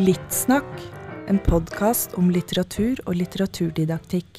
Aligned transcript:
Littsnakk, 0.00 0.78
en 1.28 1.36
podkast 1.44 2.14
om 2.16 2.30
litteratur 2.32 3.02
og 3.04 3.18
litteraturdidaktikk. 3.18 4.38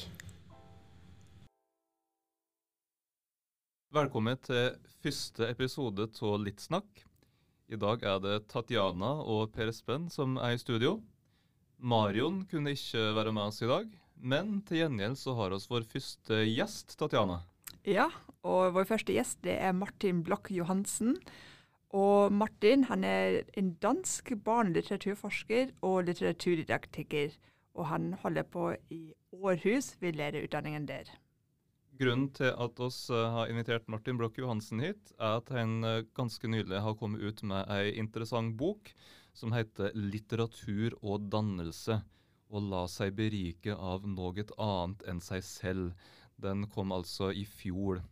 Velkommen 3.94 4.40
til 4.42 4.72
første 5.04 5.46
episode 5.52 6.08
av 6.08 6.34
Littsnakk. 6.42 7.04
I 7.70 7.78
dag 7.78 8.02
er 8.02 8.18
det 8.24 8.40
Tatjana 8.50 9.12
og 9.22 9.52
Per 9.54 9.70
Espen 9.70 10.08
som 10.10 10.34
er 10.42 10.56
i 10.56 10.58
studio. 10.58 10.96
Marion 11.78 12.42
kunne 12.50 12.74
ikke 12.74 13.12
være 13.20 13.36
med 13.36 13.52
oss 13.52 13.62
i 13.62 13.70
dag, 13.70 13.86
men 14.18 14.64
til 14.66 14.82
gjengjeld 14.82 15.20
så 15.20 15.36
har 15.38 15.54
oss 15.54 15.68
vår 15.70 15.86
første 15.94 16.42
gjest, 16.48 16.96
Tatjana. 16.98 17.38
Ja, 17.86 18.10
og 18.42 18.74
vår 18.74 18.90
første 18.96 19.14
gjest 19.14 19.44
det 19.46 19.60
er 19.62 19.78
Martin 19.78 20.26
Bloch 20.26 20.50
Johansen. 20.50 21.20
Og 21.92 22.32
Martin 22.32 22.86
han 22.88 23.04
er 23.04 23.42
en 23.58 23.74
dansk 23.82 24.32
barnelitteraturforsker 24.44 25.74
og 25.84 26.06
litteraturdidaktiker. 26.08 27.34
Og 27.76 27.86
han 27.88 28.12
holder 28.22 28.48
på 28.48 28.70
i 28.90 29.12
Århus 29.32 29.96
ved 30.00 30.16
lærerutdanningen 30.16 30.88
der. 30.88 31.12
Grunnen 32.00 32.30
til 32.32 32.48
at 32.48 32.80
oss 32.80 33.10
eh, 33.12 33.32
har 33.34 33.50
invitert 33.52 33.88
Martin 33.92 34.16
Bloch 34.16 34.38
Johansen 34.40 34.80
hit, 34.80 35.12
er 35.20 35.36
at 35.42 35.50
han 35.52 35.84
eh, 35.84 36.04
ganske 36.16 36.48
nylig 36.48 36.80
har 36.80 36.96
kommet 36.96 37.20
ut 37.20 37.42
med 37.44 37.68
ei 37.70 37.92
interessant 38.00 38.56
bok 38.56 38.88
som 39.36 39.52
heter 39.52 39.92
'Litteratur 39.94 40.96
og 41.02 41.28
dannelse'. 41.32 42.00
Å 42.52 42.60
la 42.60 42.86
seg 42.88 43.14
berike 43.16 43.76
av 43.76 44.08
noe 44.08 44.44
annet 44.58 45.04
enn 45.08 45.20
seg 45.20 45.44
selv. 45.44 45.92
Den 46.36 46.66
kom 46.68 46.92
altså 46.92 47.30
i 47.32 47.44
fjor. 47.44 48.02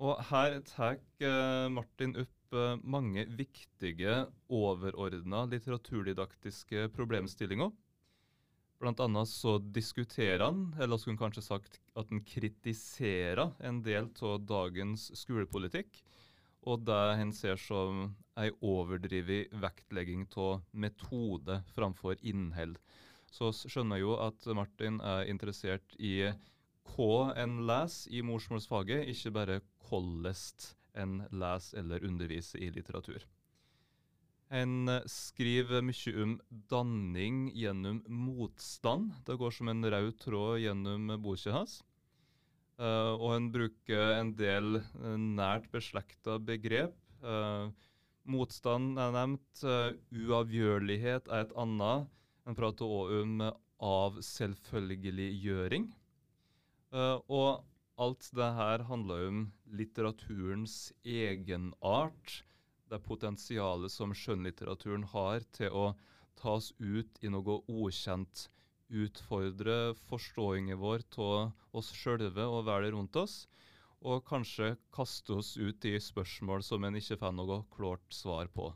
Og 0.00 0.20
her 0.30 0.60
tar 0.68 0.98
eh, 1.20 1.68
Martin 1.72 2.16
opp 2.16 2.37
eh, 2.56 2.78
mange 2.82 3.24
viktige, 3.38 4.24
overordna 4.48 5.44
litteraturdidaktiske 5.50 6.88
problemstillinger. 6.96 7.72
Blant 8.78 9.00
annet 9.02 9.26
så 9.26 9.56
diskuterer 9.58 10.44
han, 10.44 10.68
eller 10.78 11.00
skulle 11.00 11.16
han 11.16 11.24
kanskje 11.24 11.42
sagt 11.42 11.80
at 11.98 12.12
han 12.12 12.22
kritiserer 12.22 13.56
en 13.66 13.82
del 13.82 14.06
av 14.22 14.38
dagens 14.46 15.08
skolepolitikk, 15.18 15.98
og 16.68 16.84
det 16.86 17.00
han 17.18 17.32
ser 17.34 17.58
som 17.58 18.12
ei 18.38 18.52
overdrevet 18.62 19.50
vektlegging 19.62 20.28
av 20.38 20.62
metode 20.70 21.58
framfor 21.74 22.18
innhold. 22.22 22.78
Så 23.34 23.50
skjønner 23.52 23.98
jeg 23.98 24.06
jo 24.06 24.14
at 24.24 24.46
Martin 24.56 25.02
er 25.04 25.26
interessert 25.28 25.98
i 25.98 26.30
hva 26.94 27.34
en 27.36 27.60
leser 27.68 28.14
i 28.14 28.22
morsmålsfaget, 28.24 29.10
ikke 29.12 29.34
bare 29.34 29.60
hvordan 29.88 30.38
en 30.98 31.20
lese 31.30 31.78
eller 31.78 32.04
undervise 32.04 32.58
i 32.58 32.70
litteratur. 32.74 33.22
En 34.48 34.88
eh, 34.88 35.04
skriver 35.08 35.82
mye 35.84 36.14
om 36.24 36.38
danning 36.70 37.48
gjennom 37.56 38.00
motstand. 38.08 39.12
Det 39.26 39.36
går 39.40 39.50
som 39.54 39.68
en 39.68 39.84
rød 39.84 40.14
tråd 40.22 40.60
gjennom 40.64 41.12
boka 41.22 41.52
hans. 41.52 41.82
Uh, 42.78 43.18
og 43.18 43.32
han 43.32 43.48
bruker 43.50 44.12
en 44.20 44.28
del 44.38 44.76
uh, 44.78 45.16
nært 45.18 45.66
beslekta 45.74 46.38
begrep. 46.38 46.94
Uh, 47.18 47.74
motstand 48.28 48.98
er 49.02 49.10
nevnt. 49.16 49.64
uavgjørlighet 50.14 51.26
er 51.26 51.40
et 51.42 51.56
annet. 51.58 52.06
Han 52.46 52.54
prater 52.56 52.86
òg 52.86 53.10
om 53.24 53.42
avselvfølgeliggjøring. 53.88 55.88
og 56.92 57.64
alt 57.98 58.30
det 58.38 58.50
her 58.54 58.84
handler 58.88 59.26
om 59.28 59.40
litteraturens 59.74 60.92
egenart. 61.04 62.42
Det 62.88 63.00
potensialet 63.04 63.92
som 63.92 64.14
skjønnlitteraturen 64.16 65.04
har 65.12 65.44
til 65.52 65.74
å 65.74 65.86
tas 66.38 66.70
ut 66.78 67.18
i 67.20 67.32
noe 67.32 67.60
ukjent. 67.68 68.46
Utfordre 68.88 69.92
forståingen 70.08 70.78
vår 70.80 71.04
av 71.20 71.76
oss 71.76 71.90
sjølve 71.92 72.46
og 72.48 72.64
verden 72.70 72.94
rundt 72.96 73.18
oss. 73.20 73.42
Og 74.00 74.22
kanskje 74.24 74.76
kaste 74.94 75.40
oss 75.40 75.56
ut 75.58 75.84
i 75.84 75.98
spørsmål 76.00 76.62
som 76.64 76.86
en 76.86 76.96
ikke 76.96 77.18
får 77.20 77.34
noe 77.34 77.64
klart 77.74 78.14
svar 78.14 78.48
på. 78.54 78.70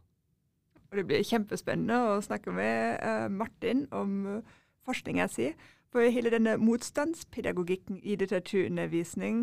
Og 0.92 0.98
Det 0.98 1.06
blir 1.08 1.24
kjempespennende 1.24 1.96
å 2.10 2.18
snakke 2.20 2.52
med 2.52 2.98
uh, 3.00 3.28
Martin 3.32 3.86
om 3.96 4.26
eh, 4.28 4.50
forskninga 4.84 5.24
si. 5.32 5.46
For 5.92 6.08
hele 6.08 6.30
denne 6.32 6.56
motstandspedagogikken 6.56 7.98
i 8.02 8.16
litteraturundervisning 8.16 9.42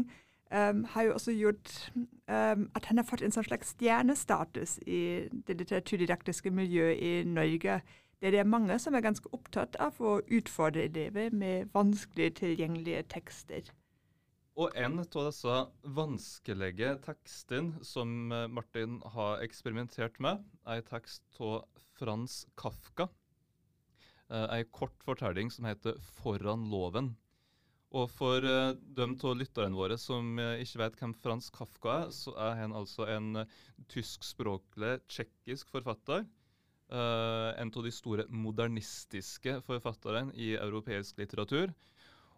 um, 0.50 0.84
har 0.84 1.02
jo 1.06 1.14
også 1.14 1.32
gjort 1.32 1.92
um, 1.96 2.70
at 2.76 2.86
han 2.90 2.98
har 2.98 3.06
fått 3.06 3.22
en 3.22 3.36
sånn 3.36 3.46
slags 3.46 3.76
stjernestatus 3.76 4.80
i 4.90 5.30
det 5.46 5.60
litteraturdidaktiske 5.60 6.50
miljøet 6.50 6.98
i 6.98 7.12
Norge. 7.30 7.82
Der 8.20 8.34
det 8.34 8.42
er 8.42 8.50
mange 8.50 8.80
som 8.82 8.98
er 8.98 9.06
ganske 9.06 9.30
opptatt 9.32 9.78
av 9.80 10.02
å 10.02 10.18
utfordre 10.26 10.88
elever 10.90 11.30
med 11.30 11.70
vanskelig 11.74 12.34
tilgjengelige 12.42 13.06
tekster. 13.14 13.70
Og 14.60 14.74
en 14.76 15.00
av 15.00 15.30
disse 15.30 15.60
vanskelige 15.96 16.98
tekstene 17.06 17.86
som 17.86 18.34
eh, 18.34 18.50
Martin 18.52 18.98
har 19.14 19.46
eksperimentert 19.46 20.18
med, 20.20 20.42
er 20.66 20.82
en 20.82 20.90
tekst 20.90 21.24
av 21.40 21.62
Frans 21.96 22.42
Kafka 22.60 23.08
uh, 24.30 24.46
ei 24.56 24.66
kort 24.72 24.98
fortelling 25.06 25.52
som 25.52 25.68
heter 25.70 25.98
'Foran 26.00 26.70
loven'. 26.72 27.14
Og 27.90 28.10
for 28.14 28.46
uh, 28.46 28.76
dem 28.98 29.16
av 29.26 29.38
lytterne 29.38 29.78
våre 29.78 29.98
som 29.98 30.38
uh, 30.38 30.58
ikke 30.62 30.82
vet 30.84 31.00
hvem 31.00 31.16
Frans 31.18 31.50
Kafka 31.50 31.96
er, 32.04 32.12
så 32.14 32.36
er 32.38 32.60
han 32.62 32.76
altså 32.78 33.08
en 33.10 33.42
uh, 33.42 33.56
tyskspråklig 33.90 35.00
tsjekkisk 35.10 35.72
forfatter. 35.74 36.28
Uh, 36.90 37.54
en 37.58 37.70
av 37.70 37.84
de 37.86 37.92
store 37.94 38.26
modernistiske 38.30 39.60
forfatterne 39.66 40.34
i 40.34 40.56
europeisk 40.58 41.18
litteratur. 41.22 41.74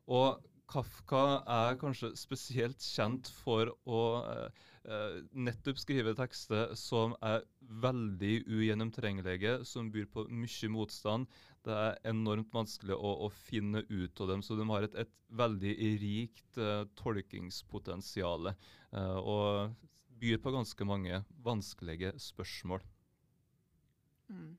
Og 0.08 0.40
Kafka 0.72 1.22
er 1.52 1.78
kanskje 1.80 2.14
spesielt 2.16 2.84
kjent 2.84 3.28
for 3.44 3.74
å 3.84 4.02
uh, 4.24 5.18
nettopp 5.36 5.80
skrive 5.82 6.14
tekster 6.16 6.72
som 6.80 7.16
er 7.28 7.44
veldig 7.84 8.38
ugjennomtrengelige, 8.48 9.60
som 9.68 9.92
byr 9.92 10.08
på 10.14 10.26
mye 10.32 10.72
motstand, 10.72 11.28
det 11.66 11.76
er 11.78 12.00
enormt 12.10 12.54
vanskelig 12.54 12.96
å, 12.96 13.12
å, 13.26 13.30
finne 13.30 13.84
ut 13.90 14.22
av 14.24 14.32
dem. 14.32 14.42
Så 14.42 14.58
de 14.58 14.66
har 14.70 14.88
et, 14.88 14.96
et 15.04 15.14
veldig 15.38 15.76
rikt 16.02 16.58
uh, 16.60 16.88
tolkingspotensial 17.00 18.52
uh, 18.52 19.20
og 19.20 19.76
byr 20.22 20.42
på 20.42 20.54
ganske 20.54 20.86
mange 20.86 21.24
vanskelige 21.44 22.14
spørsmål. 22.20 22.82
Mm. 24.30 24.58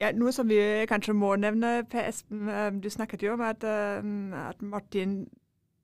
Ja, 0.00 0.12
Noe 0.14 0.32
som 0.32 0.48
vi 0.48 0.60
kanskje 0.86 1.16
må 1.16 1.32
nevne, 1.36 1.82
Per 1.90 2.06
Espen, 2.06 2.48
eh, 2.48 2.70
du 2.70 2.86
snakket 2.90 3.22
jo 3.22 3.32
om 3.34 3.40
at, 3.42 3.64
um, 3.64 4.32
at 4.32 4.62
Martin 4.62 5.24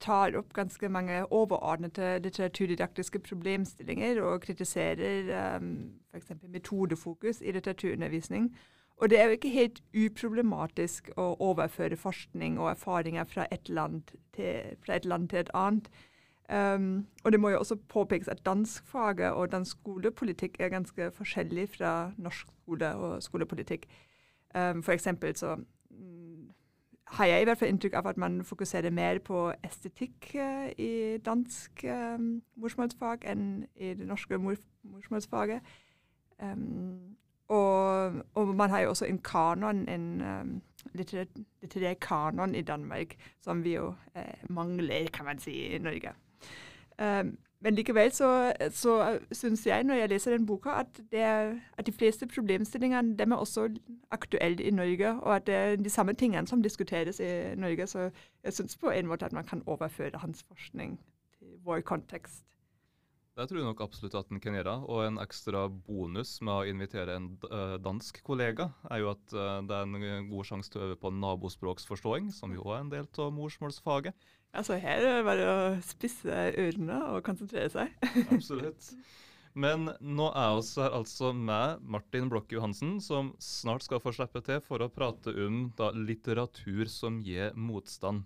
tar 0.01 0.37
opp 0.39 0.53
ganske 0.55 0.89
mange 0.89 1.25
overordnede 1.33 2.21
litteraturdidaktiske 2.23 3.19
problemstillinger 3.19 4.21
og 4.23 4.45
kritiserer 4.45 5.33
um, 5.57 5.95
f.eks. 6.13 6.31
metodefokus 6.47 7.41
i 7.43 7.53
litteraturundervisning. 7.57 8.53
Og 8.97 9.11
det 9.11 9.21
er 9.21 9.25
jo 9.25 9.31
ikke 9.31 9.51
helt 9.51 9.81
uproblematisk 9.99 11.11
å 11.19 11.35
overføre 11.43 11.97
forskning 11.99 12.59
og 12.63 12.71
erfaringer 12.71 13.25
fra 13.27 13.47
et 13.53 13.69
land 13.69 14.03
til, 14.37 14.77
fra 14.85 14.97
et, 14.97 15.05
land 15.05 15.29
til 15.29 15.39
et 15.43 15.51
annet. 15.55 15.89
Um, 16.53 17.07
og 17.25 17.33
det 17.33 17.41
må 17.41 17.49
jo 17.49 17.59
også 17.59 17.77
påpekes 17.89 18.29
at 18.29 18.47
danskfaget 18.47 19.33
og 19.33 19.53
dansk 19.53 19.79
skolepolitikk 19.79 20.61
er 20.61 20.69
ganske 20.69 21.11
forskjellig 21.17 21.69
fra 21.77 22.13
norsk 22.19 22.47
skole 22.47 22.95
og 22.95 23.23
skolepolitikk. 23.23 23.87
Um, 24.55 24.83
for 24.83 24.93
eksempel 24.93 25.37
så 25.37 25.57
um, 25.91 26.51
har 27.07 27.25
jeg 27.25 27.41
i 27.41 27.45
hvert 27.45 27.59
fall 27.59 27.69
inntrykk 27.69 27.95
av 27.95 28.07
at 28.07 28.17
man 28.17 28.45
fokuserer 28.45 28.91
mer 28.91 29.19
på 29.19 29.53
estetikk 29.65 30.31
uh, 30.35 30.69
i 30.79 31.19
dansk 31.25 31.85
um, 31.89 32.43
morsmålsfag 32.57 33.25
enn 33.27 33.65
i 33.75 33.95
det 33.99 34.07
norske 34.07 34.39
mor 34.39 34.61
morsmålsfaget. 34.83 35.61
Um, 36.43 37.17
og, 37.49 38.13
og, 38.35 38.49
man 38.49 38.71
har 38.71 38.81
jo 38.81 38.89
også 38.89 39.05
en 39.05 39.19
kanon, 39.19 39.89
en 39.89 40.21
øhm, 40.21 40.41
um, 40.41 40.63
litterær 41.63 41.95
kanon 41.95 42.55
i 42.55 42.63
Danmark, 42.63 43.17
som 43.41 43.65
vi 43.65 43.75
jo 43.75 43.95
eh, 44.17 44.49
mangler, 44.49 45.09
kan 45.13 45.25
man 45.25 45.39
si, 45.39 45.51
i 45.51 45.79
Norge. 45.79 46.13
Um, 46.99 47.39
men 47.61 47.75
likevel 47.75 48.13
så, 48.13 48.53
så 48.71 49.19
syns 49.33 49.67
jeg, 49.67 49.85
når 49.85 49.95
jeg 49.95 50.09
leser 50.09 50.37
den 50.37 50.47
boka, 50.47 50.71
at, 50.81 51.01
er, 51.13 51.55
at 51.79 51.87
de 51.87 51.93
fleste 51.93 52.27
problemstillingene 52.27 53.17
dem 53.19 53.33
er 53.33 53.37
også 53.37 53.69
aktuelle 54.11 54.63
i 54.63 54.71
Norge, 54.71 55.21
og 55.21 55.37
at 55.37 55.47
det 55.47 55.55
er 55.55 55.77
de 55.77 55.91
samme 55.91 56.13
tingene 56.13 56.47
som 56.47 56.63
diskuteres 56.63 57.21
i 57.21 57.55
Norge. 57.57 57.87
Så 57.87 58.11
jeg 58.45 58.53
syns 58.53 58.77
på 58.77 58.91
en 58.91 59.07
måte 59.07 59.25
at 59.25 59.33
man 59.33 59.45
kan 59.45 59.63
overføre 59.67 60.19
hans 60.19 60.45
forskning 60.49 61.01
til 61.39 61.49
vår 61.65 61.81
kontekst. 61.81 62.45
Det 63.35 63.49
tror 63.51 63.59
jeg 63.59 63.67
nok 63.67 63.81
absolutt 63.83 64.15
at 64.15 64.29
en 64.31 64.39
kan 64.43 64.55
gjøre. 64.55 64.77
Og 64.87 65.01
en 65.09 65.19
ekstra 65.19 65.65
bonus 65.67 66.37
med 66.45 66.55
å 66.55 66.69
invitere 66.71 67.17
en 67.19 67.33
uh, 67.49 67.75
dansk 67.83 68.21
kollega, 68.27 68.69
er 68.87 69.03
jo 69.03 69.11
at 69.11 69.35
uh, 69.35 69.59
det 69.67 69.75
er 69.75 69.89
en 69.89 70.29
god 70.31 70.47
sjanse 70.47 70.71
til 70.71 70.81
å 70.81 70.87
øve 70.87 70.99
på 71.03 71.11
nabospråksforståing, 71.19 72.31
som 72.37 72.55
jo 72.55 72.69
er 72.71 72.85
en 72.85 72.93
del 72.93 73.09
av 73.11 73.35
morsmålsfaget. 73.35 74.31
Altså 74.55 74.79
her 74.79 75.03
er 75.03 75.19
det 75.19 75.27
bare 75.27 75.51
å 75.51 75.59
spisse 75.83 76.31
ørene 76.55 77.01
og 77.11 77.25
konsentrere 77.27 77.73
seg. 77.75 77.91
absolutt. 78.37 78.93
Men 79.59 79.91
nå 79.99 80.31
er 80.35 80.55
vi 80.55 80.83
her 80.83 80.95
altså 80.95 81.35
med 81.35 81.83
Martin 81.83 82.31
Blokke 82.31 82.55
Johansen, 82.55 83.01
som 83.03 83.35
snart 83.43 83.83
skal 83.87 84.03
få 84.03 84.15
slippe 84.15 84.43
til 84.47 84.63
for 84.63 84.83
å 84.83 84.91
prate 84.91 85.35
om 85.43 85.69
da, 85.79 85.91
litteratur 85.95 86.87
som 86.91 87.19
gir 87.23 87.51
motstand. 87.59 88.23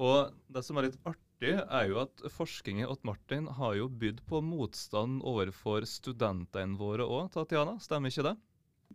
Og 0.00 0.32
det 0.48 0.64
som 0.64 0.80
er 0.80 0.88
litt 0.88 1.00
artig, 1.04 1.27
er 1.46 1.88
jo 1.90 2.00
at 2.02 2.22
forskningen 2.34 2.88
til 2.88 3.06
Martin 3.06 3.46
har 3.46 3.76
jo 3.78 3.88
bydd 3.88 4.24
på 4.26 4.40
motstand 4.42 5.22
overfor 5.22 5.86
studentene 5.86 6.78
våre 6.78 7.06
òg, 7.06 7.30
Tatjana. 7.32 7.78
Stemmer 7.78 8.10
ikke 8.10 8.26
det? 8.26 8.34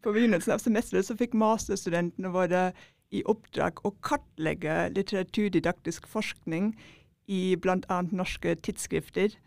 På 0.03 0.11
begynnelsen 0.11 0.55
av 0.55 0.59
semesteret 0.59 1.07
så 1.07 1.15
fikk 1.15 1.37
masterstudentene 1.39 2.33
våre 2.33 2.73
i 3.13 3.21
oppdrag 3.29 3.79
å 3.85 3.93
kartlegge 4.03 4.89
litteraturdidaktisk 4.95 6.07
forskning 6.09 6.73
i 7.31 7.55
bl.a. 7.55 8.01
norske 8.11 8.57
tidsskrifter. 8.65 9.37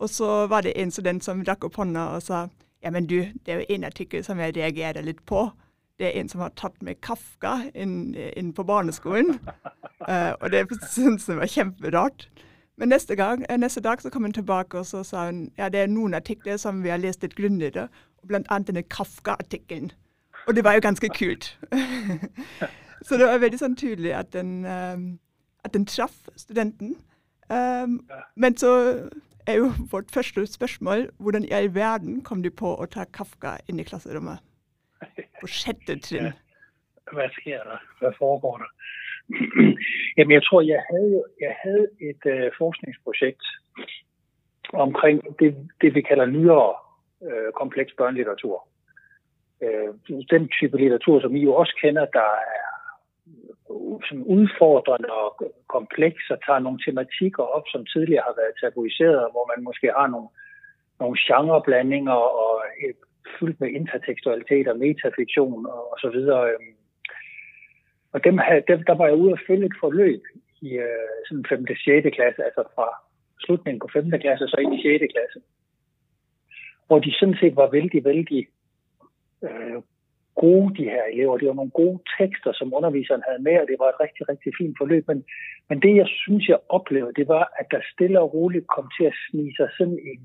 Og 0.00 0.08
så 0.12 0.46
var 0.48 0.64
det 0.64 0.76
en 0.80 0.92
student 0.94 1.24
som 1.24 1.44
rakk 1.44 1.66
opp 1.68 1.76
hånda 1.80 2.14
og 2.16 2.24
sa 2.24 2.46
ja, 2.84 2.92
men 2.92 3.08
du, 3.10 3.18
det 3.44 3.52
er 3.52 3.60
jo 3.60 3.74
en 3.76 3.86
artikkel 3.88 4.24
som 4.24 4.40
jeg 4.40 4.54
reagerer 4.56 5.04
litt 5.04 5.24
på. 5.26 5.48
Det 5.98 6.06
er 6.06 6.20
en 6.20 6.28
som 6.28 6.42
har 6.44 6.52
tatt 6.56 6.76
med 6.84 7.00
Kafka 7.00 7.70
inn, 7.74 8.14
inn 8.36 8.52
på 8.52 8.64
barneskolen. 8.68 9.38
Uh, 10.04 10.32
og 10.40 10.50
det 10.52 10.66
syntes 10.90 11.26
hun 11.26 11.40
var 11.40 11.48
kjemperart. 11.50 12.28
Men 12.76 12.88
neste, 12.88 13.16
gang, 13.16 13.44
eh, 13.48 13.56
neste, 13.56 13.80
dag 13.80 14.02
så 14.02 14.10
kom 14.10 14.22
hun 14.22 14.32
tilbake 14.32 14.78
og 14.78 14.86
så 14.86 15.02
sa 15.04 15.26
hun 15.26 15.50
ja, 15.56 15.68
det 15.68 15.80
er 15.80 15.86
noen 15.88 16.14
artikler 16.14 16.56
som 16.60 16.82
vi 16.84 16.92
har 16.92 17.00
lest 17.00 17.22
litt 17.24 17.36
grundigere, 17.36 17.88
og 18.20 18.28
blant 18.28 18.50
annet 18.52 18.68
denne 18.68 18.82
Kafka-artikkelen. 18.82 19.92
Og 20.46 20.56
det 20.56 20.64
var 20.64 20.76
jo 20.76 20.84
ganske 20.84 21.08
kult. 21.08 21.58
så 23.06 23.16
det 23.16 23.26
var 23.26 23.40
veldig 23.40 23.58
sånn 23.58 23.76
tydelig 23.80 24.12
at 24.14 24.32
den, 24.36 24.66
um, 24.68 25.06
at 25.64 25.72
den 25.74 25.86
traff 25.88 26.28
studenten. 26.36 26.98
Um, 27.48 28.02
men 28.36 28.56
så 28.60 28.72
er 29.46 29.60
jo 29.62 29.72
vårt 29.90 30.10
første 30.12 30.46
spørsmål 30.46 31.08
hvordan 31.16 31.44
i 31.44 31.54
all 31.56 31.74
verden 31.74 32.20
kom 32.22 32.42
du 32.42 32.50
på 32.50 32.74
å 32.76 32.86
ta 32.86 33.06
Kafka 33.08 33.56
inn 33.70 33.80
i 33.80 33.86
klasserommet? 33.88 34.42
På 35.40 35.46
sjette 35.46 36.14
Ja. 36.14 36.32
Hvad 37.12 37.30
sker 37.40 37.62
der? 37.62 37.78
Hvad 38.00 38.12
foregår 38.18 38.56
der? 38.56 38.70
Jamen, 40.16 40.32
jeg 40.32 40.44
tror, 40.44 40.60
jeg 40.60 40.82
havde, 40.90 41.24
jeg 41.40 41.56
havde 41.62 41.88
et 42.00 42.22
øh, 42.26 42.50
forskningsprojekt 42.58 43.44
omkring 44.72 45.38
det, 45.38 45.70
det, 45.80 45.94
vi 45.94 46.00
kalder 46.00 46.26
nyere 46.26 46.74
øh, 47.26 47.52
kompleks 47.52 47.92
børnelitteratur. 47.98 48.68
Øh, 49.62 49.88
den 50.30 50.48
type 50.48 50.76
litteratur, 50.76 51.20
som 51.20 51.36
I 51.36 51.40
jo 51.42 51.54
også 51.54 51.74
kender, 51.82 52.04
der 52.04 52.30
er 52.58 52.68
øh, 53.28 53.98
som 54.08 54.22
udfordrende 54.22 55.10
og 55.10 55.28
kompleks 55.68 56.30
og 56.30 56.38
tager 56.46 56.58
nogle 56.58 56.80
tematikker 56.86 57.42
op, 57.42 57.66
som 57.72 57.86
tidligere 57.86 58.26
har 58.28 58.34
været 58.40 58.58
tabuiseret, 58.60 59.32
hvor 59.32 59.44
man 59.52 59.64
måske 59.64 59.86
har 59.98 60.06
nogle, 60.06 60.28
nogle 61.00 61.16
genreblandinger 61.26 62.20
og 62.44 62.64
et, 62.88 62.96
fyldt 63.38 63.60
med 63.60 63.68
intertekstualitet 63.68 64.68
og 64.68 64.78
metafiktion 64.78 65.66
og, 65.66 65.92
og 65.92 65.98
så 65.98 66.08
videre. 66.10 66.42
Øhm. 66.50 66.74
Og 68.12 68.24
dem, 68.24 68.34
dem, 68.68 68.80
der 68.88 68.94
var 68.94 69.06
jeg 69.06 69.16
ude 69.16 69.32
og 69.32 69.38
følge 69.46 69.66
et 69.66 69.80
forløb 69.80 70.22
i 70.62 70.70
øh, 70.86 71.08
sådan 71.28 71.46
5. 71.48 71.66
og 71.70 71.76
6. 71.76 72.16
klasse, 72.16 72.44
altså 72.44 72.62
fra 72.74 72.88
slutningen 73.44 73.80
på 73.80 73.88
5. 73.92 74.10
klasse 74.10 74.44
og 74.44 74.50
så 74.50 74.56
ind 74.56 74.74
i 74.74 74.82
6. 74.82 75.12
klasse, 75.14 75.38
hvor 76.86 76.98
de 76.98 77.12
sådan 77.18 77.38
set 77.40 77.56
var 77.56 77.70
vældig, 77.70 78.04
vældig 78.04 78.48
øh, 79.44 79.82
gode, 80.34 80.74
de 80.78 80.84
her 80.94 81.04
elever. 81.12 81.38
Det 81.38 81.48
var 81.48 81.60
nogle 81.60 81.78
gode 81.82 81.98
tekster, 82.18 82.52
som 82.52 82.74
underviseren 82.78 83.22
havde 83.28 83.42
med, 83.42 83.56
og 83.62 83.66
det 83.70 83.76
var 83.78 83.88
et 83.88 84.00
rigtig, 84.04 84.28
rigtig 84.28 84.52
fint 84.58 84.76
forløb. 84.80 85.04
Men, 85.08 85.24
men 85.68 85.82
det, 85.84 85.92
jeg 85.96 86.08
synes, 86.22 86.48
jeg 86.48 86.58
oplevede, 86.68 87.18
det 87.20 87.28
var, 87.28 87.44
at 87.60 87.66
der 87.70 87.80
stille 87.92 88.20
og 88.20 88.34
roligt 88.34 88.66
kom 88.74 88.86
til 88.96 89.04
at 89.10 89.18
snige 89.30 89.54
sig 89.56 89.68
sådan 89.78 89.98
en, 90.10 90.22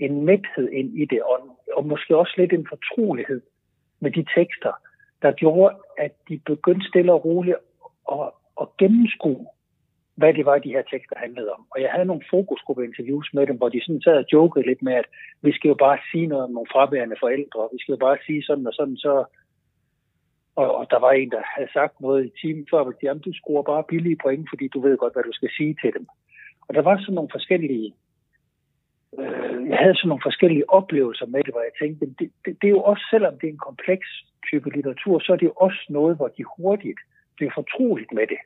en 0.00 0.24
mæthed 0.24 0.68
ind 0.72 0.98
i 0.98 1.04
det, 1.04 1.22
og, 1.22 1.38
og 1.76 1.86
måske 1.86 2.16
også 2.16 2.34
lidt 2.36 2.52
en 2.52 2.66
fortrolighed 2.68 3.40
med 4.00 4.10
de 4.10 4.24
tekster, 4.36 4.72
der 5.22 5.32
gjorde, 5.32 5.76
at 5.98 6.12
de 6.28 6.40
begyndte 6.46 6.88
stille 6.88 7.12
og 7.12 7.24
roligt 7.24 7.56
at, 8.12 8.30
at 8.60 8.66
gennemskue, 8.78 9.46
hvad 10.14 10.34
det 10.34 10.44
var, 10.46 10.58
de 10.58 10.74
her 10.76 10.82
tekster 10.82 11.16
handlede 11.18 11.52
om. 11.52 11.66
Og 11.70 11.82
jeg 11.82 11.90
havde 11.90 12.10
nogle 12.10 12.28
fokusgruppeinterviews 12.30 13.28
med 13.34 13.46
dem, 13.46 13.56
hvor 13.56 13.68
de 13.68 13.84
sådan 13.84 14.02
sad 14.02 14.16
og 14.16 14.32
jokede 14.32 14.66
lidt 14.66 14.82
med, 14.82 14.92
at 14.92 15.08
vi 15.42 15.52
skal 15.52 15.68
jo 15.68 15.74
bare 15.74 15.98
sige 16.10 16.26
noget 16.26 16.44
om 16.44 16.50
nogle 16.50 16.72
fraværende 16.72 17.16
forældre, 17.20 17.68
vi 17.72 17.78
skal 17.80 17.92
jo 17.92 18.00
bare 18.06 18.18
sige 18.26 18.42
sådan 18.42 18.66
og 18.66 18.72
sådan, 18.72 18.96
så, 18.96 19.24
og, 20.56 20.74
og 20.78 20.86
der 20.90 20.98
var 20.98 21.12
en, 21.12 21.30
der 21.30 21.42
havde 21.54 21.72
sagt 21.72 22.00
noget 22.00 22.26
i 22.26 22.32
timen 22.40 22.66
før, 22.70 22.80
at 22.80 23.02
jamen, 23.02 23.22
du 23.22 23.32
skruer 23.32 23.62
bare 23.62 23.88
billige 23.88 24.18
point, 24.22 24.46
fordi 24.52 24.68
du 24.68 24.80
ved 24.80 24.96
godt, 24.96 25.12
hvad 25.12 25.22
du 25.22 25.32
skal 25.32 25.50
sige 25.56 25.76
til 25.82 25.92
dem. 25.96 26.06
Og 26.68 26.74
der 26.74 26.82
var 26.82 26.98
sådan 26.98 27.14
nogle 27.14 27.34
forskellige, 27.36 27.94
øh, 29.18 29.68
jeg 29.70 29.78
havde 29.78 29.96
sådan 29.96 30.08
nogle 30.08 30.28
forskellige 30.28 30.70
oplevelser 30.70 31.26
med 31.26 31.44
det, 31.44 31.54
hvor 31.54 31.60
jeg 31.68 31.74
tænkte, 31.80 32.06
det, 32.06 32.30
det, 32.44 32.56
det 32.60 32.66
er 32.66 32.76
jo 32.78 32.82
også, 32.82 33.04
selvom 33.10 33.38
det 33.38 33.46
er 33.46 33.52
en 33.52 33.66
kompleks 33.68 34.08
type 34.48 34.70
litteratur, 34.70 35.18
så 35.18 35.32
er 35.32 35.36
det 35.36 35.46
jo 35.46 35.52
også 35.56 35.86
noget, 35.88 36.16
hvor 36.16 36.28
de 36.28 36.44
hurtigt 36.56 37.00
bliver 37.36 37.52
fortroligt 37.54 38.12
med 38.12 38.26
det. 38.26 38.40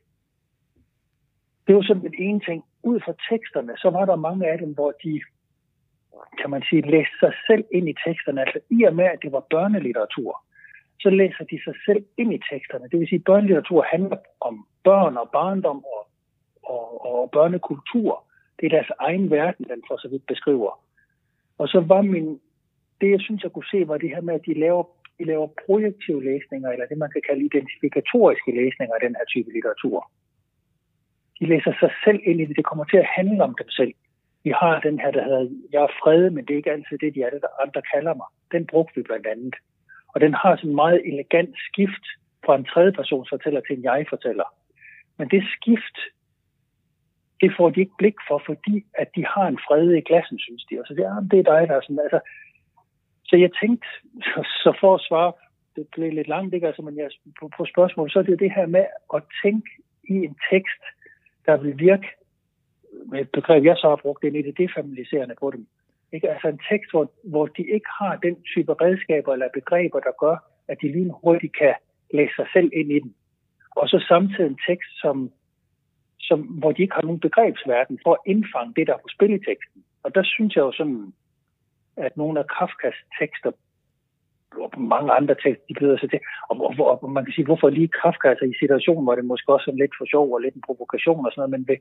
Det 1.66 1.74
var 1.74 1.82
sådan 1.82 2.14
en 2.18 2.40
ting. 2.40 2.64
Ud 2.82 3.00
fra 3.00 3.14
teksterne, 3.30 3.72
så 3.76 3.90
var 3.90 4.04
der 4.04 4.16
mange 4.16 4.48
af 4.52 4.58
dem, 4.58 4.74
hvor 4.74 4.92
de, 5.04 5.20
kan 6.40 6.50
man 6.50 6.62
sige, 6.68 6.90
læste 6.90 7.16
sig 7.20 7.32
selv 7.46 7.64
ind 7.72 7.88
i 7.88 7.94
teksterne. 8.06 8.40
Altså 8.40 8.58
i 8.70 8.82
og 8.82 8.94
med, 8.94 9.04
at 9.04 9.18
det 9.22 9.32
var 9.32 9.44
børnelitteratur, 9.50 10.44
så 11.00 11.10
læser 11.10 11.44
de 11.44 11.58
sig 11.64 11.74
selv 11.86 12.04
ind 12.18 12.34
i 12.34 12.40
teksterne. 12.52 12.88
Det 12.88 12.98
vil 12.98 13.08
sige, 13.08 13.18
at 13.18 13.24
børnelitteratur 13.24 13.82
handler 13.82 14.16
om 14.40 14.66
børn 14.84 15.16
og 15.16 15.30
barndom 15.32 15.84
og, 15.84 16.02
og, 16.62 17.06
og 17.06 17.30
børnekultur. 17.30 18.24
Det 18.60 18.66
er 18.66 18.76
deres 18.76 18.90
egen 19.00 19.30
verden, 19.30 19.64
den 19.68 19.82
for 19.88 19.96
så 19.96 20.08
vidt 20.08 20.26
beskriver. 20.26 20.72
Og 21.58 21.68
så 21.68 21.80
var 21.80 22.02
min, 22.02 22.40
det 23.00 23.10
jeg 23.10 23.20
synes, 23.20 23.42
jeg 23.42 23.52
kunne 23.52 23.70
se, 23.70 23.88
var 23.88 23.98
det 23.98 24.10
her 24.10 24.20
med, 24.20 24.34
at 24.34 24.46
de 24.46 24.54
laver, 24.54 24.84
de 25.18 25.24
laver 25.24 25.48
projektive 25.66 26.24
læsninger, 26.24 26.70
eller 26.70 26.86
det 26.86 26.98
man 26.98 27.10
kan 27.10 27.22
kalde 27.28 27.44
identifikatoriske 27.44 28.50
læsninger 28.60 28.94
af 28.94 29.00
den 29.06 29.14
her 29.18 29.24
type 29.24 29.52
litteratur. 29.52 30.10
De 31.40 31.46
læser 31.46 31.72
sig 31.80 31.92
selv 32.04 32.20
ind 32.24 32.40
i 32.40 32.44
det. 32.44 32.56
Det 32.56 32.64
kommer 32.64 32.84
til 32.84 32.96
at 32.96 33.12
handle 33.16 33.42
om 33.44 33.54
dem 33.58 33.70
selv. 33.70 33.94
Vi 34.44 34.50
har 34.50 34.80
den 34.80 34.98
her, 35.00 35.10
der 35.10 35.24
hedder, 35.24 35.50
jeg 35.72 35.82
er 35.82 35.96
fred, 36.02 36.30
men 36.30 36.44
det 36.44 36.52
er 36.52 36.56
ikke 36.56 36.72
altid 36.72 36.98
det, 36.98 37.14
de 37.14 37.26
andre 37.64 37.82
kalder 37.94 38.14
mig. 38.14 38.26
Den 38.52 38.66
brugte 38.66 38.96
vi 38.96 39.02
blandt 39.02 39.26
andet. 39.26 39.54
Og 40.14 40.20
den 40.20 40.34
har 40.34 40.56
sådan 40.56 40.70
en 40.70 40.76
meget 40.76 41.00
elegant 41.10 41.54
skift 41.68 42.04
fra 42.44 42.56
en 42.56 42.64
tredje 42.64 42.92
persons 42.92 43.28
fortæller 43.28 43.60
til 43.60 43.76
en 43.76 43.84
jeg-fortæller. 43.84 44.48
Men 45.18 45.28
det 45.28 45.42
skift, 45.56 45.96
det 47.44 47.52
får 47.56 47.68
de 47.70 47.80
ikke 47.80 47.98
blik 47.98 48.18
for, 48.28 48.42
fordi 48.46 48.76
at 49.02 49.08
de 49.16 49.22
har 49.34 49.46
en 49.48 49.58
fred 49.66 49.90
i 49.90 50.00
klassen, 50.00 50.38
synes 50.38 50.64
de. 50.64 50.80
Og 50.80 50.84
så 50.86 50.94
det, 50.94 51.04
ah, 51.04 51.22
det 51.30 51.38
er 51.38 51.48
dig, 51.52 51.62
der 51.68 51.76
er 51.76 51.84
sådan, 51.84 52.04
altså, 52.06 52.20
så 53.28 53.36
jeg 53.44 53.50
tænkte, 53.60 53.86
så, 54.30 54.40
så 54.62 54.70
for 54.80 54.94
at 54.94 55.04
svare, 55.08 55.32
det 55.76 55.86
blev 55.92 56.12
lidt 56.12 56.28
langt, 56.28 56.54
ikke? 56.54 56.66
Altså, 56.66 56.82
men 56.82 56.96
jeg, 56.98 57.08
på, 57.40 57.50
på 57.56 57.62
spørgsmålet, 57.72 58.12
så 58.12 58.18
er 58.18 58.22
det 58.22 58.44
det 58.44 58.52
her 58.56 58.66
med 58.66 58.84
at 59.16 59.22
tænke 59.42 59.70
i 60.08 60.14
en 60.28 60.36
tekst, 60.50 60.82
der 61.46 61.56
vil 61.56 61.78
virke 61.78 62.08
med 63.10 63.20
et 63.20 63.30
begreb, 63.30 63.64
jeg 63.64 63.76
så 63.76 63.88
har 63.88 63.96
brugt, 63.96 64.22
det 64.22 64.28
er 64.28 64.42
lidt 64.42 64.58
defamiliserende 64.58 65.34
på 65.40 65.50
dem. 65.50 65.66
Ikke? 66.12 66.30
Altså 66.30 66.48
en 66.48 66.60
tekst, 66.70 66.90
hvor, 66.90 67.10
hvor 67.24 67.46
de 67.46 67.62
ikke 67.62 67.90
har 68.00 68.16
den 68.16 68.36
type 68.42 68.72
redskaber 68.72 69.32
eller 69.32 69.48
begreber, 69.54 70.00
der 70.00 70.12
gør, 70.24 70.36
at 70.68 70.76
de 70.82 70.92
lige 70.92 71.12
hurtigt 71.22 71.56
kan 71.56 71.74
læse 72.14 72.34
sig 72.36 72.46
selv 72.52 72.70
ind 72.72 72.92
i 72.92 72.98
den. 72.98 73.14
Og 73.76 73.88
så 73.88 74.04
samtidig 74.08 74.46
en 74.46 74.58
tekst, 74.68 74.90
som, 75.00 75.30
som, 76.28 76.40
hvor 76.60 76.72
de 76.72 76.82
ikke 76.82 76.94
har 76.94 77.06
nogen 77.06 77.20
begrebsverden 77.26 77.98
for 78.04 78.12
at 78.12 78.24
indfange 78.26 78.74
det, 78.76 78.86
der 78.86 78.94
er 78.94 79.04
på 79.04 79.10
spil 79.16 79.34
i 79.34 79.44
teksten. 79.48 79.80
Og 80.04 80.14
der 80.14 80.22
synes 80.24 80.56
jeg 80.56 80.62
jo 80.62 80.72
sådan, 80.72 81.12
at 81.96 82.16
nogle 82.16 82.38
af 82.40 82.46
Kafkas 82.58 82.98
tekster, 83.20 83.52
og 84.64 84.80
mange 84.94 85.12
andre 85.12 85.34
tekster, 85.34 85.64
de 85.68 85.78
byder 85.80 85.98
sig 85.98 86.10
til, 86.10 86.20
og, 86.48 86.56
og, 86.66 87.02
og, 87.02 87.10
man 87.10 87.24
kan 87.24 87.34
sige, 87.34 87.44
hvorfor 87.44 87.68
lige 87.68 87.96
Kafka, 88.02 88.28
altså 88.28 88.44
i 88.44 88.60
situationen, 88.62 89.04
hvor 89.04 89.14
det 89.14 89.24
måske 89.24 89.52
også 89.52 89.64
sådan 89.64 89.82
lidt 89.82 89.98
for 89.98 90.06
sjov 90.12 90.26
og 90.34 90.40
lidt 90.40 90.54
en 90.54 90.66
provokation 90.66 91.26
og 91.26 91.32
sådan 91.32 91.40
noget, 91.40 91.54
men 91.54 91.68
ved, 91.68 91.78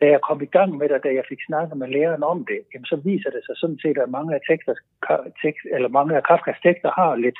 da 0.00 0.06
jeg 0.14 0.20
kom 0.28 0.42
i 0.42 0.50
gang 0.56 0.70
med 0.76 0.88
det, 0.88 1.04
da 1.04 1.10
jeg 1.18 1.24
fik 1.28 1.42
snakket 1.46 1.76
med 1.78 1.88
læreren 1.88 2.22
om 2.22 2.38
det, 2.50 2.60
jamen, 2.72 2.86
så 2.92 2.96
viser 2.96 3.30
det 3.30 3.42
sig 3.44 3.56
sådan 3.56 3.78
set, 3.82 3.98
at 3.98 4.14
mange 4.16 4.34
af, 4.34 4.40
tekster, 4.50 4.74
tekst, 5.42 5.64
eller 5.74 5.88
mange 5.88 6.16
af 6.16 6.22
Kafkas 6.22 6.60
tekster 6.62 6.90
har 7.00 7.16
lidt, 7.16 7.38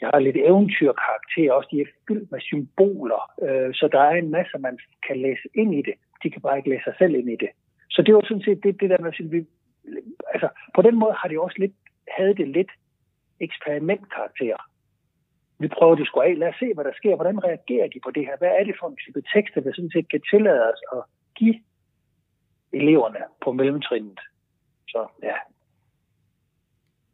de 0.00 0.04
har 0.04 0.18
lidt 0.18 0.36
eventyrkarakter, 0.36 1.52
også 1.52 1.68
de 1.72 1.80
er 1.80 1.90
fyldt 2.08 2.30
med 2.32 2.40
symboler, 2.40 3.22
øh, 3.46 3.74
så 3.74 3.88
der 3.92 4.00
er 4.00 4.14
en 4.16 4.30
masse, 4.30 4.58
man 4.58 4.78
kan 5.06 5.16
læse 5.16 5.48
ind 5.54 5.74
i 5.74 5.82
det. 5.82 5.94
De 6.22 6.30
kan 6.30 6.42
bare 6.42 6.56
ikke 6.56 6.70
læse 6.70 6.84
sig 6.84 6.94
selv 6.98 7.14
ind 7.14 7.30
i 7.30 7.36
det. 7.44 7.50
Så 7.90 8.02
det 8.02 8.14
var 8.14 8.22
sådan 8.24 8.42
set 8.42 8.62
det, 8.62 8.80
det 8.80 8.90
der 8.90 9.00
med, 9.00 9.12
at 9.18 9.32
vi, 9.32 9.46
altså, 10.34 10.48
på 10.74 10.82
den 10.82 10.96
måde 10.98 11.14
har 11.20 11.28
det 11.28 11.38
også 11.38 11.56
lidt, 11.58 11.72
havde 12.16 12.34
det 12.34 12.48
lidt 12.48 12.70
eksperimentkarakter. 13.40 14.56
Vi 15.58 15.68
prøver 15.68 15.94
det 15.94 16.06
sgu 16.06 16.20
af. 16.20 16.38
Lad 16.38 16.48
os 16.48 16.58
se, 16.58 16.74
hvad 16.74 16.84
der 16.84 16.92
sker. 16.96 17.16
Hvordan 17.16 17.44
reagerer 17.44 17.88
de 17.88 18.00
på 18.04 18.10
det 18.10 18.26
her? 18.26 18.36
Hvad 18.38 18.48
er 18.48 18.64
det 18.64 18.74
for 18.80 18.88
en 18.88 18.96
type 18.96 19.22
tekster, 19.34 19.60
der 19.60 19.72
sådan 19.72 19.90
set 19.90 20.10
kan 20.10 20.22
tillade 20.30 20.62
os 20.72 20.80
at 20.92 21.02
give 21.38 21.58
eleverne 22.72 23.22
på 23.44 23.52
mellemtrinnet. 23.52 24.20
Så 24.88 25.06
ja. 25.22 25.36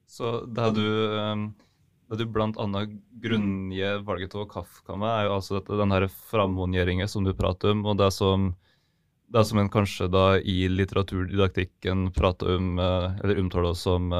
Så 0.06 0.24
det 0.56 0.76
du, 0.76 0.84
øh 0.84 1.63
det 2.10 2.20
du 2.20 2.26
blant 2.30 2.58
annet 2.60 2.92
grunngir 3.22 4.02
valget 4.04 4.34
av 4.36 4.48
Kafka 4.50 4.96
med, 4.96 5.08
er 5.08 5.28
jo 5.28 5.36
altså 5.38 5.58
dette, 5.58 5.78
den 5.80 5.94
her 5.94 6.08
framhåndgjøringen 6.30 7.10
som 7.10 7.24
du 7.24 7.32
prater 7.36 7.72
om, 7.72 7.86
og 7.88 7.98
det 8.00 8.10
som 8.14 8.52
det 9.34 9.42
som 9.48 9.58
en 9.58 9.70
kanskje 9.72 10.06
da 10.12 10.36
i 10.38 10.68
litteraturdidaktikken 10.68 12.10
prater 12.14 12.58
om, 12.58 12.76
eller 12.78 13.40
omtaler 13.40 13.72
som 13.74 14.12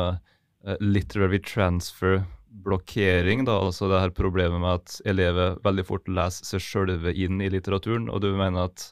literary 0.80 1.38
transfer 1.44 2.24
blokkering, 2.62 3.44
da, 3.44 3.56
altså 3.66 3.88
det 3.90 4.00
her 4.00 4.14
problemet 4.14 4.60
med 4.62 4.78
at 4.78 4.98
elever 5.10 5.58
veldig 5.64 5.84
fort 5.88 6.08
leser 6.08 6.46
seg 6.46 6.62
sjølve 6.62 7.12
inn 7.12 7.42
i 7.42 7.50
litteraturen, 7.52 8.08
og 8.08 8.22
du 8.22 8.30
mener 8.36 8.68
at 8.68 8.86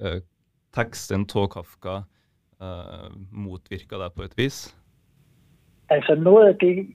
uh, 0.00 0.18
teksten 0.76 1.26
av 1.28 1.48
Kafka 1.52 1.96
uh, 2.62 3.08
motvirker 3.30 4.00
det 4.02 4.12
på 4.16 4.26
et 4.26 4.36
vis? 4.40 4.60
Altså 5.92 6.16
Noe 6.18 6.46
av 6.46 6.54
det 6.54 6.86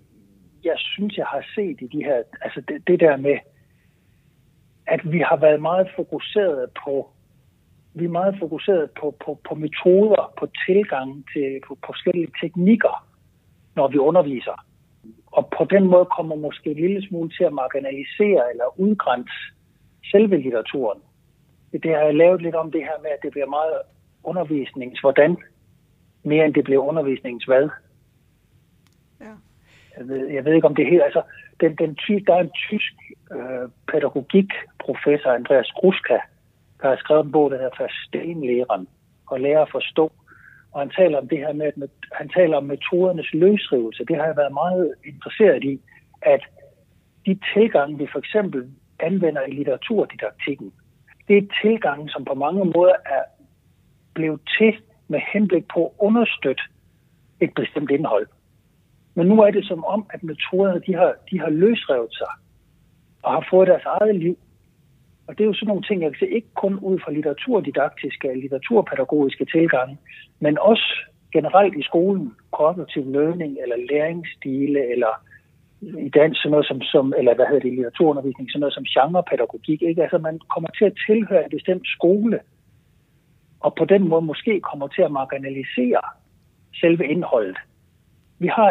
jeg 0.64 0.78
synes, 0.78 1.18
jeg 1.18 1.26
har 1.26 1.44
set 1.56 1.82
i 1.82 1.88
de 1.88 2.04
her 2.04 2.24
altså 2.42 2.62
det, 2.68 2.88
det 2.88 3.00
der 3.00 3.18
med 3.18 3.38
at 4.88 5.12
vi 5.12 5.20
har 5.20 5.36
været 5.36 5.62
meget 5.62 5.88
fokuseret 5.96 6.70
på 6.86 7.10
vi 7.94 8.06
er 8.06 8.10
meget 8.10 8.36
fokuseret 8.40 8.92
på, 9.00 9.16
på, 9.26 9.40
på 9.50 9.56
metoder, 9.56 10.34
på 10.40 10.48
tilgang 10.68 11.26
til 11.34 11.60
på 11.68 11.78
forskellige 11.86 12.32
teknikker 12.42 13.08
når 13.76 13.88
vi 13.88 13.98
underviser 13.98 14.66
og 15.32 15.50
på 15.58 15.64
den 15.64 15.88
måde 15.88 16.06
kommer 16.06 16.36
måske 16.36 16.70
en 16.72 16.78
lille 16.78 17.08
smule 17.08 17.30
til 17.30 17.44
at 17.44 17.54
marginalisere 17.54 18.44
eller 18.52 18.80
udgrænse 18.80 19.34
selve 20.12 20.38
litteraturen. 20.38 21.02
Det 21.72 21.92
har 21.92 22.04
jeg 22.06 22.16
lavet 22.16 22.42
lidt 22.42 22.56
om 22.56 22.72
det 22.72 22.82
her 22.82 23.02
med, 23.02 23.12
at 23.12 23.20
det 23.24 23.32
bliver 23.32 23.48
meget 23.48 23.78
undervisnings 24.24 25.00
hvordan, 25.00 25.38
mere 26.24 26.46
end 26.46 26.54
det 26.54 26.64
bliver 26.64 26.82
undervisnings 26.82 27.46
hvad. 27.46 27.70
Jeg, 30.02 30.10
ved, 30.10 30.28
jeg 30.28 30.46
ved 30.46 30.54
ikke, 30.54 30.68
om 30.68 30.76
det 30.76 30.84
er 30.84 30.90
helt... 30.90 31.04
Altså, 31.04 31.22
den, 31.62 31.76
den 31.76 31.96
ty, 31.96 32.12
der 32.28 32.36
er 32.36 32.40
en 32.40 32.58
tysk 32.70 32.94
øh, 33.36 33.66
pædagogikprofessor, 33.92 35.32
Andreas 35.32 35.72
Gruska, 35.80 36.18
der 36.82 36.88
har 36.90 36.96
skrevet 36.96 37.26
en 37.26 37.32
bog, 37.32 37.52
der 37.52 37.58
hedder 37.58 37.78
Forstenlæren, 37.78 38.88
og 39.26 39.40
lære 39.40 39.62
at 39.62 39.72
forstå 39.72 40.12
og 40.72 40.80
han 40.80 40.90
taler 40.90 41.18
om 41.18 41.28
det 41.28 41.38
her 41.38 41.54
med, 41.54 41.66
at 41.66 41.90
han 42.12 42.30
taler 42.30 42.58
om 42.58 42.64
metodernes 42.64 43.34
løsrivelse. 43.34 44.06
Det 44.06 44.16
har 44.16 44.26
jeg 44.26 44.38
været 44.38 44.54
meget 44.54 44.94
interesseret 45.06 45.64
i, 45.64 45.82
at 46.22 46.42
de 47.26 47.40
tilgange, 47.54 47.98
vi 47.98 48.08
for 48.12 48.20
eksempel 48.20 48.70
anvender 49.00 49.42
i 49.42 49.52
litteraturdidaktikken, 49.52 50.74
det 51.28 51.38
er 51.38 51.48
tilgange, 51.62 52.10
som 52.10 52.26
på 52.26 52.34
mange 52.34 52.66
måder 52.66 52.96
er 53.06 53.24
blevet 54.14 54.42
til 54.58 54.74
med 55.08 55.20
henblik 55.34 55.66
på 55.74 55.86
at 55.86 55.92
understøtte 56.00 56.64
et 57.40 57.54
bestemt 57.56 57.92
indhold. 57.92 58.28
Men 59.16 59.28
nu 59.28 59.42
er 59.42 59.52
det 59.52 59.66
som 59.66 59.86
om, 59.86 60.06
at 60.10 60.24
metoderne 60.24 60.82
de 60.88 60.94
har, 60.94 61.14
de 61.32 61.40
har 61.40 61.50
løsrevet 61.50 62.14
sig 62.14 62.34
og 63.24 63.32
har 63.34 63.48
fået 63.52 63.68
deres 63.68 63.86
eget 63.86 64.16
liv 64.16 64.38
og 65.32 65.38
det 65.38 65.44
er 65.44 65.48
jo 65.48 65.54
sådan 65.54 65.68
nogle 65.68 65.84
ting, 65.84 66.02
jeg 66.02 66.12
kan 66.12 66.20
se, 66.20 66.36
ikke 66.36 66.54
kun 66.56 66.80
ud 66.80 67.00
fra 67.00 67.12
litteraturdidaktiske 67.12 68.30
og 68.30 68.36
litteraturpædagogiske 68.36 69.46
tilgange, 69.46 69.98
men 70.40 70.58
også 70.60 70.88
generelt 71.34 71.76
i 71.78 71.84
skolen, 71.84 72.34
kognitiv 72.52 73.12
learning 73.12 73.58
eller 73.64 73.78
læringsstile, 73.92 74.92
eller 74.92 75.14
i 75.82 76.10
dansk 76.10 76.42
sådan 76.42 76.52
noget 76.52 76.68
som, 76.68 76.82
som 76.82 77.14
eller 77.18 77.36
hvad 77.36 77.46
hedder 77.46 77.62
det, 77.62 77.74
litteraturundervisning, 77.74 78.52
sådan 78.52 78.60
noget 78.60 78.74
som 78.74 78.86
genrepædagogik. 78.96 79.82
Ikke? 79.82 80.04
Altså 80.04 80.18
man 80.18 80.40
kommer 80.54 80.70
til 80.78 80.86
at 80.86 80.98
tilhøre 81.08 81.44
en 81.44 81.56
bestemt 81.58 81.88
skole, 81.96 82.40
og 83.60 83.76
på 83.76 83.86
den 83.86 84.08
måde 84.08 84.22
måske 84.22 84.60
kommer 84.60 84.88
til 84.88 85.02
at 85.02 85.12
marginalisere 85.12 86.02
selve 86.82 87.08
indholdet. 87.08 87.58
Vi 88.44 88.48
har, 88.48 88.70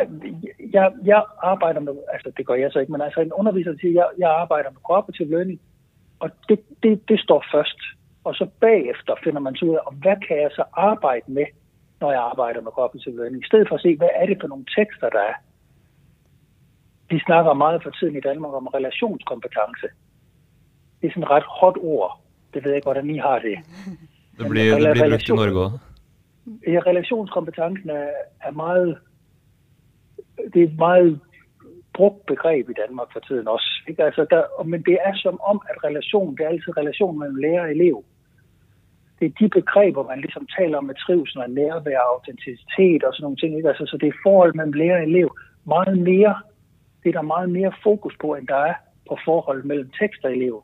jeg, 0.76 0.92
jeg 1.04 1.22
arbejder 1.52 1.80
med, 1.80 1.94
altså 2.12 2.32
det 2.36 2.46
gør 2.46 2.54
jeg 2.54 2.70
så 2.72 2.78
ikke, 2.78 2.92
men 2.92 3.00
altså 3.00 3.20
en 3.20 3.32
underviser 3.32 3.74
siger, 3.80 3.94
jeg, 4.00 4.08
jeg 4.18 4.30
arbejder 4.30 4.70
med 4.70 4.80
cooperative 4.90 5.30
learning, 5.34 5.60
og 6.20 6.30
det, 6.48 6.58
det, 6.82 7.08
det 7.08 7.20
står 7.20 7.44
først. 7.54 7.80
Og 8.24 8.34
så 8.34 8.44
bagefter 8.60 9.14
finder 9.24 9.40
man 9.40 9.56
så 9.56 9.64
ud 9.64 9.74
af, 9.74 9.94
hvad 10.02 10.16
kan 10.26 10.36
jeg 10.44 10.50
så 10.58 10.64
arbejde 10.72 11.26
med, 11.38 11.46
når 12.00 12.10
jeg 12.12 12.22
arbejder 12.32 12.60
med 12.60 12.72
cognitive 12.72 13.16
learning. 13.16 13.42
I 13.42 13.46
stedet 13.46 13.68
for 13.68 13.74
at 13.74 13.80
se, 13.80 13.96
hvad 13.96 14.12
er 14.20 14.26
det 14.26 14.36
for 14.40 14.48
nogle 14.48 14.64
tekster, 14.76 15.08
der 15.16 15.22
er. 15.30 15.36
Vi 17.10 17.18
snakker 17.26 17.52
meget 17.52 17.82
for 17.82 17.90
tiden 17.90 18.16
i 18.16 18.20
Danmark 18.20 18.52
om 18.54 18.66
relationskompetence. 18.66 19.86
Det 20.98 21.06
er 21.06 21.12
sådan 21.12 21.22
et 21.22 21.30
ret 21.30 21.48
hot 21.60 21.76
ord. 21.80 22.20
Det 22.54 22.64
ved 22.64 22.70
jeg 22.70 22.76
ikke, 22.76 22.90
hvordan 22.90 23.10
I 23.10 23.18
har 23.18 23.38
det. 23.38 23.56
Det 24.38 24.48
bliver, 24.50 24.78
det 24.78 24.92
bliver 24.92 25.10
brugt 25.10 25.28
i 25.28 25.32
Norge 25.32 25.64
også. 25.64 25.78
Ja, 26.66 26.78
relationskompetencen 26.90 27.90
er, 27.90 28.08
er 28.40 28.50
meget 28.50 28.98
det 30.54 30.62
er 30.62 30.76
meget 30.78 31.20
brugt 31.94 32.26
begreb 32.26 32.70
i 32.70 32.80
Danmark 32.82 33.08
for 33.12 33.20
tiden 33.20 33.48
også. 33.48 33.70
Ikke? 33.88 34.04
Altså 34.04 34.26
der, 34.30 34.62
men 34.64 34.82
det 34.82 34.98
er 35.04 35.14
som 35.14 35.40
om, 35.40 35.62
at 35.70 35.84
relation, 35.84 36.36
det 36.36 36.44
er 36.44 36.48
altid 36.48 36.76
relation 36.76 37.18
mellem 37.18 37.36
lærer 37.36 37.62
og 37.62 37.70
elev. 37.70 38.04
Det 39.18 39.26
er 39.26 39.38
de 39.40 39.48
begreber, 39.48 40.02
man 40.12 40.20
ligesom 40.20 40.46
taler 40.58 40.78
om 40.78 40.84
med 40.84 40.94
trivsel 40.94 41.40
og 41.40 41.50
nærvær 41.50 41.98
og 41.98 42.14
autenticitet 42.14 43.04
og 43.04 43.14
sådan 43.14 43.22
nogle 43.24 43.36
ting. 43.36 43.56
Ikke? 43.56 43.68
Altså, 43.68 43.86
så 43.86 43.96
det 43.96 44.08
er 44.08 44.22
forhold 44.22 44.54
mellem 44.54 44.72
lærer 44.72 44.96
og 44.96 45.02
elev 45.02 45.28
meget 45.64 45.98
mere, 45.98 46.34
det 47.02 47.08
er 47.08 47.12
der 47.12 47.32
meget 47.34 47.50
mere 47.50 47.72
fokus 47.82 48.14
på, 48.20 48.34
end 48.34 48.46
der 48.46 48.56
er 48.56 48.74
på 49.08 49.18
forhold 49.24 49.64
mellem 49.64 49.90
tekst 50.00 50.24
og 50.24 50.32
elev. 50.32 50.62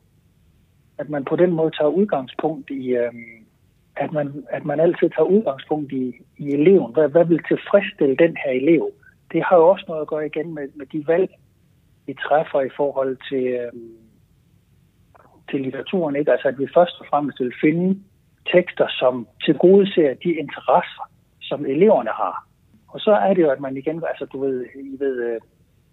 At 0.97 1.09
man 1.09 1.25
på 1.25 1.35
den 1.35 1.51
måde 1.51 1.71
tager 1.71 1.89
udgangspunkt 1.89 2.69
i, 2.69 2.89
øhm, 2.89 3.45
at, 3.95 4.11
man, 4.11 4.45
at 4.49 4.65
man 4.65 4.79
altid 4.79 5.09
tager 5.09 5.33
udgangspunkt 5.35 5.91
i, 5.91 6.13
i 6.37 6.45
eleven. 6.51 6.93
Hvad, 6.93 7.09
hvad 7.09 7.25
vil 7.25 7.43
tilfredsstille 7.47 8.15
den 8.15 8.37
her 8.45 8.51
elev? 8.51 8.91
Det 9.31 9.43
har 9.43 9.55
jo 9.57 9.67
også 9.67 9.85
noget 9.87 10.01
at 10.01 10.07
gøre 10.07 10.25
igen 10.25 10.53
med, 10.53 10.67
med 10.75 10.85
de 10.85 11.07
valg, 11.07 11.29
vi 12.05 12.13
træffer 12.13 12.61
i 12.61 12.69
forhold 12.77 13.17
til, 13.29 13.45
øhm, 13.47 13.97
til 15.49 15.61
litteraturen. 15.61 16.15
Ikke? 16.15 16.31
Altså 16.31 16.47
at 16.47 16.59
vi 16.59 16.67
først 16.73 16.95
og 16.99 17.05
fremmest 17.09 17.39
vil 17.39 17.53
finde 17.61 17.99
tekster, 18.53 18.87
som 18.89 19.27
tilgodeser 19.45 20.13
de 20.23 20.31
interesser, 20.43 21.05
som 21.41 21.65
eleverne 21.65 22.09
har. 22.09 22.47
Og 22.87 22.99
så 22.99 23.11
er 23.11 23.33
det 23.33 23.41
jo, 23.41 23.49
at 23.49 23.59
man 23.59 23.77
igen, 23.77 24.03
altså 24.07 24.25
du 24.25 24.39
ved, 24.39 24.65
I 24.75 24.99
ved 24.99 25.15
øh, 25.29 25.39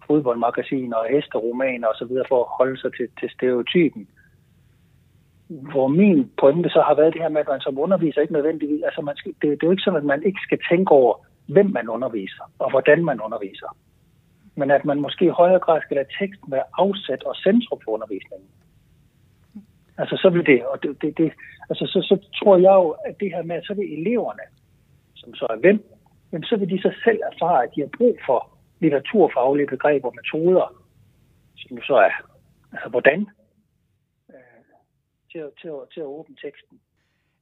fodboldmagasiner 0.07 0.97
og 0.97 1.07
hesteromaner 1.09 1.87
osv., 1.87 2.13
for 2.27 2.39
at 2.43 2.51
holde 2.57 2.81
sig 2.81 2.91
til, 2.97 3.07
til 3.19 3.29
stereotypen. 3.29 4.07
Hvor 5.47 5.87
min 5.87 6.31
pointe 6.39 6.69
så 6.69 6.81
har 6.81 6.95
været 6.95 7.13
det 7.13 7.21
her 7.21 7.29
med, 7.29 7.41
at 7.41 7.47
man 7.47 7.61
som 7.61 7.79
underviser 7.79 8.21
ikke 8.21 8.33
nødvendigvis, 8.33 8.83
altså 8.83 9.01
man 9.01 9.15
skal, 9.15 9.31
det, 9.41 9.41
det 9.41 9.63
er 9.63 9.67
jo 9.67 9.71
ikke 9.71 9.83
sådan, 9.83 10.03
at 10.03 10.11
man 10.13 10.23
ikke 10.23 10.39
skal 10.43 10.59
tænke 10.69 10.91
over, 10.91 11.25
hvem 11.47 11.65
man 11.65 11.89
underviser, 11.89 12.51
og 12.59 12.69
hvordan 12.69 13.05
man 13.05 13.21
underviser. 13.21 13.77
Men 14.55 14.71
at 14.71 14.85
man 14.85 15.01
måske 15.01 15.25
i 15.25 15.37
højere 15.41 15.59
grad 15.59 15.81
skal 15.81 15.95
lade 15.95 16.07
teksten 16.19 16.51
være 16.51 16.63
afsat 16.77 17.23
og 17.23 17.35
centrum 17.35 17.79
for 17.83 17.91
undervisningen. 17.91 18.49
Altså 19.97 20.17
så 20.17 20.29
vil 20.29 20.45
det, 20.45 20.65
og 20.65 20.83
det, 20.83 21.01
det, 21.01 21.17
det 21.17 21.33
altså 21.69 21.85
så, 21.85 21.99
så 22.01 22.15
tror 22.39 22.57
jeg 22.57 22.73
jo, 22.73 22.89
at 22.89 23.19
det 23.19 23.31
her 23.35 23.43
med, 23.43 23.55
at 23.55 23.65
så 23.65 23.73
vil 23.73 23.99
eleverne, 23.99 24.45
som 25.15 25.35
så 25.35 25.47
er 25.49 25.55
hvem, 25.55 25.79
jamen 26.31 26.43
så 26.43 26.57
vil 26.57 26.69
de 26.69 26.81
så 26.81 26.93
selv 27.03 27.19
erfare, 27.31 27.63
at 27.63 27.69
de 27.75 27.81
har 27.81 27.89
brug 27.97 28.17
for 28.25 28.57
litteraturfaglige 28.79 29.67
begreber 29.67 30.07
og 30.07 30.15
metoder, 30.15 30.83
som 31.57 31.81
så 31.81 31.95
er, 31.95 32.11
altså 32.71 32.89
hvordan, 32.89 33.19
øh, 34.29 34.35
til, 35.31 35.41
til, 35.61 35.71
til 35.93 35.99
at 35.99 36.05
åbne 36.05 36.35
teksten. 36.35 36.79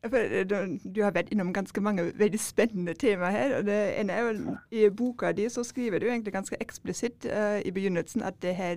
Øh, 0.03 0.49
du 0.95 1.03
har 1.03 1.11
vært 1.11 1.29
innom 1.31 1.53
ganske 1.53 1.81
mange 1.81 2.11
veldig 2.15 2.39
spennende 2.39 2.93
temaer 2.93 3.31
her. 3.31 3.57
og 3.57 3.65
det 3.65 3.99
ene 3.99 4.13
er 4.13 4.21
jo 4.21 4.57
I 4.71 4.89
boka 4.89 5.31
di 5.31 5.49
så 5.49 5.63
skriver 5.63 5.99
du 5.99 6.05
egentlig 6.05 6.33
ganske 6.33 6.55
eksplisitt 6.59 7.25
uh, 7.25 7.59
i 7.65 7.71
begynnelsen 7.71 8.21
at 8.21 8.33
det 8.41 8.55
her, 8.55 8.75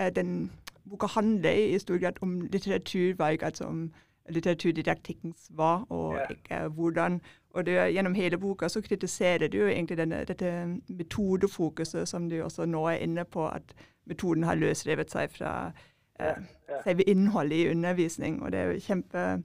uh, 0.00 0.08
den 0.08 0.50
boka 0.90 1.06
handler 1.06 1.50
i 1.50 1.78
stor 1.78 1.98
grad 1.98 2.12
om 2.22 2.40
litteraturvalg, 2.40 3.42
altså 3.42 3.64
om 3.64 3.92
litteraturdidaktikkens 4.28 5.48
hva 5.50 5.84
og 5.88 6.14
ja. 6.14 6.26
ikke 6.30 6.68
hvordan. 6.68 7.20
Og 7.50 7.66
det, 7.66 7.92
gjennom 7.94 8.14
hele 8.14 8.38
boka 8.38 8.68
så 8.68 8.80
kritiserer 8.80 9.48
du 9.48 9.66
egentlig 9.66 9.98
denne, 9.98 10.24
dette 10.24 10.78
metodefokuset 10.88 12.08
som 12.08 12.28
du 12.30 12.42
også 12.42 12.64
nå 12.64 12.86
er 12.86 12.94
inne 12.94 13.24
på, 13.24 13.48
at 13.48 13.74
metoden 14.06 14.44
har 14.44 14.54
løsrevet 14.54 15.10
seg 15.10 15.30
fra 15.30 15.72
uh, 16.20 16.44
selve 16.84 17.02
innholdet 17.02 17.56
i 17.56 17.68
undervisning. 17.70 18.42
Og 18.42 18.52
det 18.52 18.60
er 18.60 18.72
jo 18.72 18.80
kjempe 18.80 19.42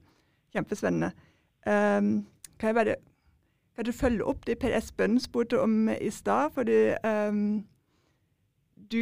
Kjempespennende. 0.54 1.12
Um, 1.68 2.26
kan 2.60 2.68
jeg 2.68 2.76
bare 2.76 2.96
kan 3.80 3.86
du 3.86 3.92
følge 3.92 4.26
opp 4.26 4.48
det 4.48 4.60
Per 4.60 4.78
Espen 4.78 5.20
spurte 5.20 5.62
om 5.62 5.90
i 5.90 6.10
stad? 6.10 6.50
Fordi 6.54 6.94
um, 7.30 7.64
du, 8.92 8.98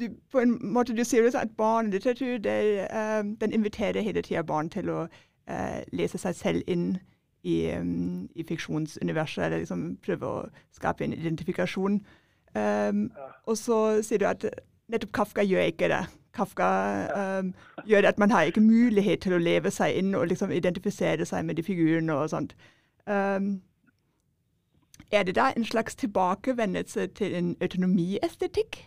du, 0.00 0.08
På 0.32 0.38
en 0.38 0.58
måte 0.72 0.96
du 0.96 1.04
sier 1.04 1.30
at 1.38 1.56
barnelitteratur 1.56 2.38
det, 2.38 2.88
um, 2.92 3.36
den 3.36 3.52
inviterer 3.52 4.00
hele 4.00 4.22
tida 4.22 4.42
barn 4.42 4.68
til 4.70 4.90
å 4.90 5.06
uh, 5.50 5.80
lese 5.92 6.18
seg 6.18 6.34
selv 6.34 6.62
inn 6.66 6.98
i, 7.42 7.72
um, 7.78 8.28
i 8.34 8.44
fiksjonsuniverset, 8.44 9.44
eller 9.44 9.58
liksom 9.58 9.96
prøve 10.04 10.26
å 10.26 10.44
skape 10.72 11.04
en 11.04 11.16
identifikasjon. 11.16 12.00
Um, 12.54 13.10
og 13.46 13.56
så 13.56 14.02
sier 14.02 14.20
du 14.20 14.28
at 14.28 14.44
nettopp 14.88 15.12
Kafka 15.12 15.42
gjør 15.42 15.72
ikke 15.72 15.88
det. 15.88 16.04
Kafka 16.34 16.68
um, 17.40 17.54
gjør 17.86 18.08
at 18.08 18.18
man 18.18 18.30
har 18.30 18.42
ikke 18.42 18.60
mulighet 18.60 19.20
til 19.20 19.36
å 19.36 19.42
leve 19.42 19.70
seg 19.70 19.98
inn 19.98 20.14
og 20.14 20.26
liksom 20.26 20.50
identifisere 20.50 21.24
seg 21.24 21.44
med 21.44 21.54
de 21.54 21.62
figurene 21.62 22.14
og 22.14 22.30
sånt. 22.30 22.56
Um, 23.06 23.60
er 25.12 25.22
det 25.22 25.36
da 25.36 25.52
en 25.56 25.64
slags 25.64 25.94
tilbakevendelse 25.96 27.06
til 27.06 27.36
en 27.36 27.56
autonomiestetikk? 27.60 28.82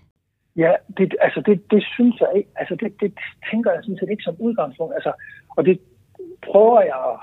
Ja, 0.57 0.71
det, 0.97 1.15
altså 1.21 1.41
det, 1.45 1.71
det 1.71 1.83
synes 1.95 2.19
jeg 2.19 2.31
ikke. 2.35 2.49
Altså 2.55 2.75
det, 2.75 3.01
det 3.01 3.13
tænker 3.51 3.71
jeg 3.71 3.83
sådan 3.83 3.97
set 3.99 4.09
ikke 4.09 4.23
som 4.23 4.35
udgangspunkt. 4.39 4.93
Altså, 4.93 5.13
og 5.49 5.65
det 5.65 5.79
prøver 6.51 6.81
jeg 6.81 7.17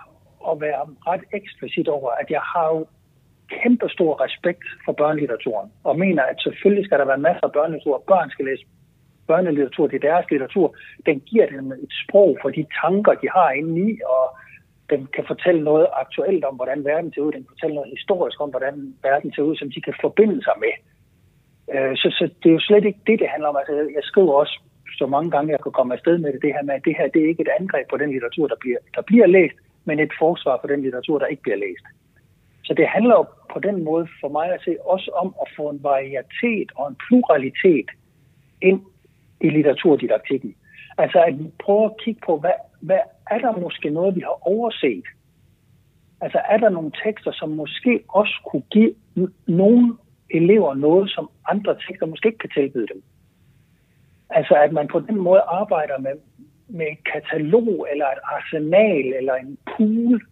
at 0.51 0.61
være 0.61 0.83
ret 1.09 1.25
eksplicit 1.33 1.89
over, 1.89 2.11
at 2.11 2.31
jeg 2.31 2.41
har 2.41 2.67
jo 2.75 2.87
kæmpe 3.63 3.89
stor 3.89 4.13
respekt 4.25 4.67
for 4.85 4.93
børnelitteraturen, 4.93 5.71
og 5.85 5.99
mener, 5.99 6.23
at 6.23 6.37
selvfølgelig 6.45 6.85
skal 6.85 6.99
der 6.99 7.05
være 7.13 7.27
masser 7.29 7.45
af 7.45 7.53
børnelitteratur. 7.53 8.05
Børn 8.07 8.31
skal 8.31 8.45
læse 8.45 8.65
børnelitteratur, 9.27 9.87
det 9.87 9.97
er 9.97 10.09
deres 10.11 10.31
litteratur. 10.31 10.77
Den 11.07 11.21
giver 11.21 11.47
dem 11.47 11.73
et 11.73 11.95
sprog 12.03 12.39
for 12.43 12.51
de 12.51 12.67
tanker, 12.83 13.13
de 13.15 13.29
har 13.37 13.51
inde 13.51 13.91
i, 13.91 14.01
og 14.17 14.25
den 14.91 15.09
kan 15.15 15.25
fortælle 15.27 15.65
noget 15.65 15.87
aktuelt 15.93 16.45
om, 16.45 16.55
hvordan 16.55 16.85
verden 16.85 17.13
ser 17.13 17.23
ud. 17.23 17.33
Den 17.33 17.43
kan 17.43 17.55
fortælle 17.55 17.75
noget 17.75 17.91
historisk 17.97 18.41
om, 18.41 18.51
hvordan 18.51 18.95
verden 19.03 19.33
ser 19.33 19.43
ud, 19.43 19.57
som 19.57 19.71
de 19.71 19.81
kan 19.81 19.95
forbinde 20.01 20.45
sig 20.45 20.57
med. 20.65 20.75
Øh, 21.75 21.97
så, 21.97 22.09
så 22.19 22.25
det 22.43 22.49
er 22.49 22.55
jo 22.59 22.67
slet 22.69 22.85
ikke 22.85 23.03
det, 23.07 23.19
det 23.19 23.29
handler 23.29 23.49
om. 23.49 23.57
Altså, 23.57 23.75
jeg 23.99 24.05
skriver 24.11 24.33
også 24.33 24.61
så 24.99 25.07
mange 25.07 25.31
gange, 25.31 25.53
jeg 25.53 25.61
kan 25.63 25.73
komme 25.73 25.95
afsted 25.95 26.19
med 26.19 26.33
det, 26.33 26.43
det 26.43 26.55
her 26.55 26.63
med, 26.63 26.75
at 26.75 26.85
det 26.85 26.97
her 26.99 27.09
det 27.09 27.23
er 27.23 27.29
ikke 27.29 27.43
et 27.43 27.55
angreb 27.61 27.87
på 27.91 27.97
den 27.97 28.11
litteratur, 28.11 28.47
der 28.49 28.59
bliver, 28.61 28.79
der 28.95 29.03
bliver 29.03 29.27
læst, 29.27 29.57
men 29.85 30.01
et 30.01 30.13
forsvar 30.19 30.59
for 30.61 30.69
den 30.69 30.83
litteratur, 30.83 31.19
der 31.19 31.27
ikke 31.27 31.43
bliver 31.43 31.57
læst. 31.57 31.87
Så 32.65 32.75
det 32.75 32.87
handler 32.89 33.15
jo 33.21 33.25
på 33.53 33.59
den 33.61 33.85
måde 33.85 34.07
for 34.21 34.29
mig 34.29 34.53
at 34.53 34.61
se 34.65 34.77
også 34.85 35.11
om 35.23 35.35
at 35.43 35.49
få 35.57 35.71
en 35.71 35.83
varietet 35.83 36.69
og 36.77 36.89
en 36.89 36.97
pluralitet 37.07 37.89
ind 38.63 38.81
i 39.41 39.49
litteraturdidaktikken. 39.49 40.55
Altså 40.99 41.23
at 41.23 41.39
vi 41.39 41.45
prøver 41.65 41.89
at 41.89 41.97
kigge 42.05 42.21
på, 42.27 42.39
hvad, 42.39 42.53
hvad 42.81 42.99
er 43.31 43.39
der 43.39 43.61
måske 43.61 43.91
noget, 43.91 44.17
vi 44.17 44.21
har 44.21 44.49
overset? 44.49 45.05
Altså 46.21 46.41
er 46.49 46.57
der 46.57 46.69
nogle 46.69 46.93
tekster, 47.05 47.33
som 47.33 47.49
måske 47.51 48.01
også 48.09 48.35
kunne 48.51 48.63
give 48.71 48.95
nogle 49.47 49.97
elever 50.31 50.75
noget, 50.75 51.11
som 51.11 51.31
andre 51.49 51.77
tekster 51.89 52.07
måske 52.07 52.27
ikke 52.27 52.39
kan 52.39 52.51
tilbyde 52.51 52.87
dem? 52.87 53.03
Altså 54.31 54.55
at 54.55 54.73
man 54.73 54.89
på 54.89 55.01
den 55.01 55.19
måde 55.19 55.41
arbejder 55.41 55.99
med, 55.99 56.13
med 56.69 56.87
et 56.87 57.05
katalog 57.13 57.87
eller 57.93 58.07
et 58.07 58.23
arsenal 58.25 59.07
eller 59.19 59.35
en 59.35 59.59
pool 59.77 60.23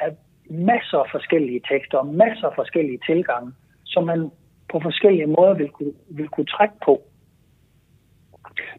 af 0.00 0.16
masser 0.50 0.98
af 0.98 1.10
forskellige 1.10 1.62
tekster 1.70 1.98
og 1.98 2.06
masser 2.06 2.46
af 2.46 2.54
forskellige 2.54 3.00
tilgange, 3.06 3.52
som 3.84 4.04
man 4.04 4.30
på 4.72 4.80
forskellige 4.80 5.26
måder 5.26 5.54
vil 5.54 5.68
kunne, 5.68 5.92
vil 6.08 6.28
kunne 6.28 6.46
trække 6.46 6.74
på. 6.84 7.02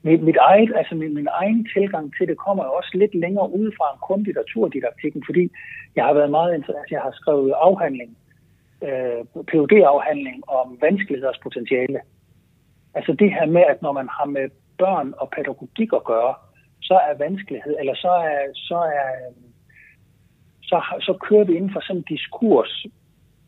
Mit, 0.04 0.22
mit 0.24 0.36
eget, 0.36 0.72
altså 0.76 0.96
min, 0.96 1.14
min 1.14 1.28
egen 1.32 1.68
tilgang 1.74 2.14
til 2.18 2.28
det 2.28 2.38
kommer 2.38 2.64
også 2.64 2.92
lidt 2.94 3.16
længere 3.16 3.50
ud 3.52 3.72
fra 3.78 3.94
en 3.94 4.00
kun 4.08 4.24
litteraturdidaktikken, 4.24 5.24
fordi 5.26 5.52
jeg 5.96 6.06
har 6.06 6.14
været 6.14 6.32
meget 6.32 6.56
interesseret, 6.56 6.82
altså 6.82 6.96
jeg 6.96 7.02
har 7.02 7.12
skrevet 7.12 7.54
afhandling, 7.68 8.18
øh, 8.88 9.22
phd 9.50 9.74
afhandling 9.94 10.50
om 10.50 10.78
vanskeligheders 10.82 11.40
potentiale. 11.44 12.00
Altså 12.94 13.12
det 13.14 13.30
her 13.34 13.46
med, 13.46 13.64
at 13.70 13.82
når 13.82 13.92
man 13.92 14.08
har 14.18 14.26
med 14.26 14.50
børn 14.78 15.14
og 15.18 15.30
pædagogik 15.36 15.94
at 15.94 16.04
gøre, 16.04 16.34
så 16.82 16.94
er 17.10 17.18
vanskelighed, 17.18 17.76
eller 17.80 17.96
så 17.96 18.12
er, 18.32 18.40
så 18.54 18.76
er 18.76 19.10
så, 20.64 20.78
så 21.00 21.14
kører 21.14 21.44
vi 21.44 21.54
inden 21.56 21.74
for 21.74 21.80
sådan 21.80 21.98
en 21.98 22.06
diskurs, 22.16 22.86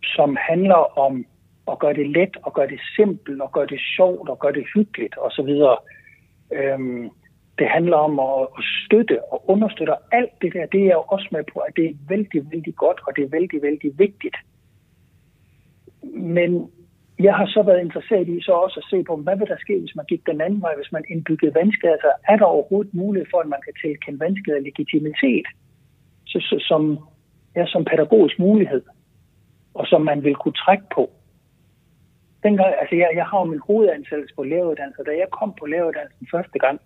som 0.04 0.38
handler 0.50 1.00
om 1.00 1.26
at 1.72 1.80
gøre 1.80 1.94
det 1.94 2.10
let, 2.10 2.38
og 2.44 2.54
gøre 2.54 2.68
det 2.68 2.80
simpelt, 2.96 3.42
og 3.42 3.52
gøre 3.52 3.66
det 3.66 3.80
sjovt, 3.96 4.30
og 4.30 4.40
gøre 4.40 4.54
det 4.54 4.66
hyggeligt 4.76 5.16
osv. 5.18 5.52
Øhm, 6.54 7.10
det 7.60 7.68
handler 7.68 7.98
om 7.98 8.20
at, 8.20 8.48
at 8.58 8.64
støtte 8.86 9.24
og 9.34 9.50
understøtte 9.50 9.94
alt 10.12 10.32
det 10.42 10.54
der. 10.54 10.66
Det 10.66 10.82
er 10.82 10.86
jeg 10.86 10.98
også 10.98 11.28
med 11.32 11.44
på, 11.54 11.60
at 11.60 11.74
det 11.76 11.86
er 11.86 11.94
vældig, 12.10 12.52
vældig 12.52 12.76
godt, 12.76 13.00
og 13.08 13.16
det 13.16 13.24
er 13.24 13.30
vældig, 13.30 13.62
vældig 13.62 14.00
vigtigt. 14.00 14.36
Men 16.14 16.72
jeg 17.20 17.36
har 17.36 17.46
så 17.46 17.64
været 17.64 17.82
interesseret 17.82 18.28
i 18.28 18.42
så 18.42 18.52
også 18.52 18.80
at 18.80 18.90
se 18.90 19.04
på, 19.04 19.16
hvad 19.16 19.38
vil 19.38 19.48
der 19.48 19.58
ske, 19.60 19.80
hvis 19.80 19.96
man 19.96 20.06
gik 20.06 20.26
den 20.26 20.42
anden 20.42 20.62
vej, 20.62 20.76
hvis 20.76 20.92
man 20.92 21.04
indbyggede 21.10 21.56
vanskeligheder. 21.56 21.94
Altså, 21.94 22.12
er 22.28 22.38
der 22.38 22.46
overhovedet 22.46 22.94
mulighed 22.94 23.28
for, 23.32 23.40
at 23.40 23.48
man 23.48 23.62
kan 23.66 23.74
tilkende 23.82 24.20
vanskeligheder 24.20 24.64
legitimitet, 24.70 25.48
så, 26.26 26.40
så, 26.40 26.56
som, 26.70 27.00
ja, 27.56 27.66
som 27.66 27.86
pædagogisk 27.86 28.40
mulighed, 28.40 28.82
og 29.74 29.88
som 29.88 30.02
man 30.02 30.24
vil 30.24 30.36
kunne 30.36 30.60
trække 30.66 30.84
på? 30.96 31.12
Dengang, 32.46 32.72
altså 32.82 32.96
jeg, 32.96 33.10
jeg 33.20 33.26
har 33.30 33.40
jo 33.40 33.46
min 33.54 33.68
hovedansættelse 33.70 34.36
på 34.36 34.44
læreruddannelse, 34.44 35.04
da 35.10 35.12
jeg 35.22 35.30
kom 35.40 35.50
på 35.60 35.66
læreruddannelsen 35.66 36.28
første 36.36 36.60
gang, 36.66 36.78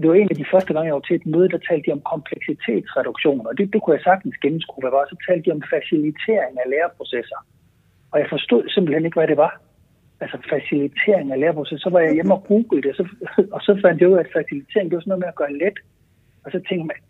det 0.00 0.06
var 0.08 0.14
en 0.14 0.32
af 0.32 0.36
de 0.36 0.50
første 0.52 0.72
gange, 0.72 0.86
jeg 0.86 0.94
var 0.94 1.06
til 1.06 1.16
et 1.16 1.26
møde, 1.26 1.48
der 1.48 1.58
talte 1.68 1.86
de 1.86 1.96
om 1.96 2.02
kompleksitetsreduktion, 2.12 3.46
og 3.46 3.58
det, 3.58 3.72
det 3.72 3.82
kunne 3.82 3.96
jeg 3.96 4.08
sagtens 4.10 4.36
gennemskue, 4.42 4.82
hvad 4.82 4.90
var. 4.90 5.04
Så 5.10 5.16
talte 5.28 5.44
de 5.46 5.54
om 5.56 5.62
facilitering 5.74 6.54
af 6.62 6.66
læreprocesser. 6.72 7.40
Og 8.12 8.16
jeg 8.20 8.28
forstod 8.34 8.62
simpelthen 8.68 9.04
ikke, 9.04 9.18
hvad 9.18 9.28
det 9.28 9.36
var. 9.36 9.52
Altså 10.20 10.38
facilitering 10.52 11.32
af 11.32 11.40
læreprocesser. 11.40 11.84
Så 11.88 11.90
var 11.90 12.00
jeg 12.00 12.14
hjemme 12.14 12.34
og 12.34 12.44
googlede 12.48 12.82
det, 12.82 12.90
og 12.92 12.96
så, 13.00 13.04
og 13.56 13.60
så 13.66 13.72
fandt 13.82 14.00
jeg 14.00 14.08
ud 14.08 14.16
af, 14.16 14.24
at 14.26 14.34
facilitering 14.38 14.90
det 14.90 14.96
var 14.96 15.00
sådan 15.00 15.10
noget 15.10 15.24
med 15.24 15.32
at 15.34 15.40
gøre 15.42 15.58
let. 15.62 15.78
Og 16.44 16.48
så 16.52 16.58
tænkte 16.68 16.86
man, 16.90 17.00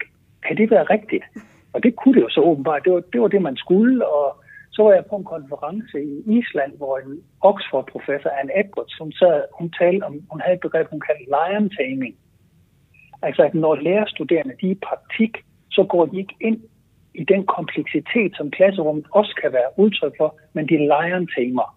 kan 0.46 0.56
det 0.56 0.70
være 0.70 0.90
rigtigt? 0.96 1.24
Og 1.72 1.82
det 1.82 1.96
kunne 1.96 2.14
det 2.14 2.22
jo 2.26 2.28
så 2.28 2.40
åbenbart. 2.40 2.84
Det 2.84 2.92
var 2.92 3.02
det, 3.12 3.20
var 3.20 3.28
det 3.28 3.42
man 3.42 3.56
skulle, 3.56 4.06
og 4.06 4.43
så 4.74 4.82
var 4.82 4.92
jeg 4.92 5.04
på 5.10 5.16
en 5.16 5.24
konference 5.34 5.96
i 6.12 6.14
Island, 6.38 6.72
hvor 6.76 6.98
en 6.98 7.22
Oxford-professor, 7.50 8.30
Anne 8.40 8.52
Edwards, 8.60 8.96
hun, 9.00 9.12
sad, 9.12 9.44
hun, 9.58 9.70
talte 9.80 10.04
om, 10.04 10.14
hun 10.30 10.40
havde 10.40 10.54
et 10.54 10.66
begreb, 10.66 10.86
hun 10.90 11.04
kaldte 11.06 11.32
lion 11.36 11.70
taming. 11.76 12.16
Altså, 13.22 13.42
at 13.42 13.54
når 13.54 13.74
lærerstuderende 13.74 14.54
de 14.60 14.66
er 14.66 14.70
i 14.70 14.84
praktik, 14.88 15.32
så 15.70 15.82
går 15.92 16.06
de 16.06 16.18
ikke 16.18 16.36
ind 16.40 16.60
i 17.14 17.24
den 17.24 17.46
kompleksitet, 17.46 18.32
som 18.36 18.50
klasserummet 18.50 19.06
også 19.10 19.32
kan 19.42 19.52
være 19.52 19.70
udtryk 19.76 20.14
for, 20.20 20.38
men 20.52 20.68
de 20.68 20.76
lion 20.76 21.28
tamer. 21.36 21.68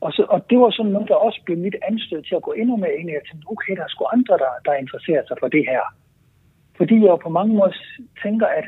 Og, 0.00 0.12
så, 0.12 0.22
og 0.34 0.50
det 0.50 0.58
var 0.58 0.70
sådan 0.70 0.92
noget, 0.92 1.08
der 1.08 1.14
også 1.14 1.40
blev 1.44 1.58
mit 1.58 1.76
anstød 1.88 2.22
til 2.22 2.34
at 2.34 2.42
gå 2.42 2.52
endnu 2.52 2.76
mere 2.76 2.96
ind 2.98 3.08
i. 3.10 3.12
Jeg 3.12 3.26
tænkte, 3.30 3.50
okay, 3.54 3.76
der 3.76 3.84
er 3.84 3.92
sgu 3.92 4.04
andre, 4.16 4.34
der, 4.38 4.52
der 4.64 4.74
interesserer 4.74 5.22
sig 5.28 5.36
for 5.40 5.48
det 5.48 5.64
her. 5.72 5.84
Fordi 6.76 6.96
jeg 7.04 7.18
på 7.22 7.30
mange 7.38 7.54
måder 7.54 7.72
tænker, 8.22 8.46
at 8.46 8.64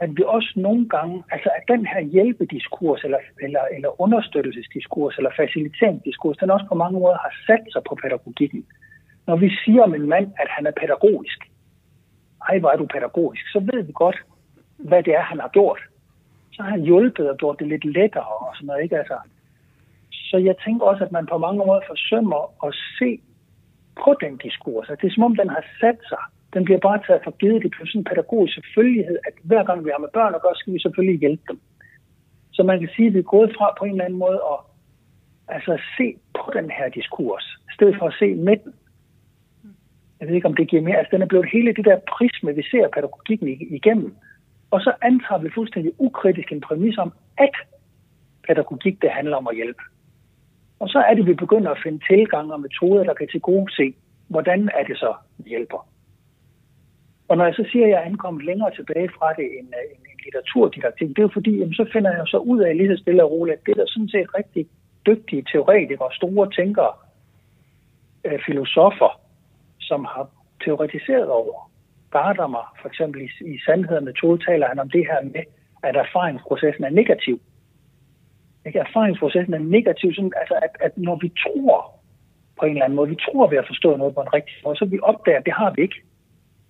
at 0.00 0.10
vi 0.16 0.22
også 0.26 0.52
nogle 0.56 0.88
gange, 0.88 1.24
altså 1.30 1.50
at 1.56 1.62
den 1.68 1.86
her 1.86 2.00
hjælpediskurs, 2.00 3.00
eller, 3.04 3.18
eller, 3.42 3.60
eller 3.74 4.00
understøttelsesdiskurs, 4.00 5.16
eller 5.16 5.30
faciliteringsdiskurs, 5.36 6.36
den 6.36 6.50
også 6.50 6.66
på 6.68 6.74
mange 6.74 7.00
måder 7.00 7.18
har 7.26 7.34
sat 7.46 7.64
sig 7.72 7.82
på 7.88 7.94
pædagogikken. 8.02 8.66
Når 9.26 9.36
vi 9.36 9.50
siger 9.64 9.82
om 9.82 9.94
en 9.94 10.08
mand, 10.08 10.32
at 10.42 10.48
han 10.48 10.66
er 10.66 10.70
pædagogisk, 10.80 11.38
ej, 12.48 12.58
hvor 12.58 12.70
er 12.70 12.76
du 12.76 12.86
pædagogisk, 12.86 13.44
så 13.52 13.58
ved 13.72 13.82
vi 13.82 13.92
godt, 13.94 14.18
hvad 14.78 15.02
det 15.02 15.14
er, 15.14 15.22
han 15.22 15.40
har 15.40 15.48
gjort. 15.48 15.80
Så 16.52 16.62
har 16.62 16.70
han 16.70 16.82
hjulpet 16.82 17.30
og 17.30 17.36
gjort 17.36 17.58
det 17.58 17.68
lidt 17.68 17.84
lettere 17.84 18.34
og 18.46 18.56
sådan 18.56 18.66
noget, 18.66 18.82
ikke? 18.82 18.98
Altså, 18.98 19.18
så 20.10 20.36
jeg 20.38 20.54
tænker 20.64 20.84
også, 20.86 21.04
at 21.04 21.12
man 21.12 21.26
på 21.26 21.38
mange 21.38 21.58
måder 21.58 21.80
forsømmer 21.86 22.66
at 22.66 22.74
se 22.98 23.20
på 24.04 24.16
den 24.20 24.36
diskurs. 24.36 24.86
Det 25.00 25.06
er 25.08 25.14
som 25.14 25.22
om, 25.22 25.36
den 25.36 25.48
har 25.48 25.64
sat 25.80 25.98
sig 26.08 26.24
den 26.54 26.64
bliver 26.64 26.80
bare 26.80 27.00
taget 27.06 27.24
for 27.24 27.30
givet. 27.30 27.62
Det 27.62 27.70
bliver 27.70 27.86
sådan 27.86 28.00
en 28.00 28.10
pædagogisk 28.10 28.54
selvfølgelighed, 28.54 29.18
at 29.26 29.34
hver 29.42 29.64
gang 29.64 29.84
vi 29.84 29.90
har 29.92 29.98
med 29.98 30.14
børn 30.18 30.34
at 30.34 30.42
gøre, 30.42 30.56
skal 30.56 30.72
vi 30.74 30.80
selvfølgelig 30.80 31.20
hjælpe 31.20 31.42
dem. 31.48 31.58
Så 32.52 32.62
man 32.62 32.80
kan 32.80 32.88
sige, 32.96 33.08
at 33.08 33.14
vi 33.14 33.18
er 33.18 33.32
gået 33.36 33.50
fra 33.56 33.74
på 33.78 33.84
en 33.84 33.90
eller 33.90 34.04
anden 34.04 34.18
måde 34.18 34.40
at 34.52 34.58
altså, 35.48 35.72
se 35.96 36.06
på 36.38 36.46
den 36.58 36.70
her 36.70 36.88
diskurs, 36.88 37.46
i 37.70 37.72
stedet 37.74 37.96
for 37.98 38.06
at 38.06 38.14
se 38.18 38.34
midten. 38.34 38.72
Jeg 40.20 40.28
ved 40.28 40.34
ikke, 40.34 40.48
om 40.48 40.56
det 40.56 40.68
giver 40.68 40.82
mere. 40.82 40.98
Altså, 40.98 41.10
den 41.12 41.22
er 41.22 41.26
blevet 41.32 41.48
hele 41.52 41.72
det 41.74 41.84
der 41.84 41.98
prisme, 42.12 42.54
vi 42.54 42.62
ser 42.70 42.88
pædagogikken 42.94 43.48
igennem. 43.48 44.14
Og 44.70 44.80
så 44.80 44.92
antager 45.02 45.42
vi 45.42 45.50
fuldstændig 45.54 45.92
ukritisk 45.98 46.52
en 46.52 46.60
præmis 46.60 46.98
om, 46.98 47.12
at 47.38 47.54
pædagogik, 48.46 49.02
det 49.02 49.10
handler 49.10 49.36
om 49.36 49.46
at 49.46 49.56
hjælpe. 49.56 49.82
Og 50.80 50.88
så 50.88 50.98
er 50.98 51.14
det, 51.14 51.26
vi 51.26 51.34
begynder 51.34 51.70
at 51.70 51.82
finde 51.82 52.00
tilgange 52.10 52.52
og 52.52 52.60
metoder, 52.60 53.04
der 53.04 53.14
kan 53.14 53.28
til 53.28 53.40
gode 53.40 53.72
se, 53.72 53.94
hvordan 54.28 54.70
er 54.78 54.84
det 54.84 54.98
så, 54.98 55.14
vi 55.38 55.48
hjælper. 55.48 55.88
Og 57.30 57.36
når 57.36 57.44
jeg 57.44 57.54
så 57.54 57.64
siger, 57.72 57.84
at 57.84 57.90
jeg 57.90 57.98
er 58.00 58.10
ankommet 58.12 58.44
længere 58.44 58.70
tilbage 58.74 59.08
fra 59.16 59.28
det 59.38 59.46
end, 59.58 59.68
øh, 59.78 59.84
en, 59.94 60.02
en 60.10 60.18
litteraturdidaktik, 60.24 61.08
det 61.08 61.18
er 61.18 61.28
jo 61.28 61.36
fordi, 61.38 61.52
jamen, 61.58 61.74
så 61.74 61.86
finder 61.92 62.10
jeg 62.10 62.26
så 62.26 62.38
ud 62.52 62.60
af 62.60 62.76
lige 62.76 62.92
så 62.96 63.02
stille 63.02 63.24
og 63.24 63.30
roligt, 63.30 63.56
at 63.58 63.66
det 63.66 63.78
er 63.78 63.86
sådan 63.86 64.08
set 64.08 64.34
rigtig 64.38 64.66
dygtige 65.06 65.46
teoretikere, 65.52 66.08
store 66.20 66.50
tænkere, 66.58 66.92
øh, 68.26 68.38
filosofer, 68.46 69.12
som 69.80 70.04
har 70.04 70.24
teoretiseret 70.64 71.30
over. 71.40 71.70
Gadamer, 72.12 72.64
for 72.80 72.88
eksempel 72.88 73.20
i, 73.26 73.28
i 73.54 73.58
Sandhed 73.66 73.96
og 73.96 74.04
Metode, 74.04 74.44
taler 74.44 74.66
han 74.68 74.78
om 74.78 74.90
det 74.90 75.04
her 75.10 75.20
med, 75.22 75.44
at 75.82 75.96
erfaringsprocessen 75.96 76.84
er 76.84 76.90
negativ. 76.90 77.40
Ikke? 78.66 78.78
Erfaringsprocessen 78.78 79.54
er 79.54 79.58
negativ, 79.76 80.14
sådan, 80.14 80.32
altså 80.40 80.54
at, 80.54 80.72
at 80.80 80.98
når 80.98 81.16
vi 81.24 81.28
tror 81.44 82.00
på 82.58 82.64
en 82.64 82.72
eller 82.72 82.84
anden 82.84 82.96
måde, 82.96 83.08
vi 83.08 83.22
tror, 83.26 83.46
vi 83.46 83.56
har 83.56 83.66
forstået 83.66 83.98
noget 83.98 84.14
på 84.14 84.20
en 84.20 84.34
rigtig 84.34 84.54
måde, 84.64 84.76
så 84.76 84.84
vi 84.84 84.98
opdager, 85.02 85.38
at 85.38 85.46
det 85.46 85.52
har 85.52 85.70
vi 85.76 85.82
ikke 85.82 86.00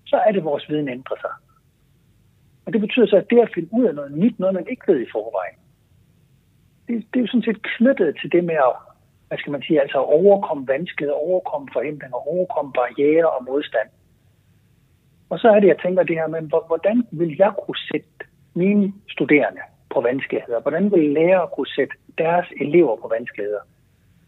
så 0.07 0.17
er 0.17 0.33
det, 0.33 0.45
vores 0.45 0.69
viden 0.69 0.89
ændrer 0.89 1.17
sig. 1.21 1.31
Og 2.67 2.73
det 2.73 2.81
betyder 2.81 3.07
så, 3.07 3.17
at 3.17 3.31
det 3.31 3.39
at 3.39 3.55
finde 3.55 3.69
ud 3.73 3.85
af 3.85 3.95
noget 3.95 4.13
nyt, 4.13 4.39
noget 4.39 4.55
man 4.55 4.67
ikke 4.71 4.93
ved 4.93 5.01
i 5.01 5.13
forvejen, 5.13 5.59
det, 6.87 7.07
det 7.11 7.17
er 7.19 7.25
jo 7.25 7.27
sådan 7.27 7.49
set 7.49 7.63
knyttet 7.63 8.17
til 8.21 8.33
det 8.33 8.45
med 8.45 8.55
at, 8.55 8.75
hvad 9.29 9.39
skal 9.39 9.53
man 9.53 9.63
sige, 9.63 9.81
altså 9.81 9.99
at 9.99 10.13
overkomme 10.21 10.69
vanskeligheder, 10.69 11.19
overkomme 11.19 11.69
forhindringer, 11.73 12.29
overkomme 12.29 12.73
barriere 12.73 13.31
og 13.31 13.45
modstand. 13.45 13.89
Og 15.31 15.39
så 15.39 15.49
er 15.49 15.61
det, 15.61 15.69
jeg 15.69 15.79
tænker 15.83 16.03
det 16.03 16.17
her 16.17 16.27
med, 16.27 16.43
hvordan 16.67 17.07
vil 17.11 17.37
jeg 17.39 17.53
kunne 17.63 17.83
sætte 17.91 18.15
mine 18.55 18.93
studerende 19.09 19.61
på 19.95 20.01
vanskeligheder? 20.01 20.61
Hvordan 20.61 20.93
vil 20.93 21.11
lærere 21.11 21.49
kunne 21.55 21.73
sætte 21.77 21.95
deres 22.19 22.47
elever 22.61 22.97
på 22.97 23.09
vanskeligheder? 23.17 23.65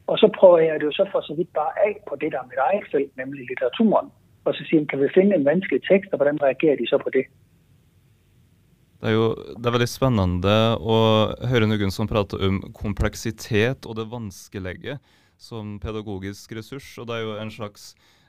Og 0.06 0.18
så 0.18 0.30
prøver 0.38 0.58
jeg 0.58 0.80
det 0.80 0.87
jo 0.87 0.92
så 0.92 1.08
for 1.12 1.20
så 1.20 1.35
vidt 1.35 1.52
bare 1.52 1.72
af 1.87 1.94
på 2.08 2.16
det, 2.16 2.32
der 2.32 2.38
er 2.38 2.50
mit 2.50 2.62
eget 2.68 2.87
felt, 2.92 3.16
nemlig 3.16 3.46
litteraturen 3.46 4.08
og 4.44 4.55
så 4.55 4.64
siger 4.68 4.87
kan 4.90 5.00
vi 5.00 5.09
finde 5.14 5.37
en 5.37 5.46
vanskelig 5.46 5.83
tekst, 5.88 6.12
og 6.12 6.22
hvordan 6.22 6.42
reagerer 6.42 6.76
de 6.76 6.87
så 6.87 6.98
på 6.98 7.11
det? 7.14 7.26
Det 9.02 9.11
er 9.11 9.16
jo 9.16 9.35
det 9.35 9.66
er 9.66 9.74
veldig 9.74 9.90
spennende 9.90 10.57
å 10.78 10.96
høre 11.50 11.66
noen 11.66 11.90
som 11.90 12.07
prater 12.11 12.42
om 12.46 12.61
kompleksitet 12.74 13.87
og 13.87 13.96
det 13.98 14.07
vanskelige 14.11 14.98
som 15.42 15.78
pedagogisk 15.83 16.55
ressurs. 16.55 16.87
Og 17.02 17.09
det 17.11 17.16
er 17.16 17.24
jo 17.26 17.33
en 17.42 17.50
slags, 17.50 17.88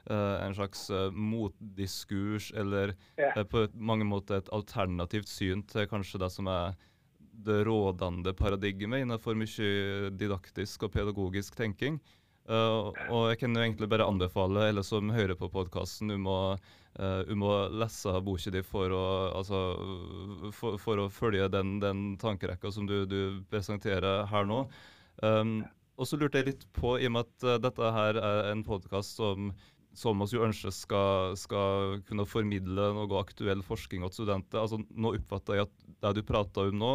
uh, 0.10 0.42
en 0.42 0.56
slags 0.58 0.88
uh, 0.90 1.12
motdiskurs, 1.14 2.50
eller 2.58 2.96
ja. 3.22 3.36
uh, 3.38 3.44
på 3.46 3.68
mange 3.78 4.08
måter 4.10 4.42
et 4.42 4.50
alternativt 4.56 5.30
syn 5.30 5.62
til 5.70 5.86
kanskje 5.92 6.24
det 6.26 6.32
som 6.34 6.50
er 6.50 6.74
det 7.46 7.64
rådende 7.68 8.34
paradigmet 8.38 9.04
innenfor 9.04 9.38
mye 9.38 10.10
didaktisk 10.18 10.88
og 10.88 10.94
pedagogisk 10.98 11.58
tenking. 11.58 12.02
Uh, 12.02 12.23
og 12.52 13.30
jeg 13.32 13.40
kan 13.40 13.56
jo 13.56 13.62
egentlig 13.64 13.88
bare 13.88 14.08
anbefale 14.08 14.66
alle 14.68 14.84
som 14.84 15.12
hører 15.16 15.38
på 15.40 15.48
podkasten, 15.52 16.12
om, 16.12 16.28
uh, 16.28 17.22
um 17.32 17.46
å 17.48 17.54
lese 17.72 18.12
boka 18.26 18.52
di 18.52 18.64
for 18.68 18.92
å, 18.92 19.06
altså, 19.40 19.62
for, 20.52 20.76
for 20.78 21.06
å 21.06 21.10
følge 21.10 21.48
den, 21.54 21.78
den 21.80 22.18
tankerekka 22.20 22.72
som 22.72 22.90
du, 22.90 23.06
du, 23.06 23.44
presenterer 23.50 24.26
her 24.28 24.50
nå. 24.50 24.66
Um, 25.24 25.62
og 25.96 26.10
så 26.10 26.18
lurte 26.18 26.42
jeg 26.42 26.50
litt 26.52 26.68
på, 26.76 26.98
i 27.00 27.08
og 27.08 27.16
med 27.16 27.30
at 27.30 27.48
uh, 27.48 27.62
dette 27.64 27.94
her 27.96 28.20
er 28.20 28.52
en 28.52 28.66
podkast 28.68 29.20
som 29.22 29.54
som 29.94 30.18
vi 30.26 30.40
ønsker 30.42 30.74
skal, 30.74 31.36
skal, 31.38 32.00
kunne 32.08 32.26
formidle 32.26 32.88
noe 32.96 33.20
aktuell 33.20 33.62
forskning 33.62 34.02
til 34.08 34.24
studenter. 34.24 34.64
Altså, 34.64 34.80
nå 34.90 35.12
oppfatter 35.20 35.60
jeg 35.60 35.68
at 35.68 35.92
det 36.02 36.14
du 36.18 36.24
prater 36.26 36.72
om 36.72 36.80
nå, 36.82 36.94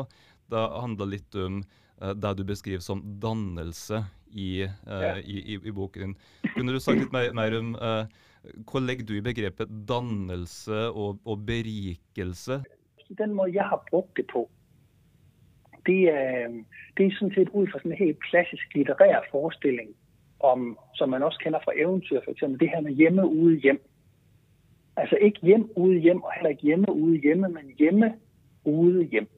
det 0.50 0.64
handler 0.82 1.12
litt 1.12 1.38
om 1.38 1.60
det 1.98 2.32
du 2.38 2.44
beskriver 2.46 2.82
som 2.84 3.02
dannelse 3.22 4.04
i, 4.30 4.64
uh, 4.86 5.18
i, 5.18 5.38
i, 5.54 5.58
i, 5.58 5.72
boken 5.72 6.02
din. 6.02 6.16
Kunne 6.54 6.72
du 6.72 6.80
sagt 6.80 7.00
litt 7.00 7.12
mer, 7.12 7.32
mer 7.36 7.56
om 7.58 7.74
uh, 7.78 8.04
hva 8.68 8.82
legger 8.84 9.08
du 9.08 9.16
i 9.18 9.24
begrepet 9.24 9.72
dannelse 9.88 10.88
og, 10.92 11.18
og 11.24 11.42
berikelse? 11.48 12.62
Den 13.18 13.34
måten 13.34 13.54
jeg 13.56 13.64
har 13.64 13.80
brukt 13.90 14.16
det 14.16 14.26
på, 14.32 14.44
det 15.88 16.02
er, 16.12 16.48
det 16.96 17.06
er 17.06 17.12
sådan 17.18 17.34
set 17.34 17.48
ud 17.48 17.66
fra 17.66 17.78
sådan 17.78 17.92
en 17.92 18.04
helt 18.04 18.20
klassisk 18.30 18.74
litterær 18.74 19.20
forestilling, 19.30 19.90
om, 20.40 20.78
som 20.94 21.08
man 21.08 21.22
også 21.22 21.38
kender 21.42 21.60
fra 21.64 21.72
eventyr, 21.76 22.20
for 22.24 22.30
eksempel 22.30 22.60
det 22.60 22.68
her 22.68 22.80
med 22.80 22.92
hjemme 22.92 23.28
ude 23.28 23.56
hjem. 23.56 23.80
Altså 24.96 25.16
ikke 25.16 25.40
hjem 25.42 25.70
ude 25.76 25.98
hjem, 25.98 26.22
og 26.22 26.32
heller 26.34 26.50
ikke 26.50 26.62
hjemme 26.62 26.92
ude 26.92 27.16
hjemme, 27.16 27.48
men 27.48 27.66
hjemme 27.78 28.14
ude 28.64 29.04
hjem. 29.04 29.28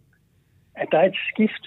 At 0.75 0.89
der 0.93 0.99
er 0.99 1.09
et 1.09 1.21
skift 1.33 1.67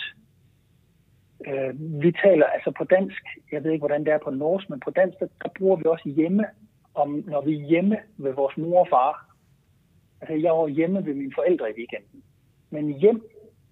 Øh, 1.47 2.01
vi 2.03 2.11
taler 2.11 2.45
altså 2.45 2.71
på 2.71 2.83
dansk, 2.83 3.23
jeg 3.51 3.63
ved 3.63 3.71
ikke, 3.71 3.81
hvordan 3.81 4.05
det 4.05 4.13
er 4.13 4.17
på 4.17 4.29
norsk, 4.29 4.69
men 4.69 4.79
på 4.79 4.91
dansk, 4.91 5.19
der, 5.19 5.27
der 5.43 5.49
bruger 5.57 5.75
vi 5.75 5.83
også 5.85 6.09
hjemme, 6.09 6.45
om, 6.93 7.23
når 7.27 7.41
vi 7.41 7.55
er 7.55 7.67
hjemme 7.67 7.97
ved 8.17 8.33
vores 8.33 8.57
mor 8.57 8.79
og 8.79 8.87
far. 8.89 9.35
Altså, 10.21 10.35
jeg 10.35 10.51
var 10.51 10.67
hjemme 10.67 11.05
ved 11.05 11.13
mine 11.13 11.31
forældre 11.35 11.69
i 11.69 11.73
weekenden. 11.77 12.23
Men 12.69 12.99
hjem, 12.99 13.21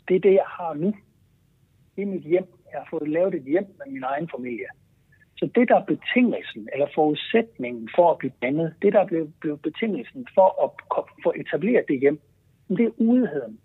det 0.07 0.15
er 0.15 0.19
det, 0.19 0.33
jeg 0.33 0.45
har 0.47 0.73
nu. 0.73 0.93
Det 1.95 2.01
er 2.01 2.05
mit 2.05 2.23
hjem. 2.23 2.47
Jeg 2.71 2.79
har 2.79 2.87
fået 2.89 3.09
lavet 3.09 3.33
et 3.35 3.43
hjem 3.43 3.67
med 3.77 3.93
min 3.93 4.03
egen 4.03 4.29
familie. 4.35 4.65
Så 5.37 5.49
det, 5.55 5.69
der 5.69 5.75
er 5.75 5.85
betingelsen, 5.85 6.69
eller 6.73 6.87
forudsætningen 6.95 7.89
for 7.95 8.11
at 8.11 8.17
blive 8.17 8.31
dannet, 8.41 8.75
det, 8.81 8.93
der 8.93 8.99
er 8.99 9.05
blevet, 9.39 9.61
betingelsen 9.61 10.27
for 10.35 10.49
at 10.63 11.03
få 11.23 11.33
etableret 11.35 11.85
det 11.87 11.99
hjem, 11.99 12.19
det 12.69 12.85
er 12.85 12.91
udigheden. 12.97 13.59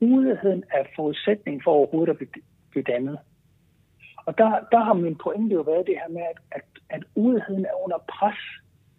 Udigheden 0.00 0.64
er 0.70 0.84
forudsætningen 0.96 1.62
for 1.64 1.70
overhovedet 1.70 2.12
at 2.12 2.28
blive 2.70 2.84
dannet. 2.84 3.18
Og 4.28 4.38
der, 4.38 4.50
der 4.72 4.80
har 4.86 4.92
min 4.92 5.16
pointe 5.24 5.54
jo 5.54 5.60
været 5.60 5.86
det 5.86 5.96
her 6.00 6.08
med, 6.08 6.22
at, 6.32 6.38
at, 6.50 6.64
at 6.90 7.02
udigheden 7.14 7.64
er 7.64 7.84
under 7.84 7.98
pres. 7.98 8.40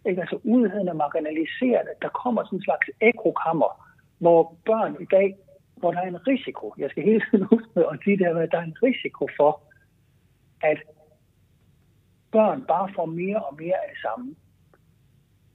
Ikke? 0.06 0.20
Altså 0.20 0.38
udigheden 0.44 0.88
er 0.88 0.92
marginaliseret. 0.92 1.88
Der 2.02 2.08
kommer 2.08 2.44
sådan 2.44 2.58
en 2.58 2.62
slags 2.62 2.86
ekrokammer, 3.00 3.70
hvor 4.18 4.56
børn 4.64 4.96
i 5.00 5.04
dag, 5.04 5.36
hvor 5.76 5.90
der 5.92 6.00
er 6.00 6.08
en 6.08 6.26
risiko, 6.26 6.74
jeg 6.78 6.90
skal 6.90 7.02
hele 7.02 7.22
tiden 7.30 7.44
huske 7.52 7.68
med 7.74 7.84
at 7.92 7.98
sige 8.04 8.18
det 8.18 8.26
her 8.26 8.34
med, 8.34 8.42
at 8.42 8.52
der 8.52 8.58
er 8.58 8.62
en 8.72 8.82
risiko 8.82 9.28
for, 9.36 9.62
at 10.62 10.78
børn 12.32 12.64
bare 12.68 12.88
får 12.96 13.06
mere 13.06 13.40
og 13.48 13.56
mere 13.62 13.78
af 13.82 13.88
det 13.92 14.00
samme. 14.06 14.34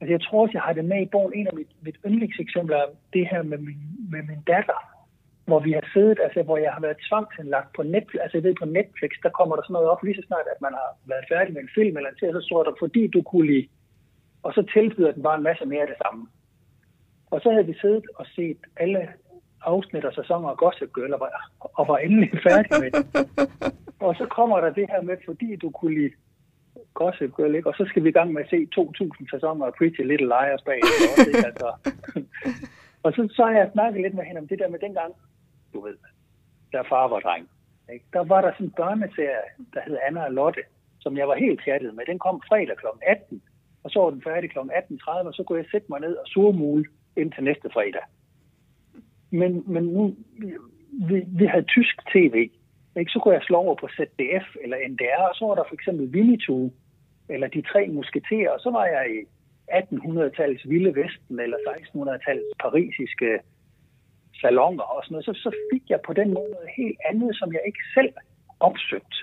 Altså 0.00 0.12
jeg 0.12 0.22
tror 0.22 0.42
også, 0.42 0.52
jeg 0.52 0.62
har 0.62 0.72
det 0.72 0.84
med 0.84 1.02
i 1.02 1.12
bogen. 1.12 1.32
En 1.34 1.46
af 1.46 1.54
mit, 1.54 1.72
mit 1.82 1.96
yndlingseksempler 2.06 2.76
er 2.76 2.86
det 3.12 3.28
her 3.30 3.42
med 3.42 3.58
min, 3.58 3.80
med 4.10 4.22
min 4.22 4.42
datter, 4.46 4.95
hvor 5.46 5.60
vi 5.66 5.72
har 5.72 5.86
siddet, 5.92 6.18
altså 6.24 6.42
hvor 6.42 6.58
jeg 6.64 6.72
har 6.72 6.80
været 6.86 7.04
tvangsindlagt 7.08 7.70
på 7.76 7.82
Netflix, 7.82 8.20
altså 8.22 8.36
jeg 8.38 8.44
ved 8.44 8.54
på 8.62 8.68
Netflix, 8.78 9.10
der 9.22 9.36
kommer 9.38 9.54
der 9.56 9.62
sådan 9.62 9.74
noget 9.78 9.88
op 9.92 10.02
lige 10.02 10.18
så 10.18 10.24
snart, 10.26 10.46
at 10.54 10.60
man 10.66 10.74
har 10.80 10.88
været 11.12 11.24
færdig 11.32 11.52
med 11.54 11.62
en 11.62 11.74
film 11.78 11.96
eller 11.96 12.10
en 12.10 12.18
serie, 12.18 12.38
så 12.38 12.44
står 12.48 12.62
der, 12.62 12.72
fordi 12.78 13.02
du 13.06 13.22
kunne 13.22 13.46
lide, 13.52 13.68
og 14.42 14.50
så 14.56 14.62
tilbyder 14.74 15.12
den 15.12 15.22
bare 15.22 15.36
en 15.38 15.48
masse 15.50 15.64
mere 15.66 15.84
af 15.86 15.90
det 15.92 15.98
samme. 16.04 16.22
Og 17.30 17.40
så 17.42 17.48
havde 17.50 17.66
vi 17.66 17.76
siddet 17.80 18.06
og 18.14 18.26
set 18.36 18.60
alle 18.76 19.08
afsnit 19.62 20.04
og 20.04 20.14
sæsoner 20.14 20.48
af 20.48 20.56
Gossip 20.56 20.90
Girl, 20.94 21.14
og 21.14 21.20
var, 21.20 21.50
og 21.78 21.88
var 21.88 21.98
endelig 21.98 22.30
færdig 22.48 22.72
med 22.82 22.90
det. 22.90 23.02
Og 24.00 24.14
så 24.20 24.26
kommer 24.36 24.60
der 24.60 24.70
det 24.78 24.86
her 24.92 25.02
med, 25.02 25.16
fordi 25.26 25.56
du 25.56 25.70
kunne 25.70 25.94
lide 25.98 26.14
Gossip 26.94 27.32
Girl, 27.36 27.54
ikke? 27.54 27.68
og 27.68 27.74
så 27.74 27.84
skal 27.88 28.04
vi 28.04 28.08
i 28.08 28.18
gang 28.18 28.32
med 28.32 28.42
at 28.42 28.50
se 28.50 28.68
2.000 28.78 29.30
sæsoner 29.34 29.66
af 29.66 29.74
Pretty 29.78 30.02
Little 30.10 30.26
Liars 30.26 30.62
bag. 30.62 30.80
Også, 31.10 31.28
ikke? 31.30 31.46
Altså. 31.50 31.68
og 33.04 33.12
så, 33.12 33.28
så 33.36 33.42
har 33.44 33.56
jeg 33.60 33.70
snakket 33.72 34.02
lidt 34.02 34.14
med 34.14 34.24
hende 34.24 34.40
om 34.40 34.48
det 34.48 34.58
der 34.58 34.68
med 34.68 34.78
dengang, 34.78 35.12
du 35.76 35.80
ved, 35.86 35.96
der 36.72 36.82
far 36.92 37.06
var 37.08 37.20
dreng. 37.26 37.44
Ikke? 37.92 38.04
Der 38.12 38.24
var 38.32 38.40
der 38.40 38.52
sådan 38.52 38.66
en 38.66 38.78
børneserie, 38.82 39.48
der 39.74 39.80
hed 39.86 39.96
Anna 40.06 40.24
og 40.24 40.32
Lotte, 40.32 40.62
som 41.04 41.16
jeg 41.16 41.28
var 41.28 41.36
helt 41.44 41.60
pjattet 41.64 41.94
med. 41.94 42.04
Den 42.06 42.18
kom 42.18 42.42
fredag 42.48 42.76
kl. 42.76 42.86
18, 43.06 43.42
og 43.84 43.90
så 43.90 43.98
var 44.02 44.10
den 44.10 44.22
færdig 44.22 44.50
kl. 44.50 44.58
18.30, 44.58 45.10
og 45.30 45.34
så 45.34 45.42
kunne 45.42 45.58
jeg 45.58 45.72
sætte 45.72 45.86
mig 45.90 46.00
ned 46.00 46.14
og 46.22 46.26
surmule 46.26 46.84
ind 47.16 47.32
til 47.32 47.44
næste 47.44 47.68
fredag. 47.72 48.04
Men, 49.30 49.64
men 49.66 49.84
nu, 49.84 50.16
vi, 51.08 51.16
vi 51.40 51.46
havde 51.46 51.72
tysk 51.76 51.96
tv, 52.12 52.34
ikke? 52.96 53.12
så 53.12 53.18
kunne 53.18 53.34
jeg 53.34 53.42
slå 53.42 53.56
over 53.56 53.74
på 53.74 53.88
ZDF 53.96 54.46
eller 54.62 54.76
NDR, 54.88 55.22
og 55.30 55.34
så 55.34 55.44
var 55.46 55.54
der 55.54 55.64
for 55.68 55.74
eksempel 55.74 56.06
Winnetou, 56.14 56.72
eller 57.28 57.48
De 57.48 57.62
Tre 57.62 57.88
Musketerer, 57.88 58.50
og 58.50 58.60
så 58.60 58.70
var 58.70 58.86
jeg 58.86 59.04
i 59.16 59.18
1800-tallets 59.80 60.68
Vilde 60.68 60.94
Vesten, 61.00 61.40
eller 61.40 61.56
1600-tallets 61.56 62.52
parisiske 62.60 63.38
salonger 64.40 64.82
og 64.94 65.00
sådan 65.04 65.14
noget, 65.14 65.24
så, 65.24 65.34
så 65.44 65.50
fik 65.72 65.84
jeg 65.88 66.00
på 66.06 66.12
den 66.12 66.28
måde 66.34 66.50
noget 66.50 66.70
helt 66.76 66.98
andet, 67.10 67.36
som 67.36 67.52
jeg 67.52 67.62
ikke 67.66 67.82
selv 67.94 68.12
opsøgte. 68.60 69.18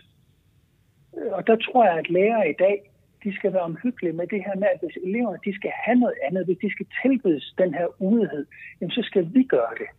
Øh, 1.17 1.31
og 1.37 1.47
der 1.47 1.55
tror 1.55 1.85
jeg, 1.85 1.97
at 1.97 2.09
lærere 2.09 2.49
i 2.49 2.57
dag, 2.59 2.77
de 3.23 3.35
skal 3.35 3.53
være 3.53 3.69
omhyggelige 3.71 4.13
med 4.13 4.27
det 4.27 4.43
her 4.45 4.55
med, 4.55 4.67
at 4.73 4.79
hvis 4.83 5.03
eleverne 5.03 5.39
de 5.45 5.55
skal 5.55 5.71
have 5.85 5.99
noget 5.99 6.17
andet, 6.27 6.45
hvis 6.45 6.57
de 6.61 6.71
skal 6.71 6.87
tilbydes 7.01 7.53
den 7.57 7.73
her 7.73 7.87
ulighed, 8.01 8.45
jamen 8.81 8.91
så 8.91 9.01
skal 9.09 9.33
vi 9.33 9.43
gøre 9.43 9.73
det. 9.81 9.89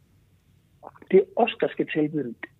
Det 1.11 1.18
er 1.20 1.29
os, 1.37 1.55
der 1.61 1.68
skal 1.68 1.87
tilbyde 1.94 2.35
det. 2.42 2.50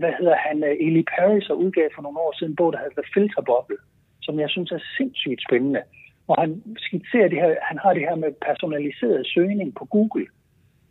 Hvad 0.00 0.12
hedder 0.18 0.36
han? 0.36 0.64
Øh, 0.64 0.86
Eli 0.86 1.02
Paris 1.16 1.46
har 1.46 1.54
udgav 1.54 1.88
for 1.94 2.02
nogle 2.02 2.18
år 2.18 2.32
siden 2.38 2.52
en 2.52 2.56
bog, 2.56 2.72
der 2.72 2.78
hedder 2.78 3.02
The 3.02 3.10
Filter 3.14 3.42
Bubble, 3.42 3.80
som 4.22 4.40
jeg 4.40 4.50
synes 4.50 4.70
er 4.72 4.82
sindssygt 4.96 5.42
spændende. 5.48 5.82
Og 6.28 6.36
han 6.42 6.62
skitserer 6.76 7.28
det 7.28 7.38
her, 7.42 7.54
han 7.70 7.78
har 7.78 7.92
det 7.94 8.02
her 8.02 8.14
med 8.14 8.32
personaliseret 8.48 9.26
søgning 9.26 9.74
på 9.74 9.84
Google, 9.84 10.26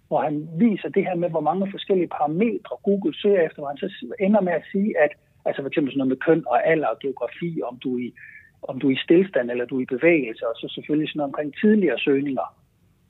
hvor 0.09 0.21
han 0.27 0.35
viser 0.63 0.89
det 0.89 1.03
her 1.07 1.15
med, 1.15 1.29
hvor 1.29 1.45
mange 1.49 1.71
forskellige 1.71 2.13
parametre 2.17 2.75
Google 2.83 3.13
søger 3.21 3.41
efter, 3.41 3.59
hvor 3.59 3.71
han 3.73 3.77
så 3.77 3.89
ender 4.19 4.41
med 4.41 4.53
at 4.53 4.67
sige, 4.71 4.91
at 5.03 5.11
altså 5.45 5.61
for 5.61 5.67
eksempel 5.67 5.91
sådan 5.91 5.97
noget 5.97 6.13
med 6.13 6.23
køn 6.27 6.43
og 6.47 6.67
alder 6.71 6.87
og 6.87 6.99
geografi, 6.99 7.61
om 7.69 7.75
du 7.83 7.89
er 7.97 8.01
i, 8.07 8.13
om 8.61 8.79
du 8.79 8.87
er 8.87 8.95
i 8.95 9.03
stillstand 9.05 9.51
eller 9.51 9.65
du 9.65 9.77
er 9.77 9.81
i 9.81 9.95
bevægelse, 9.95 10.47
og 10.47 10.55
så 10.55 10.67
selvfølgelig 10.75 11.09
sådan 11.09 11.17
noget 11.17 11.31
omkring 11.31 11.49
tidligere 11.61 11.99
søgninger. 11.99 12.47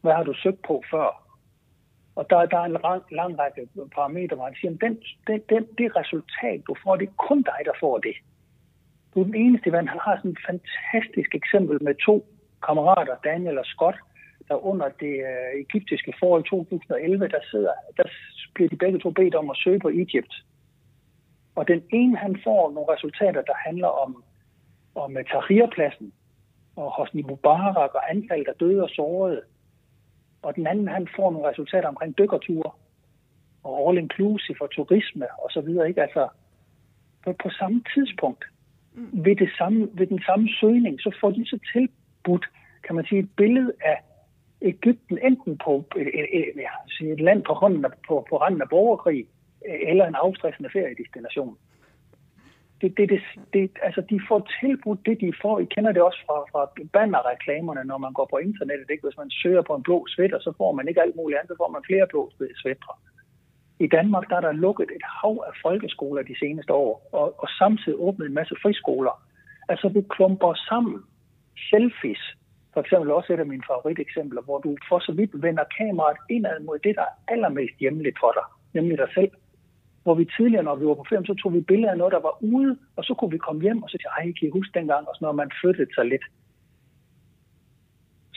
Hvad 0.02 0.14
har 0.14 0.24
du 0.24 0.34
søgt 0.34 0.62
på 0.68 0.84
før? 0.92 1.10
Og 2.16 2.30
der, 2.30 2.46
der 2.46 2.58
er 2.58 2.68
en 2.68 2.78
lang, 2.88 3.04
lang 3.12 3.40
række 3.40 3.68
parametre, 3.96 4.36
hvor 4.36 4.46
han 4.46 4.56
siger, 4.60 4.74
at 4.74 4.82
den, 4.82 4.94
den, 5.28 5.40
den, 5.50 5.64
det 5.78 5.96
resultat, 5.96 6.60
du 6.68 6.76
får, 6.84 6.96
det 6.96 7.08
er 7.08 7.26
kun 7.28 7.42
dig, 7.42 7.60
der 7.66 7.76
får 7.80 7.98
det. 7.98 8.16
Du 9.14 9.20
er 9.20 9.24
den 9.24 9.36
eneste, 9.36 9.72
han 9.72 9.88
har 9.88 10.16
sådan 10.18 10.32
et 10.32 10.46
fantastisk 10.50 11.36
eksempel 11.36 11.84
med 11.84 11.96
to 12.06 12.16
kammerater, 12.66 13.16
Daniel 13.24 13.58
og 13.58 13.66
Scott, 13.66 13.98
der 14.50 14.66
under 14.66 14.90
det 14.90 15.16
øh, 15.32 15.62
egyptiske 15.66 16.14
forår 16.20 16.40
i 16.40 16.44
2011, 16.44 17.28
der, 17.28 17.40
sidder, 17.52 17.72
der 17.98 18.04
bliver 18.54 18.70
de 18.70 18.76
begge 18.76 19.00
to 19.00 19.10
bedt 19.10 19.36
om 19.36 19.50
at 19.50 19.58
søge 19.58 19.80
på 19.80 19.90
Egypt. 19.90 20.34
Og 21.56 21.68
den 21.68 21.84
ene, 21.92 22.18
han 22.18 22.40
får 22.44 22.72
nogle 22.72 22.94
resultater, 22.94 23.42
der 23.42 23.54
handler 23.66 23.88
om, 23.88 24.24
om 24.96 25.18
øh, 25.18 25.26
Tahrirpladsen 25.26 26.14
og 26.76 26.92
Hosni 26.98 27.22
Mubarak 27.22 27.94
og 27.96 28.12
antallet 28.12 28.48
af 28.48 28.56
døde 28.60 28.84
og 28.84 28.90
sårede. 28.90 29.42
Og 30.42 30.56
den 30.56 30.68
anden, 30.68 30.88
han 30.88 31.08
får 31.16 31.32
nogle 31.32 31.50
resultater 31.50 31.88
omkring 31.88 32.18
dykkerture 32.18 32.72
og 33.64 33.90
all 33.90 33.98
inclusive 33.98 34.58
for 34.58 34.68
turisme 34.68 35.26
og 35.44 35.52
så 35.52 35.62
videre. 35.62 35.88
Ikke? 35.88 36.02
Altså, 36.02 36.28
på, 37.24 37.34
på 37.44 37.50
samme 37.50 37.84
tidspunkt, 37.94 38.46
mm. 38.94 39.26
ved, 39.26 39.36
det 39.36 39.50
samme, 39.58 39.90
ved 39.94 40.08
den 40.08 40.22
samme 40.26 40.50
søgning, 40.60 41.02
så 41.02 41.18
får 41.22 41.32
de 41.32 41.46
så 41.46 41.60
tilbudt, 41.74 42.46
kan 42.84 42.96
man 42.96 43.06
sige, 43.06 43.20
et 43.20 43.30
billede 43.38 43.74
af 43.82 43.98
Ægypten 44.62 45.20
enten 45.24 45.58
på 45.58 45.86
et, 45.96 46.08
et, 46.08 46.28
et, 46.34 47.12
et 47.12 47.22
land 47.22 47.44
på, 47.44 47.54
hånden, 47.54 47.86
på, 48.08 48.26
på 48.30 48.38
randen 48.38 48.62
af 48.62 48.70
borgerkrig, 48.70 49.28
øh, 49.68 49.80
eller 49.90 50.06
en 50.06 50.16
afstressende 50.16 50.70
feriedestination. 50.74 51.58
det, 52.82 52.98
det, 52.98 53.10
det, 53.10 53.22
det, 53.54 53.72
altså, 53.82 54.02
de 54.02 54.20
får 54.28 54.48
tilbudt 54.62 55.06
det, 55.06 55.22
de 55.22 55.34
får. 55.42 55.60
I 55.60 55.66
kender 55.66 55.92
det 55.92 56.02
også 56.02 56.22
fra, 56.26 56.38
fra 56.52 56.62
bannerreklamerne, 56.94 57.84
når 57.84 57.98
man 57.98 58.14
går 58.14 58.28
på 58.32 58.38
internettet. 58.38 58.90
Ikke? 58.90 59.08
Hvis 59.08 59.18
man 59.18 59.30
søger 59.30 59.62
på 59.62 59.76
en 59.76 59.84
blå 59.84 60.06
svætter, 60.08 60.40
så 60.40 60.54
får 60.58 60.72
man 60.72 60.88
ikke 60.88 61.02
alt 61.02 61.16
muligt 61.16 61.40
andet, 61.40 61.52
så 61.52 61.58
får 61.58 61.72
man 61.72 61.84
flere 61.90 62.08
blå 62.08 62.32
svætter. 62.62 62.94
I 63.80 63.88
Danmark 63.88 64.30
der 64.30 64.36
er 64.36 64.42
der 64.42 64.52
lukket 64.52 64.90
et 64.96 65.06
hav 65.22 65.44
af 65.48 65.54
folkeskoler 65.62 66.24
de 66.24 66.40
seneste 66.40 66.74
år, 66.74 67.10
og, 67.12 67.36
og 67.44 67.48
samtidig 67.60 68.00
åbnet 68.00 68.26
en 68.28 68.34
masse 68.34 68.56
friskoler. 68.62 69.16
Altså, 69.70 69.90
vi 69.90 70.02
klumper 70.10 70.54
sammen 70.70 71.04
selfies, 71.70 72.24
for 72.74 72.82
eksempel 72.82 73.12
også 73.12 73.34
et 73.34 73.40
af 73.40 73.46
mine 73.46 73.64
favoriteksempler, 73.68 74.42
hvor 74.42 74.60
du 74.60 74.78
for 74.90 75.00
så 75.00 75.12
vidt 75.12 75.44
vender 75.44 75.64
kameraet 75.78 76.18
indad 76.30 76.60
mod 76.60 76.80
det, 76.80 76.96
der 76.96 77.02
er 77.02 77.34
allermest 77.34 77.76
hjemligt 77.80 78.18
for 78.20 78.32
dig, 78.38 78.46
nemlig 78.74 78.98
dig 78.98 79.10
selv. 79.14 79.32
Hvor 80.04 80.16
vi 80.16 80.26
tidligere, 80.38 80.64
når 80.64 80.76
vi 80.76 80.86
var 80.86 80.94
på 80.94 81.06
ferie, 81.10 81.26
så 81.26 81.34
tog 81.34 81.54
vi 81.54 81.62
billeder 81.62 81.92
af 81.92 81.98
noget, 81.98 82.14
der 82.14 82.20
var 82.20 82.36
ude, 82.44 82.78
og 82.96 83.04
så 83.04 83.14
kunne 83.14 83.32
vi 83.32 83.38
komme 83.38 83.62
hjem 83.62 83.84
og 83.84 83.90
så 83.90 83.98
sige, 83.98 84.14
ej, 84.18 84.34
kan 84.40 84.48
I 84.48 84.58
huske 84.58 84.80
dengang, 84.80 85.08
og 85.08 85.16
så 85.16 85.26
når 85.26 85.32
man 85.32 85.52
flyttede 85.62 85.94
sig 85.96 86.06
lidt. 86.06 86.26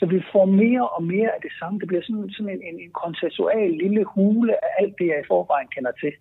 Så 0.03 0.07
vi 0.07 0.23
får 0.33 0.45
mere 0.45 0.89
og 0.89 1.03
mere 1.03 1.31
af 1.35 1.41
det 1.43 1.53
samme. 1.59 1.81
Det 1.81 1.89
bliver 1.89 2.03
sådan, 2.03 2.31
sådan 2.31 2.53
en, 2.55 2.63
en, 2.63 2.81
en 2.81 2.93
konsensual 3.03 3.71
lille 3.71 4.05
hule 4.05 4.65
af 4.65 4.71
alt 4.79 4.95
det, 4.99 5.07
jeg 5.07 5.21
i 5.21 5.29
forvejen 5.29 5.69
kender 5.75 5.93
til. 6.03 6.13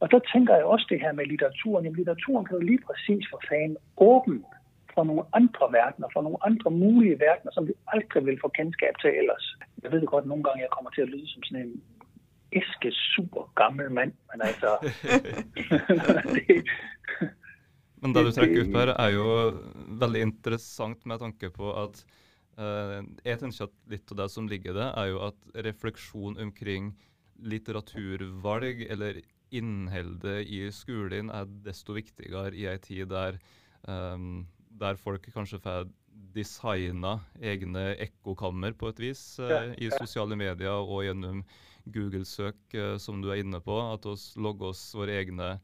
Og 0.00 0.10
der 0.10 0.20
tænker 0.32 0.54
jeg 0.54 0.64
også 0.64 0.86
det 0.90 1.00
her 1.00 1.12
med 1.12 1.24
litteraturen. 1.26 1.84
Jamen, 1.84 1.96
litteraturen 1.96 2.44
kan 2.46 2.56
jo 2.56 2.62
lige 2.62 2.82
præcis 2.86 3.24
for 3.30 3.40
fanden 3.48 3.76
åben 3.96 4.44
for 4.94 5.04
nogle 5.04 5.24
andre 5.38 5.66
verdener, 5.78 6.08
for 6.12 6.22
nogle 6.22 6.40
andre 6.48 6.70
mulige 6.70 7.18
verdener, 7.26 7.52
som 7.52 7.66
vi 7.68 7.74
aldrig 7.94 8.26
vil 8.26 8.38
få 8.44 8.48
kendskab 8.58 8.94
til 9.02 9.10
ellers. 9.20 9.46
Jeg 9.82 9.92
ved 9.92 10.06
godt, 10.06 10.24
at 10.24 10.28
nogle 10.28 10.44
gange 10.44 10.60
jeg 10.62 10.72
kommer 10.76 10.90
til 10.90 11.02
at 11.02 11.12
lyde 11.14 11.28
som 11.32 11.42
sådan 11.42 11.66
en 11.66 11.82
æske 12.60 12.90
super 13.14 13.52
gammel 13.60 13.90
mand, 13.90 14.12
men 14.30 14.38
altså... 14.48 14.70
det, 16.36 16.64
men 18.04 18.12
det 18.12 18.24
du 18.26 18.34
trekker 18.36 18.66
ut 18.66 18.74
her, 18.76 18.92
er 19.00 19.10
jo 19.14 19.26
veldig 20.02 20.20
interessant 20.26 21.06
med 21.08 21.22
tanke 21.22 21.48
på 21.54 21.70
at 21.82 22.02
uh, 22.60 23.00
jeg 23.24 23.40
tenker 23.40 23.64
at 23.64 23.72
litt 23.88 24.12
av 24.12 24.18
det 24.20 24.26
som 24.34 24.48
ligger 24.50 24.74
i 24.74 24.76
det, 24.76 24.88
er 24.92 25.06
jo 25.08 25.22
at 25.30 25.38
refleksjon 25.64 26.36
omkring 26.44 26.92
litteraturvalg 27.40 28.84
eller 28.92 29.22
innholdet 29.54 30.50
i 30.52 30.66
skolen 30.74 31.30
er 31.32 31.48
desto 31.64 31.96
viktigere 31.96 32.52
i 32.52 32.66
en 32.68 32.84
tid 32.84 33.08
der, 33.08 33.38
um, 33.88 34.44
der 34.80 34.98
folk 35.00 35.26
kanskje 35.34 35.60
får 35.62 35.86
designa 36.34 37.18
egne 37.42 37.92
ekkokammer 38.02 38.74
på 38.78 38.90
et 38.90 39.00
vis 39.02 39.22
uh, 39.42 39.70
i 39.78 39.90
sosiale 39.94 40.36
medier 40.38 40.74
og 40.74 41.04
gjennom 41.06 41.44
Google-søk, 41.94 42.58
uh, 42.74 42.96
som 42.98 43.22
du 43.22 43.30
er 43.30 43.42
inne 43.44 43.60
på. 43.62 43.78
At 43.94 44.06
vi 44.08 44.16
logger 44.42 44.72
oss 44.72 44.82
våre 44.96 45.18
egne 45.20 45.56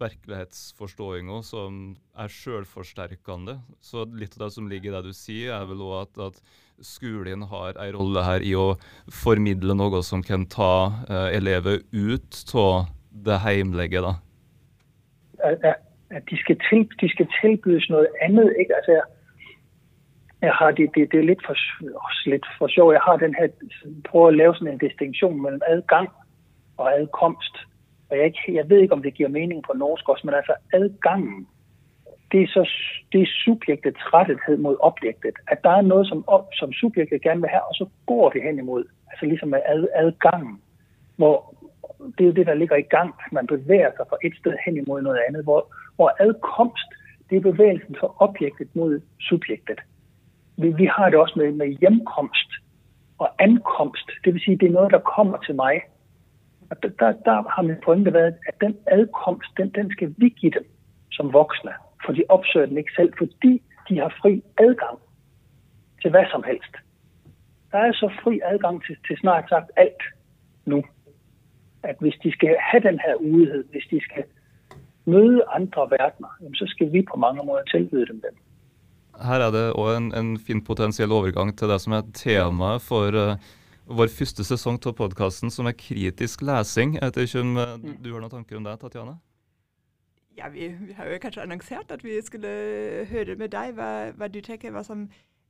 virkelighetsforståinger 0.00 1.44
som 1.46 1.94
er 2.18 2.32
selvforsterkende. 2.32 3.58
Så 3.80 4.04
litt 4.18 4.36
av 4.36 4.46
det 4.46 4.52
som 4.58 4.68
ligger 4.68 4.92
i 4.92 4.96
det 4.98 5.06
du 5.08 5.16
sier, 5.16 5.54
er 5.56 5.70
vel 5.70 5.84
òg 5.86 5.96
at, 6.02 6.20
at 6.26 6.84
skolen 6.84 7.46
har 7.48 7.78
en 7.80 7.96
rolle 7.96 8.26
her 8.26 8.44
i 8.44 8.52
å 8.58 8.74
formidle 9.08 9.78
noe 9.78 10.02
som 10.04 10.24
kan 10.26 10.44
ta 10.52 10.90
uh, 11.08 11.28
elever 11.32 11.80
ut 11.94 12.42
av 12.52 12.90
det 13.26 13.40
heimlige, 13.40 14.02
da. 14.04 14.16
At, 15.46 15.85
at 16.10 16.22
de, 16.30 16.36
skal 16.36 16.58
til, 16.70 16.88
de 17.00 17.08
skal 17.08 17.28
tilbydes 17.40 17.90
noget 17.90 18.08
andet, 18.22 18.54
ikke? 18.58 18.76
Altså, 18.76 18.92
jeg, 18.92 19.02
jeg 20.42 20.52
har 20.52 20.70
det, 20.70 20.90
det, 20.94 21.12
det 21.12 21.18
er 21.20 21.24
lidt 21.24 21.46
for, 21.46 21.54
også 22.06 22.22
lidt 22.26 22.46
for 22.58 22.68
sjov. 22.68 22.92
Jeg 22.92 23.00
har 23.00 23.16
den 23.16 23.34
her, 23.38 23.48
prøver 24.08 24.28
at 24.28 24.36
lave 24.36 24.54
sådan 24.54 24.72
en 24.72 24.78
distinktion 24.78 25.42
mellem 25.42 25.60
adgang 25.68 26.08
og 26.76 26.98
adkomst. 26.98 27.56
Og 28.10 28.16
jeg, 28.16 28.24
ikke, 28.24 28.54
jeg 28.54 28.70
ved 28.70 28.78
ikke, 28.80 28.94
om 28.94 29.02
det 29.02 29.14
giver 29.14 29.28
mening 29.28 29.62
på 29.62 29.72
norsk 29.72 30.08
også, 30.08 30.26
men 30.26 30.34
altså 30.34 30.54
adgangen, 30.72 31.46
det 32.32 32.42
er, 32.42 32.46
så, 32.46 32.70
det 33.12 33.22
er 33.22 33.26
subjektets 33.44 34.14
rettighed 34.14 34.56
mod 34.56 34.76
objektet. 34.80 35.34
At 35.48 35.58
der 35.64 35.70
er 35.70 35.80
noget, 35.80 36.08
som, 36.08 36.24
som 36.52 36.72
subjektet 36.72 37.22
gerne 37.22 37.40
vil 37.40 37.50
have, 37.50 37.62
og 37.62 37.74
så 37.74 37.86
går 38.06 38.30
det 38.30 38.42
hen 38.42 38.58
imod. 38.58 38.84
Altså 39.10 39.26
ligesom 39.26 39.48
med 39.48 39.60
ad, 39.66 39.86
adgangen, 39.94 40.60
hvor 41.16 41.55
det 42.18 42.20
er 42.20 42.28
jo 42.28 42.32
det, 42.32 42.46
der 42.46 42.54
ligger 42.54 42.76
i 42.76 42.82
gang, 42.96 43.14
at 43.26 43.32
man 43.32 43.46
bevæger 43.46 43.90
sig 43.96 44.06
fra 44.08 44.16
et 44.24 44.34
sted 44.36 44.54
hen 44.64 44.76
imod 44.76 45.02
noget 45.02 45.20
andet, 45.28 45.44
hvor, 45.44 45.74
hvor 45.96 46.10
adkomst, 46.20 46.90
det 47.30 47.36
er 47.36 47.50
bevægelsen 47.50 47.96
fra 48.00 48.14
objektet 48.18 48.68
mod 48.76 49.00
subjektet. 49.20 49.80
Vi, 50.56 50.68
vi 50.68 50.86
har 50.86 51.10
det 51.10 51.18
også 51.18 51.34
med, 51.36 51.52
med 51.52 51.66
hjemkomst 51.66 52.50
og 53.18 53.28
ankomst, 53.38 54.10
det 54.24 54.34
vil 54.34 54.42
sige, 54.42 54.56
det 54.56 54.68
er 54.68 54.72
noget, 54.78 54.92
der 54.92 54.98
kommer 54.98 55.38
til 55.38 55.54
mig, 55.54 55.80
og 56.70 56.82
der, 56.82 56.88
der, 56.88 57.12
der 57.12 57.50
har 57.54 57.62
min 57.62 57.76
pointe 57.84 58.12
været, 58.12 58.34
at 58.48 58.54
den 58.60 58.76
adkomst, 58.86 59.50
den, 59.56 59.68
den 59.68 59.90
skal 59.90 60.14
vi 60.16 60.28
give 60.28 60.52
dem 60.52 60.66
som 61.12 61.32
voksne, 61.32 61.72
for 62.04 62.12
de 62.12 62.24
opsøger 62.28 62.66
den 62.66 62.78
ikke 62.78 62.92
selv, 62.96 63.12
fordi 63.18 63.62
de 63.88 63.98
har 63.98 64.14
fri 64.20 64.42
adgang 64.58 64.98
til 66.02 66.10
hvad 66.10 66.24
som 66.30 66.42
helst. 66.42 66.74
Der 67.72 67.78
er 67.78 67.92
så 67.92 68.10
fri 68.22 68.40
adgang 68.44 68.84
til, 68.84 68.96
til 69.06 69.16
snart 69.16 69.48
sagt 69.48 69.70
alt 69.76 70.02
nu, 70.64 70.84
at 71.90 71.96
hvis 72.00 72.18
de 72.22 72.32
skal 72.32 72.56
have 72.70 72.82
den 72.88 72.98
her 73.04 73.14
udighed, 73.14 73.64
hvis 73.72 73.86
de 73.90 74.00
skal 74.08 74.24
møde 75.06 75.44
andre 75.58 75.82
verdener, 75.90 76.32
så 76.54 76.64
skal 76.66 76.92
vi 76.92 77.02
på 77.02 77.16
mange 77.16 77.42
måder 77.46 77.62
tilbyde 77.62 78.06
dem 78.06 78.20
den. 78.20 78.36
Her 79.28 79.40
er 79.46 79.50
det 79.50 79.72
også 79.72 79.96
en, 79.96 80.14
en 80.14 80.38
fin 80.38 80.64
potentiell 80.64 81.12
overgang 81.12 81.58
til 81.58 81.68
det 81.68 81.80
som 81.80 81.92
er 81.92 82.02
temaet 82.14 82.82
for 82.82 83.06
uh, 83.06 83.36
vår 83.86 84.10
første 84.12 84.44
sesong 84.44 84.80
av 84.86 84.96
podkasten, 84.98 85.50
som 85.50 85.66
er 85.66 85.76
kritisk 85.78 86.42
lesing. 86.42 86.98
Jeg 86.98 87.06
vet 87.06 87.22
ikke 87.22 87.40
om 87.40 87.56
eh, 87.56 87.76
mm. 87.76 87.94
du 88.02 88.12
har 88.12 88.20
noen 88.20 88.34
tanker 88.34 88.58
om 88.58 88.66
det, 88.66 88.74
Tatjana? 88.82 89.14
Ja, 90.36 90.50
vi, 90.52 90.68
vi, 90.68 90.92
har 90.92 91.08
jo 91.08 91.20
kanskje 91.22 91.42
annonsert 91.46 91.92
at 91.94 92.04
vi 92.04 92.18
skulle 92.22 92.50
høre 93.08 93.38
med 93.40 93.54
deg 93.54 93.72
hva, 93.78 94.10
hva 94.18 94.28
du 94.28 94.42
tenker 94.44 94.74
hva 94.74 94.82
som 94.84 95.06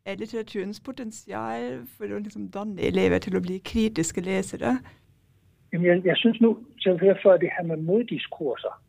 er 0.06 0.20
litteraturens 0.20 0.78
potensial 0.80 1.80
for 1.96 2.12
å 2.12 2.20
liksom 2.22 2.46
danne 2.54 2.84
elever 2.86 3.18
til 3.24 3.34
å 3.38 3.42
bli 3.42 3.58
kritiske 3.66 4.22
lesere. 4.22 4.76
Jeg, 5.84 6.04
jeg 6.04 6.16
synes 6.16 6.40
nu, 6.40 6.58
som 6.80 7.00
vi 7.00 7.06
har 7.06 7.18
før, 7.22 7.36
det 7.36 7.50
her 7.58 7.64
med 7.64 7.76
moddiskurser. 7.76 8.82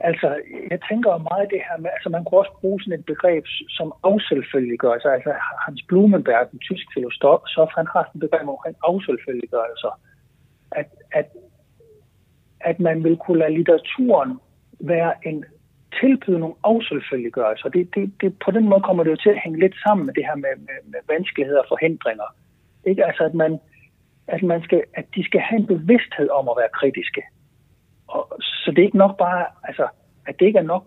Altså, 0.00 0.28
jeg 0.70 0.80
tænker 0.88 1.26
meget 1.30 1.50
det 1.50 1.60
her 1.68 1.76
med, 1.82 1.90
altså 1.96 2.08
man 2.08 2.24
kunne 2.24 2.40
også 2.40 2.54
bruge 2.60 2.80
sådan 2.80 2.98
et 2.98 3.04
begreb 3.04 3.44
som 3.68 3.94
afselvfølgiggørelse. 4.02 5.08
Altså 5.08 5.32
Hans 5.66 5.82
Blumenberg, 5.88 6.50
den 6.50 6.58
tysk 6.58 6.86
filosof, 6.94 7.70
han 7.78 7.86
har 7.92 8.02
sådan 8.04 8.18
et 8.18 8.30
begreb 8.30 8.48
omkring 8.48 8.76
afselvfølgiggørelse. 8.84 9.88
At, 10.72 10.88
at, 11.12 11.28
at 12.60 12.80
man 12.80 13.04
vil 13.04 13.16
kunne 13.16 13.38
lade 13.38 13.54
litteraturen 13.54 14.38
være 14.80 15.12
en 15.28 15.44
tilbyde 16.00 16.38
nogle 16.38 16.54
afselvfølgiggørelser. 16.64 17.68
Det, 17.68 17.94
det, 17.94 18.12
det, 18.20 18.38
på 18.44 18.50
den 18.50 18.64
måde 18.68 18.80
kommer 18.80 19.04
det 19.04 19.10
jo 19.10 19.16
til 19.16 19.30
at 19.30 19.42
hænge 19.44 19.60
lidt 19.60 19.76
sammen 19.84 20.06
med 20.06 20.14
det 20.14 20.24
her 20.24 20.34
med, 20.34 20.54
med, 20.56 20.78
med 20.92 21.00
vanskeligheder 21.08 21.60
og 21.60 21.68
forhindringer. 21.68 22.28
Ikke? 22.84 23.06
Altså, 23.06 23.24
at, 23.24 23.34
man, 23.34 23.60
at, 24.28 24.42
man 24.42 24.62
skal, 24.62 24.82
at 24.94 25.04
de 25.14 25.24
skal 25.24 25.40
have 25.40 25.60
en 25.60 25.66
bevidsthed 25.66 26.28
om 26.30 26.48
at 26.48 26.56
være 26.60 26.76
kritiske. 26.80 27.22
Og, 28.08 28.22
så 28.40 28.70
det 28.70 28.78
er 28.78 28.88
ikke 28.88 29.04
nok 29.04 29.16
bare, 29.18 29.46
altså, 29.64 29.88
at 30.26 30.34
det 30.38 30.46
ikke 30.46 30.58
er 30.58 30.72
nok 30.74 30.84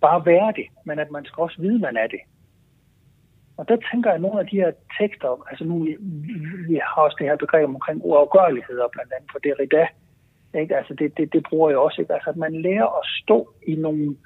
bare 0.00 0.16
at 0.16 0.26
være 0.26 0.52
det, 0.56 0.66
men 0.86 0.98
at 0.98 1.10
man 1.10 1.24
skal 1.24 1.42
også 1.42 1.60
vide, 1.60 1.78
man 1.78 1.96
er 1.96 2.06
det. 2.06 2.20
Og 3.56 3.68
der 3.68 3.76
tænker 3.90 4.10
jeg, 4.10 4.14
at 4.14 4.22
nogle 4.22 4.40
af 4.40 4.46
de 4.46 4.56
her 4.56 4.72
tekster, 5.00 5.44
altså 5.50 5.64
nu, 5.64 5.74
vi 6.68 6.80
har 6.82 7.02
også 7.02 7.16
det 7.18 7.26
her 7.26 7.36
begreb 7.36 7.68
omkring 7.68 8.00
uafgørligheder, 8.04 8.88
blandt 8.92 9.12
andet 9.12 9.30
for 9.32 9.38
Derrida, 9.38 9.86
ikke? 10.60 10.76
Altså 10.76 10.94
det, 10.94 11.16
det, 11.16 11.32
det 11.32 11.42
bruger 11.48 11.70
jeg 11.70 11.78
også, 11.78 12.00
ikke? 12.00 12.14
Altså 12.14 12.30
at 12.30 12.36
man 12.36 12.62
lærer 12.62 12.88
at 12.98 13.04
stå 13.22 13.54
i 13.66 13.74
nogle, 13.74 14.16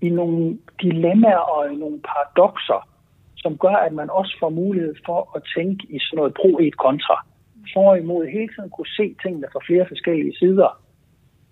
i 0.00 0.08
nogle 0.08 0.58
dilemmaer 0.82 1.44
og 1.54 1.72
i 1.72 1.76
nogle 1.76 2.00
paradoxer, 2.10 2.88
som 3.36 3.58
gør, 3.58 3.76
at 3.86 3.92
man 3.92 4.10
også 4.10 4.36
får 4.40 4.48
mulighed 4.48 4.94
for 5.06 5.36
at 5.36 5.42
tænke 5.56 5.86
i 5.90 5.98
sådan 5.98 6.16
noget 6.16 6.34
pro-et 6.34 6.76
kontra. 6.76 7.26
For 7.74 7.94
imod 7.94 8.26
hele 8.26 8.48
tiden 8.54 8.70
kunne 8.70 8.92
se 8.98 9.16
tingene 9.22 9.48
fra 9.52 9.60
flere 9.66 9.86
forskellige 9.88 10.36
sider. 10.36 10.70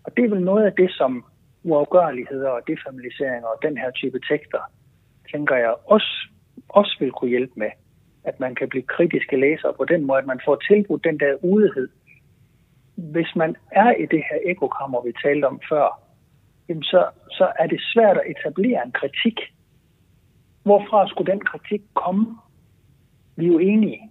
Og 0.04 0.16
det 0.16 0.24
er 0.24 0.28
vel 0.28 0.44
noget 0.44 0.64
af 0.66 0.72
det, 0.72 0.90
som 0.90 1.24
uafgørligheder 1.64 2.48
og 2.48 2.60
defamilialiseringer 2.66 3.48
og 3.48 3.58
den 3.62 3.78
her 3.78 3.90
type 3.90 4.20
tekster, 4.30 4.62
tænker 5.32 5.56
jeg 5.56 5.74
også, 5.84 6.12
også 6.68 6.96
vil 7.00 7.10
kunne 7.12 7.30
hjælpe 7.30 7.52
med, 7.56 7.70
at 8.24 8.40
man 8.40 8.54
kan 8.54 8.68
blive 8.68 8.82
kritiske 8.82 9.36
læsere 9.36 9.74
på 9.74 9.84
den 9.84 10.04
måde, 10.04 10.18
at 10.18 10.26
man 10.26 10.40
får 10.44 10.56
tilbudt 10.68 11.04
den 11.04 11.20
der 11.20 11.44
udighed. 11.44 11.88
Hvis 12.96 13.36
man 13.36 13.56
er 13.72 13.90
i 13.92 14.06
det 14.06 14.22
her 14.30 14.38
ekokammer, 14.44 15.02
vi 15.02 15.12
talte 15.24 15.44
om 15.44 15.60
før, 15.68 16.02
jamen 16.68 16.82
så, 16.82 17.06
så 17.30 17.52
er 17.58 17.66
det 17.66 17.80
svært 17.94 18.16
at 18.16 18.30
etablere 18.34 18.86
en 18.86 18.92
kritik. 18.92 19.38
Hvorfra 20.62 21.08
skulle 21.08 21.32
den 21.32 21.40
kritik 21.40 21.82
komme? 21.94 22.26
Vi 23.36 23.44
er 23.44 23.52
jo 23.52 23.58
enige. 23.58 24.10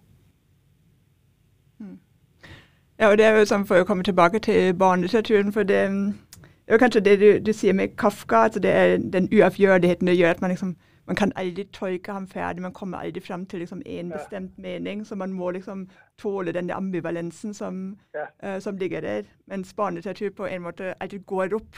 Ja, 2.99 3.09
og 3.09 3.17
det 3.17 3.25
er 3.25 3.37
jo 3.37 3.45
sånn 3.45 3.65
for 3.67 3.83
å 3.83 3.87
komme 3.87 4.03
tilbake 4.07 4.39
til 4.39 4.73
barnelitteraturen, 4.79 5.51
for 5.53 5.67
det, 5.67 5.81
det 5.91 6.67
er 6.67 6.77
jo 6.77 6.81
kanskje 6.81 7.01
det 7.03 7.15
du, 7.19 7.29
du, 7.43 7.53
sier 7.53 7.75
med 7.75 7.97
Kafka, 7.99 8.45
altså 8.47 8.59
det 8.63 8.71
er 8.71 8.97
den 8.97 9.27
uavgjørligheten 9.33 10.07
det 10.07 10.15
gjør 10.15 10.37
at 10.37 10.41
man 10.41 10.53
liksom 10.55 10.75
man 11.05 11.15
kan 11.15 11.31
aldri 11.37 11.67
tolke 11.73 12.11
ham 12.11 12.27
ferdig, 12.27 12.61
man 12.61 12.73
kommer 12.73 12.97
aldri 12.97 13.21
frem 13.21 13.45
til 13.45 13.59
liksom 13.61 13.81
en 13.85 14.07
ja. 14.09 14.17
bestemt 14.17 14.57
mening, 14.57 15.05
så 15.05 15.15
man 15.15 15.33
må 15.33 15.51
liksom 15.51 15.89
tåle 16.17 16.51
den 16.51 16.71
ambivalensen 16.71 17.53
som, 17.53 17.97
ja. 18.15 18.25
uh, 18.55 18.59
som 18.59 18.77
ligger 18.77 19.01
der. 19.01 19.23
Mens 19.45 19.73
barnelitteratur 19.73 20.29
på 20.29 20.45
en 20.45 20.61
måte 20.61 20.93
alltid 20.99 21.25
går 21.25 21.53
opp 21.53 21.77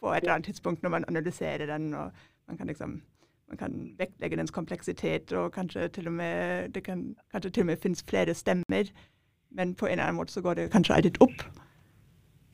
på 0.00 0.12
et 0.12 0.22
eller 0.22 0.34
andet 0.34 0.46
tidspunkt, 0.46 0.82
når 0.82 0.90
man 0.90 1.04
analyserer 1.08 1.66
den, 1.66 1.94
og 1.94 2.10
man 2.48 2.56
kan 2.56 2.66
liksom 2.66 3.02
man 3.48 3.58
kan 3.58 3.94
vektlegge 3.98 4.36
dens 4.36 4.50
kompleksitet, 4.50 5.32
og 5.32 5.52
kanskje 5.52 5.88
til 5.88 6.06
og 6.06 6.12
med, 6.12 6.68
det 6.68 6.84
kan 6.84 7.16
kanskje 7.32 7.50
til 7.50 7.60
og 7.60 7.66
med 7.66 7.76
finnes 7.76 8.04
flere 8.08 8.34
stemmer, 8.34 8.88
men 9.54 9.74
på 9.74 9.86
en 9.86 9.92
eller 9.92 10.04
anden 10.04 10.16
måde, 10.16 10.28
så 10.28 10.42
går 10.42 10.54
det 10.54 10.72
kanskje 10.72 11.00
lidt 11.00 11.18
op. 11.20 11.36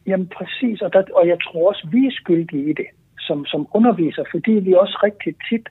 Jamen 0.07 0.29
præcis, 0.39 0.83
og, 0.83 0.93
der, 0.93 1.03
og 1.15 1.29
jeg 1.29 1.39
tror 1.45 1.69
også, 1.69 1.89
vi 1.93 2.07
er 2.07 2.11
skyldige 2.11 2.71
i 2.71 2.73
det 2.73 2.87
som, 3.27 3.47
som 3.47 3.69
underviser, 3.75 4.25
fordi 4.31 4.53
vi 4.53 4.73
også 4.73 4.97
rigtig 5.03 5.35
tit 5.49 5.67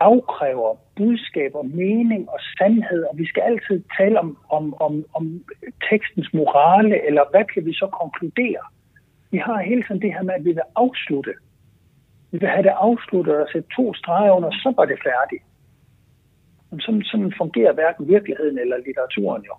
afkræver 0.00 0.70
budskaber, 0.96 1.62
mening 1.62 2.22
og 2.34 2.40
sandhed, 2.58 3.02
og 3.10 3.14
vi 3.18 3.26
skal 3.26 3.42
altid 3.50 3.82
tale 3.98 4.16
om, 4.20 4.38
om, 4.48 4.64
om, 4.86 5.04
om 5.14 5.44
tekstens 5.90 6.28
morale, 6.32 7.06
eller 7.06 7.24
hvad 7.30 7.44
kan 7.52 7.62
vi 7.66 7.72
så 7.72 7.86
konkludere? 8.00 8.62
Vi 9.30 9.38
har 9.38 9.58
hele 9.70 9.82
tiden 9.82 10.02
det 10.02 10.14
her 10.14 10.22
med, 10.22 10.34
at 10.34 10.44
vi 10.44 10.52
vil 10.58 10.68
afslutte. 10.76 11.34
Vi 12.30 12.38
vil 12.38 12.48
have 12.48 12.62
det 12.62 12.74
afsluttet 12.86 13.34
og 13.42 13.48
sætte 13.52 13.68
to 13.76 13.94
streger 13.94 14.32
under, 14.32 14.50
så 14.50 14.72
var 14.76 14.84
det 14.84 14.98
færdigt. 15.08 15.44
Sådan, 16.84 17.02
sådan 17.02 17.32
fungerer 17.38 17.72
hverken 17.72 18.08
virkeligheden 18.08 18.58
eller 18.58 18.76
litteraturen 18.76 19.42
jo. 19.50 19.54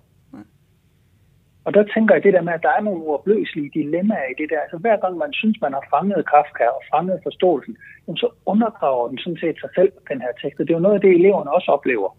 Og 1.64 1.74
der 1.74 1.84
tænker 1.94 2.14
jeg 2.14 2.22
det 2.24 2.32
der 2.32 2.42
med, 2.42 2.52
at 2.52 2.62
der 2.62 2.72
er 2.78 2.80
nogle 2.80 3.04
uopløselige 3.06 3.70
dilemmaer 3.74 4.28
i 4.32 4.38
det 4.40 4.48
der. 4.50 4.60
Altså 4.60 4.78
hver 4.78 4.96
gang 4.96 5.16
man 5.18 5.32
synes, 5.32 5.60
man 5.60 5.72
har 5.72 5.84
fanget 5.94 6.28
Kafka 6.32 6.66
og 6.76 6.82
fanget 6.94 7.20
forståelsen, 7.22 7.76
jamen, 8.06 8.16
så 8.16 8.28
undergraver 8.46 9.08
den 9.08 9.18
sådan 9.18 9.42
set 9.44 9.56
sig 9.60 9.70
selv, 9.74 9.92
den 10.10 10.20
her 10.20 10.32
tekst. 10.42 10.60
Og 10.60 10.64
det 10.66 10.72
er 10.72 10.78
jo 10.78 10.86
noget 10.86 10.94
af 10.94 11.00
det, 11.00 11.10
eleverne 11.10 11.54
også 11.56 11.70
oplever. 11.76 12.10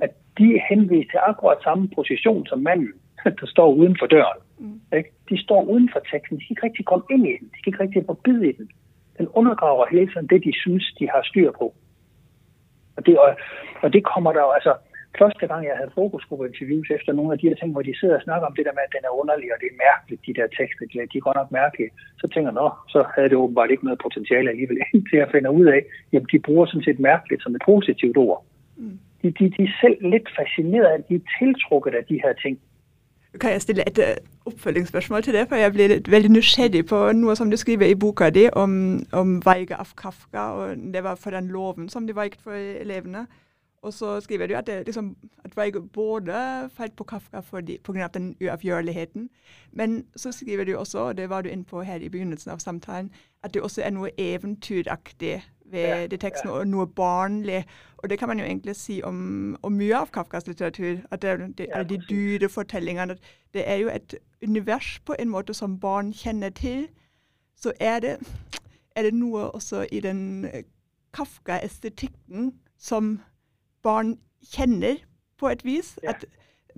At 0.00 0.12
de 0.38 0.46
er 0.56 0.62
henvist 0.68 1.10
til 1.10 1.20
akkurat 1.30 1.58
samme 1.62 1.88
position 1.94 2.46
som 2.46 2.58
manden, 2.58 2.92
der 3.40 3.46
står 3.46 3.68
uden 3.72 3.96
for 4.00 4.06
døren. 4.06 4.40
Mm. 4.58 4.80
Ikke? 4.98 5.10
De 5.30 5.42
står 5.44 5.62
uden 5.62 5.88
for 5.92 6.00
teksten. 6.10 6.38
De 6.38 6.44
kan 6.44 6.52
ikke 6.54 6.66
rigtig 6.66 6.84
komme 6.84 7.04
ind 7.10 7.26
i 7.26 7.34
den. 7.40 7.48
De 7.54 7.58
kan 7.62 7.72
ikke 7.72 7.82
rigtig 7.84 8.02
forbide 8.06 8.48
i 8.48 8.52
den. 8.52 8.70
Den 9.18 9.28
undergraver 9.28 9.86
hele 9.90 10.08
tiden 10.12 10.26
det, 10.26 10.44
de 10.44 10.52
synes, 10.62 10.84
de 10.98 11.08
har 11.10 11.22
styr 11.22 11.50
på. 11.60 11.74
Og 12.96 13.06
det, 13.06 13.18
og, 13.18 13.36
og 13.82 13.92
det 13.92 14.04
kommer 14.04 14.32
der 14.32 14.40
jo 14.40 14.50
altså 14.50 14.74
første 15.20 15.44
gang, 15.50 15.62
jeg 15.70 15.76
havde 15.80 15.96
fokusgruppeinterviews 16.00 16.88
efter 16.96 17.12
nogle 17.12 17.32
af 17.32 17.38
de 17.38 17.48
her 17.48 17.58
ting, 17.58 17.70
hvor 17.72 17.84
de 17.88 17.98
sidder 18.00 18.16
og 18.18 18.22
snakker 18.26 18.46
om 18.46 18.56
det 18.56 18.64
der 18.66 18.76
med, 18.76 18.84
at 18.86 18.94
den 18.96 19.04
er 19.08 19.18
underlig, 19.20 19.48
og 19.54 19.58
det 19.62 19.68
er 19.70 19.82
mærkeligt, 19.88 20.26
de 20.26 20.34
der 20.38 20.46
tekster, 20.58 20.84
de, 20.92 20.96
de 21.12 21.18
er 21.18 21.26
godt 21.28 21.38
nok 21.40 21.50
mærkelige, 21.60 21.90
så 22.20 22.26
tænker 22.28 22.48
jeg, 22.50 22.60
nå, 22.62 22.68
så 22.94 23.00
havde 23.14 23.28
det 23.30 23.42
åbenbart 23.44 23.70
ikke 23.70 23.86
noget 23.88 24.04
potentiale 24.06 24.50
alligevel, 24.52 24.78
til 25.10 25.18
at 25.24 25.32
finde 25.34 25.50
ud 25.60 25.66
af, 25.76 25.80
jamen 26.12 26.28
de 26.32 26.38
bruger 26.46 26.66
sådan 26.66 26.86
set 26.88 27.00
mærkeligt 27.10 27.42
som 27.42 27.54
et 27.58 27.62
positivt 27.72 28.16
ord. 28.16 28.38
Mm. 28.76 28.98
De, 29.22 29.28
de, 29.38 29.44
de 29.56 29.62
er 29.68 29.74
selv 29.82 29.98
lidt 30.12 30.28
fascineret 30.40 30.88
af, 30.92 30.98
de 31.08 31.14
er 31.14 31.24
tiltrukket 31.38 31.94
af 31.94 32.04
de 32.10 32.20
her 32.24 32.32
ting. 32.44 32.54
Kan 33.40 33.52
jeg 33.52 33.62
stille 33.62 33.82
et 33.90 33.98
uh, 33.98 34.52
opfølgingsspørgsmål 34.52 35.22
til 35.22 35.34
det, 35.34 35.48
for 35.48 35.56
jeg 35.56 35.72
blev 35.72 35.88
veldig 36.14 36.30
nysgjerrig 36.30 36.86
på 36.86 37.12
noget, 37.12 37.38
som 37.38 37.50
du 37.50 37.56
skriver 37.56 37.86
i 37.86 37.94
boka 37.94 38.30
det 38.30 38.50
om, 38.50 39.00
om 39.12 39.42
Weige 39.46 39.74
af 39.74 39.86
Kafka, 40.02 40.38
og 40.38 40.76
det 40.94 41.02
var 41.02 41.14
for 41.14 41.30
den 41.30 41.48
loven, 41.48 41.88
som 41.88 42.06
det 42.06 42.16
var 42.16 42.22
ikke 42.22 42.42
for 42.44 42.52
eleverne. 42.84 43.26
Og 43.82 43.94
så 43.94 44.20
skriver 44.20 44.46
du 44.46 44.54
at, 44.54 44.66
det, 44.66 44.86
liksom, 44.86 45.16
at 45.44 45.56
Weige 45.56 45.80
både 45.82 46.34
falt 46.70 46.96
på 46.96 47.04
Kafka 47.04 47.40
fordi, 47.40 47.78
på 47.82 47.92
av 47.92 48.10
den 48.14 48.36
uavgjørligheten, 48.40 49.30
men 49.72 50.04
så 50.16 50.32
skriver 50.32 50.64
du 50.64 50.76
også, 50.76 50.98
og 50.98 51.16
det 51.16 51.30
var 51.30 51.42
du 51.42 51.48
inn 51.48 51.64
på 51.64 51.82
her 51.82 51.96
i 51.96 52.08
begynnelsen 52.08 52.52
av 52.52 52.58
samtalen, 52.58 53.10
at 53.42 53.54
det 53.54 53.62
også 53.62 53.82
er 53.82 53.90
noe 53.90 54.10
eventyraktig 54.18 55.42
ved 55.64 55.88
ja, 55.88 56.06
det 56.06 56.20
teksten, 56.20 56.50
ja. 56.50 56.54
og 56.56 56.68
noe 56.68 56.86
barnlig. 56.86 57.64
Og 57.96 58.10
det 58.10 58.18
kan 58.18 58.28
man 58.28 58.38
jo 58.38 58.44
egentlig 58.44 58.76
si 58.76 59.00
om, 59.02 59.56
om 59.62 59.72
mye 59.72 59.96
av 59.98 60.12
Kafkas 60.14 60.46
litteratur, 60.46 61.00
at 61.10 61.22
det 61.22 61.30
er, 61.30 61.46
det, 61.58 61.66
ja, 61.74 61.82
de 61.82 61.98
dyre 62.08 62.48
fortellingene. 62.48 63.16
Det 63.54 63.68
er 63.70 63.76
jo 63.82 63.88
et 63.88 64.14
univers 64.42 65.00
på 65.04 65.16
en 65.18 65.28
måte 65.28 65.54
som 65.54 65.80
barn 65.80 66.12
kjenner 66.12 66.50
til. 66.50 66.86
Så 67.56 67.72
er 67.80 67.98
det, 68.00 68.16
er 68.96 69.02
det 69.02 69.14
noe 69.14 69.50
også 69.50 69.86
i 69.92 70.00
den 70.00 70.46
Kafka-estetikken 71.14 72.52
som 72.78 73.18
barn 73.82 74.18
kjenner 74.54 74.96
på 75.40 75.48
et 75.48 75.64
vis. 75.64 75.98
Ja. 76.02 76.08
At 76.08 76.24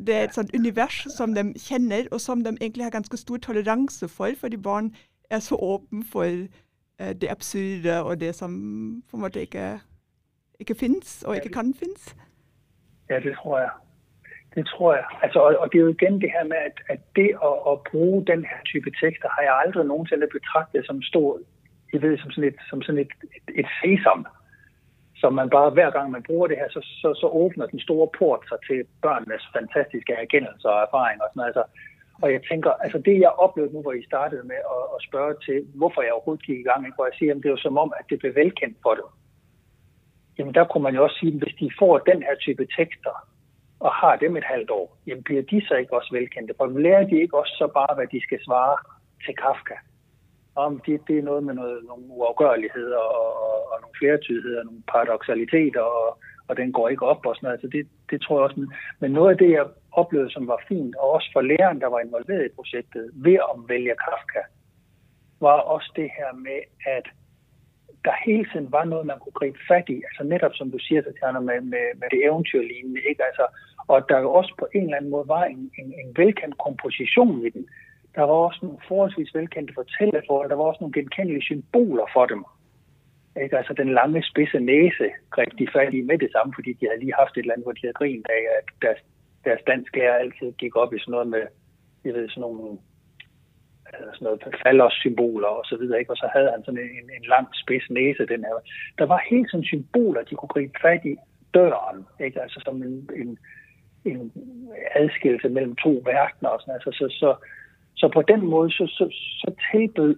det 0.07 0.15
er 0.15 0.25
et 0.25 0.35
sånt 0.35 0.55
univers 0.55 1.05
som 1.17 1.35
de 1.35 1.53
kjenner, 1.59 2.09
og 2.13 2.21
som 2.21 2.45
de 2.45 2.57
egentlig 2.61 2.85
har 2.85 2.91
ganske 2.91 3.17
stor 3.17 3.37
toleranse 3.37 4.09
for, 4.09 4.31
fordi 4.41 4.57
barn 4.57 4.95
er 5.31 5.39
så 5.39 5.55
åpne 5.55 6.05
for 6.13 6.25
uh, 6.25 7.13
det 7.21 7.31
absurde 7.31 8.03
og 8.03 8.21
det 8.21 8.35
som 8.35 8.51
på 9.11 9.17
en 9.17 9.23
måte 9.23 9.41
ikke, 9.41 9.79
ikke 10.61 10.75
finnes, 10.75 11.23
og 11.23 11.37
ikke 11.37 11.49
kan 11.55 11.75
finnes. 11.75 12.17
Ja, 13.11 13.21
det 13.21 13.37
tror 13.37 13.59
jeg. 13.59 13.71
Det 14.55 14.67
tror 14.67 14.95
jeg. 14.95 15.05
Altså, 15.23 15.39
og, 15.39 15.57
og 15.57 15.73
det 15.73 15.79
er 15.79 15.83
jo 15.83 15.95
igen 15.99 16.21
det 16.21 16.31
her 16.31 16.45
med, 16.45 16.57
at, 16.57 16.79
at 16.89 17.01
det 17.17 17.31
at, 17.49 17.57
at 17.71 17.79
bruge 17.91 18.27
den 18.27 18.45
her 18.45 18.61
type 18.65 18.91
tekster, 19.01 19.29
har 19.37 19.43
jeg 19.43 19.55
aldrig 19.65 19.87
nogensinde 19.87 20.27
betragtet 20.33 20.87
som 20.87 21.03
stor, 21.03 21.41
jeg 21.93 22.03
ved, 22.03 22.19
som 22.19 22.31
sådan 22.31 22.49
et, 22.49 22.61
som 22.71 22.83
sådan 22.83 23.01
et, 23.01 23.13
et, 23.37 23.49
et 23.61 23.69
sesam 23.81 24.27
så 25.25 25.31
man 25.31 25.51
bare, 25.51 25.71
hver 25.71 25.91
gang 25.97 26.07
man 26.11 26.27
bruger 26.29 26.47
det 26.49 26.57
her, 26.61 26.69
så, 26.77 26.81
så, 27.03 27.09
så 27.23 27.27
åbner 27.43 27.67
den 27.67 27.81
store 27.87 28.09
port 28.19 28.43
sig 28.49 28.59
til 28.69 28.79
børnenes 29.05 29.45
fantastiske 29.57 30.13
erkendelser 30.25 30.69
og 30.77 30.83
erfaringer 30.87 31.25
og 31.25 31.31
sådan 31.31 31.41
noget. 31.41 31.53
Altså, 31.53 31.65
og 32.23 32.29
jeg 32.35 32.41
tænker, 32.51 32.71
altså 32.85 32.99
det 33.07 33.17
jeg 33.25 33.33
oplevede 33.45 33.75
nu, 33.75 33.81
hvor 33.83 33.93
I 33.93 34.09
startede 34.11 34.45
med 34.53 34.61
at, 34.77 34.85
at 34.97 35.01
spørge 35.09 35.35
til, 35.47 35.59
hvorfor 35.81 36.01
jeg 36.03 36.13
overhovedet 36.13 36.47
gik 36.47 36.59
i 36.61 36.69
gang, 36.71 36.81
ikke? 36.87 36.99
hvor 36.99 37.09
jeg 37.11 37.17
siger, 37.19 37.33
at 37.33 37.41
det 37.43 37.49
er 37.49 37.57
jo 37.57 37.67
som 37.67 37.77
om, 37.85 37.91
at 37.99 38.05
det 38.11 38.19
blev 38.19 38.33
velkendt 38.43 38.77
for 38.85 38.95
dem. 39.01 39.09
Jamen 40.39 40.55
der 40.55 40.65
kunne 40.65 40.87
man 40.87 40.95
jo 40.97 41.03
også 41.07 41.19
sige, 41.21 41.35
at 41.35 41.43
hvis 41.43 41.57
de 41.61 41.79
får 41.81 41.95
den 42.11 42.19
her 42.27 42.37
type 42.45 42.65
tekster, 42.79 43.15
og 43.87 43.93
har 44.01 44.17
dem 44.17 44.37
et 44.37 44.51
halvt 44.53 44.71
år, 44.71 44.87
jamen 45.07 45.25
bliver 45.29 45.43
de 45.43 45.59
så 45.69 45.75
ikke 45.75 45.97
også 45.99 46.11
velkendte? 46.19 46.55
For 46.57 46.67
lærer 46.67 47.05
de 47.11 47.17
ikke 47.23 47.39
også 47.43 47.55
så 47.63 47.67
bare, 47.79 47.95
hvad 47.95 48.07
de 48.15 48.21
skal 48.27 48.41
svare 48.47 48.77
til 49.25 49.35
Kafka? 49.43 49.77
Om 50.57 50.81
det, 50.87 51.01
det 51.09 51.19
er 51.19 51.23
noget 51.23 51.45
med 51.45 51.55
noget, 51.55 51.85
nogle 51.85 52.05
uafgørligheder 52.09 52.99
og, 52.99 53.29
og, 53.47 53.73
og 53.73 53.77
nogle 53.81 53.99
flertydigheder, 53.99 54.65
nogle 54.65 54.83
paradoxaliteter, 54.93 55.81
og, 55.81 56.19
og 56.49 56.57
den 56.57 56.73
går 56.73 56.89
ikke 56.89 57.07
op 57.07 57.27
og 57.27 57.37
sådan 57.37 57.47
noget. 57.47 57.57
Altså 57.59 57.69
det, 57.77 57.89
det 58.11 58.23
tror 58.23 58.37
jeg 58.37 58.45
også. 58.45 58.67
Men 59.01 59.11
noget 59.11 59.31
af 59.31 59.39
det, 59.39 59.51
jeg 59.51 59.67
oplevede, 59.93 60.31
som 60.33 60.47
var 60.47 60.61
fint, 60.69 60.97
og 60.97 61.11
også 61.11 61.29
for 61.33 61.41
læreren, 61.41 61.81
der 61.81 61.87
var 61.87 62.01
involveret 62.01 62.47
i 62.47 62.57
projektet, 62.59 63.11
ved 63.15 63.39
at 63.51 63.57
vælge 63.69 63.95
Kafka, 64.05 64.43
var 65.41 65.59
også 65.75 65.93
det 65.97 66.09
her 66.19 66.31
med, 66.47 66.61
at 66.87 67.07
der 68.05 68.25
hele 68.27 68.47
tiden 68.53 68.73
var 68.73 68.85
noget, 68.85 69.07
man 69.07 69.19
kunne 69.19 69.39
gribe 69.41 69.59
fat 69.69 69.89
i. 69.89 69.97
Altså 70.09 70.23
netop 70.25 70.55
som 70.55 70.71
du 70.71 70.79
siger, 70.79 71.03
Tatjana, 71.03 71.41
med, 71.41 71.61
med, 71.61 71.87
med 72.01 72.09
det 72.11 72.21
eventyrlignende. 72.29 73.01
Ikke? 73.11 73.25
Altså, 73.29 73.47
og 73.89 74.09
der 74.09 74.19
jo 74.19 74.33
også 74.33 74.53
på 74.59 74.67
en 74.75 74.85
eller 74.85 74.97
anden 74.97 75.11
måde 75.11 75.29
var 75.29 75.45
en, 75.45 75.71
en, 75.79 75.89
en 76.03 76.11
velkendt 76.17 76.59
komposition 76.59 77.47
i 77.47 77.51
den. 77.51 77.69
Der 78.15 78.23
var 78.23 78.39
også 78.47 78.59
nogle 78.63 78.79
forholdsvis 78.89 79.35
velkendte 79.35 79.75
fortælleforhold. 79.75 80.51
Der 80.51 80.57
var 80.57 80.65
også 80.65 80.81
nogle 80.81 80.99
genkendelige 80.99 81.43
symboler 81.43 82.07
for 82.13 82.27
dem. 82.27 82.45
Ikke? 83.43 83.59
Altså 83.59 83.73
den 83.73 83.95
lange 83.95 84.23
spidse 84.23 84.61
næse 84.61 85.07
greb 85.31 85.53
de 85.59 85.69
fat 85.73 85.95
i 85.95 86.01
med 86.03 86.19
det 86.19 86.33
samme, 86.33 86.53
fordi 86.57 86.73
de 86.73 86.87
havde 86.87 87.01
lige 87.01 87.19
haft 87.19 87.37
et 87.37 87.41
eller 87.41 87.53
andet, 87.53 87.65
hvor 87.65 87.73
de 87.73 87.87
havde 87.87 88.01
grint 88.03 88.27
af, 88.39 88.43
at 88.59 88.67
deres, 88.83 89.01
deres 89.45 89.63
dansk 89.67 89.97
lærer 89.97 90.15
altid 90.15 90.53
gik 90.53 90.77
op 90.77 90.95
i 90.95 90.99
sådan 90.99 91.13
noget 91.13 91.29
med, 91.29 91.45
jeg 92.05 92.15
ved, 92.15 92.29
sådan 92.29 92.41
nogle 92.41 92.79
øh, 93.91 94.09
sådan 94.15 94.25
noget 94.27 94.43
fallos-symboler 94.63 95.49
og 95.59 95.65
så 95.65 95.77
videre, 95.77 95.99
ikke? 95.99 96.13
og 96.13 96.17
så 96.17 96.29
havde 96.35 96.51
han 96.51 96.65
sådan 96.65 96.81
en, 96.99 97.07
en 97.19 97.27
lang 97.35 97.47
spids 97.63 97.91
næse, 97.91 98.27
den 98.27 98.45
her. 98.47 98.55
Der 98.99 99.07
var 99.07 99.29
helt 99.31 99.51
sådan 99.51 99.65
symboler, 99.65 100.23
de 100.23 100.35
kunne 100.35 100.55
gribe 100.55 100.79
fat 100.83 101.05
i 101.05 101.17
døren, 101.55 102.07
ikke? 102.21 102.43
altså 102.43 102.61
som 102.65 102.83
en, 102.83 103.11
en, 103.21 103.39
en 104.05 104.33
adskillelse 104.95 105.49
mellem 105.49 105.77
to 105.77 105.91
verdener 106.05 106.51
og 106.51 106.61
sådan, 106.61 106.75
altså, 106.75 106.91
så, 106.93 107.07
så, 107.21 107.31
så 107.97 108.11
på 108.15 108.23
den 108.23 108.47
måde, 108.47 108.71
så, 108.71 108.87
så, 108.87 109.05
så 109.11 109.55
tilbød 109.73 110.17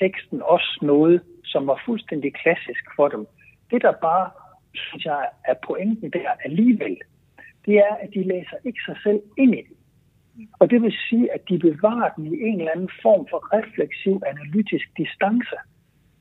teksten 0.00 0.42
også 0.42 0.78
noget, 0.82 1.20
som 1.44 1.66
var 1.66 1.82
fuldstændig 1.86 2.34
klassisk 2.34 2.84
for 2.96 3.08
dem. 3.08 3.26
Det, 3.70 3.82
der 3.82 3.92
bare, 3.92 4.30
synes 4.74 5.04
jeg, 5.04 5.28
er 5.44 5.54
pointen 5.66 6.10
der 6.10 6.30
alligevel, 6.44 6.96
det 7.66 7.74
er, 7.78 7.94
at 8.02 8.10
de 8.14 8.22
læser 8.22 8.56
ikke 8.64 8.80
sig 8.86 8.96
selv 9.02 9.20
ind 9.38 9.54
i 9.54 9.62
den. 9.68 9.76
Og 10.60 10.70
det 10.70 10.82
vil 10.82 10.94
sige, 11.08 11.32
at 11.34 11.48
de 11.48 11.58
bevarer 11.58 12.10
den 12.16 12.26
i 12.26 12.40
en 12.48 12.58
eller 12.58 12.72
anden 12.72 12.90
form 13.02 13.26
for 13.30 13.40
refleksiv, 13.56 14.22
analytisk 14.26 14.86
distance. 14.96 15.56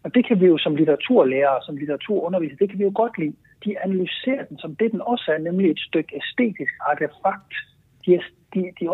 Og 0.03 0.15
det 0.15 0.27
kan 0.27 0.39
vi 0.41 0.45
jo 0.45 0.57
som 0.57 0.75
litteraturlærer, 0.75 1.61
som 1.65 1.77
litteraturunderviser, 1.77 2.55
det 2.55 2.69
kan 2.69 2.79
vi 2.79 2.83
jo 2.83 2.91
godt 2.95 3.17
lide. 3.17 3.35
De 3.65 3.79
analyserer 3.79 4.45
den 4.45 4.57
som 4.57 4.75
det, 4.75 4.91
den 4.91 5.01
også 5.01 5.31
er, 5.31 5.37
nemlig 5.37 5.71
et 5.71 5.79
stykke 5.79 6.15
æstetisk 6.15 6.73
artefakt. 6.89 7.53
De, 8.05 8.21
de, 8.53 8.61
de 8.79 8.85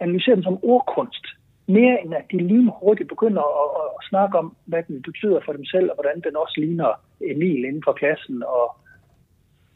analysere 0.00 0.34
dem 0.36 0.42
som 0.42 0.58
ordkunst, 0.62 1.26
mere 1.66 2.02
end 2.02 2.14
at 2.14 2.24
de 2.32 2.38
lige 2.38 2.72
hurtigt 2.80 3.08
begynder 3.08 3.42
at, 3.62 3.68
at, 3.80 3.88
at 3.98 4.08
snakke 4.10 4.38
om, 4.38 4.56
hvad 4.64 4.82
den 4.88 5.02
betyder 5.02 5.40
for 5.44 5.52
dem 5.52 5.64
selv, 5.64 5.90
og 5.90 5.94
hvordan 5.96 6.20
den 6.20 6.36
også 6.36 6.54
ligner 6.56 6.90
Emil 7.20 7.64
inden 7.64 7.82
for 7.84 7.92
klassen, 7.92 8.42
og, 8.42 8.76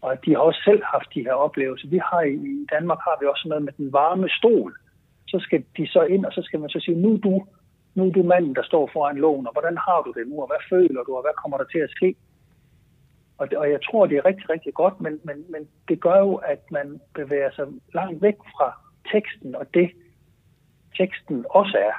og 0.01 0.25
de 0.25 0.31
har 0.31 0.39
også 0.39 0.61
selv 0.65 0.83
haft 0.85 1.15
de 1.15 1.23
her 1.23 1.33
oplevelser. 1.33 1.89
Vi 1.89 2.01
har 2.11 2.23
i 2.23 2.67
Danmark 2.75 2.99
har 2.99 3.17
vi 3.21 3.27
også 3.27 3.49
noget 3.49 3.65
med 3.65 3.73
den 3.73 3.93
varme 3.93 4.29
stol. 4.29 4.73
Så 5.29 5.39
skal 5.41 5.65
de 5.77 5.87
så 5.87 6.03
ind, 6.03 6.25
og 6.25 6.33
så 6.33 6.43
skal 6.43 6.61
man 6.61 6.71
så 6.71 6.81
sige, 6.81 7.01
nu 7.01 7.13
er 7.13 7.19
du, 7.19 7.47
nu 7.95 8.07
er 8.07 8.13
du 8.13 8.23
manden, 8.23 8.55
der 8.55 8.63
står 8.63 8.91
foran 8.93 9.17
lån, 9.17 9.47
og 9.47 9.53
hvordan 9.53 9.77
har 9.77 10.03
du 10.03 10.13
det 10.19 10.29
nu, 10.29 10.41
og 10.41 10.47
hvad 10.47 10.63
føler 10.71 11.03
du, 11.03 11.17
og 11.17 11.23
hvad 11.23 11.35
kommer 11.43 11.59
der 11.59 11.65
til 11.65 11.79
at 11.79 11.91
ske? 11.91 12.15
Og, 13.39 13.51
det, 13.51 13.59
og 13.59 13.71
jeg 13.71 13.81
tror, 13.83 14.07
det 14.07 14.17
er 14.17 14.25
rigtig, 14.25 14.51
rigtig 14.51 14.75
godt, 14.75 15.01
men, 15.01 15.21
men, 15.25 15.45
men 15.49 15.69
det 15.89 16.01
gør 16.01 16.19
jo, 16.19 16.35
at 16.35 16.63
man 16.71 17.01
bevæger 17.15 17.51
sig 17.51 17.67
langt 17.95 18.23
væk 18.23 18.35
fra 18.35 18.73
teksten 19.13 19.55
og 19.55 19.75
det, 19.75 19.91
teksten 20.99 21.45
også 21.51 21.77
er. 21.79 21.97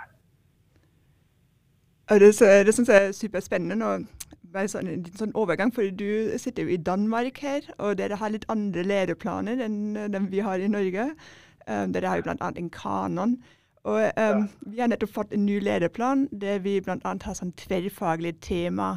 Og 2.09 2.19
det, 2.19 2.35
så, 2.35 2.45
det 2.45 2.73
synes 2.73 2.89
jeg 2.89 3.07
er 3.07 3.11
super 3.11 3.39
spændende, 3.39 3.75
når 3.75 3.99
bare 4.53 4.67
sådan 4.67 4.87
en 4.87 5.03
liten 5.03 5.17
sådan 5.17 5.35
overgang, 5.35 5.73
fordi 5.73 5.89
du 5.89 6.37
sitter 6.37 6.63
jo 6.63 6.69
i 6.69 6.77
Danmark 6.77 7.37
her, 7.37 7.59
og 7.77 7.97
dere 7.97 8.15
har 8.15 8.29
lidt 8.29 8.45
andre 8.49 8.83
læreplaner 8.83 9.65
end 9.65 10.13
dem 10.13 10.31
vi 10.31 10.39
har 10.39 10.55
i 10.55 10.67
Norge. 10.67 11.11
Um, 11.71 11.93
dere 11.93 12.07
har 12.07 12.15
jo 12.15 12.21
blandt 12.21 12.41
andet 12.41 12.61
en 12.61 12.69
kanon. 12.69 13.43
Og 13.83 13.95
um, 13.95 14.11
ja. 14.17 14.43
vi 14.61 14.77
har 14.79 14.87
netop 14.87 15.09
fått 15.09 15.33
en 15.33 15.45
ny 15.45 15.59
læreplan, 15.63 16.27
der 16.41 16.59
vi 16.59 16.81
blandt 16.81 17.05
andet 17.05 17.23
har 17.23 17.33
sådan 17.33 17.51
tværfagligt 17.51 18.37
tema. 18.41 18.89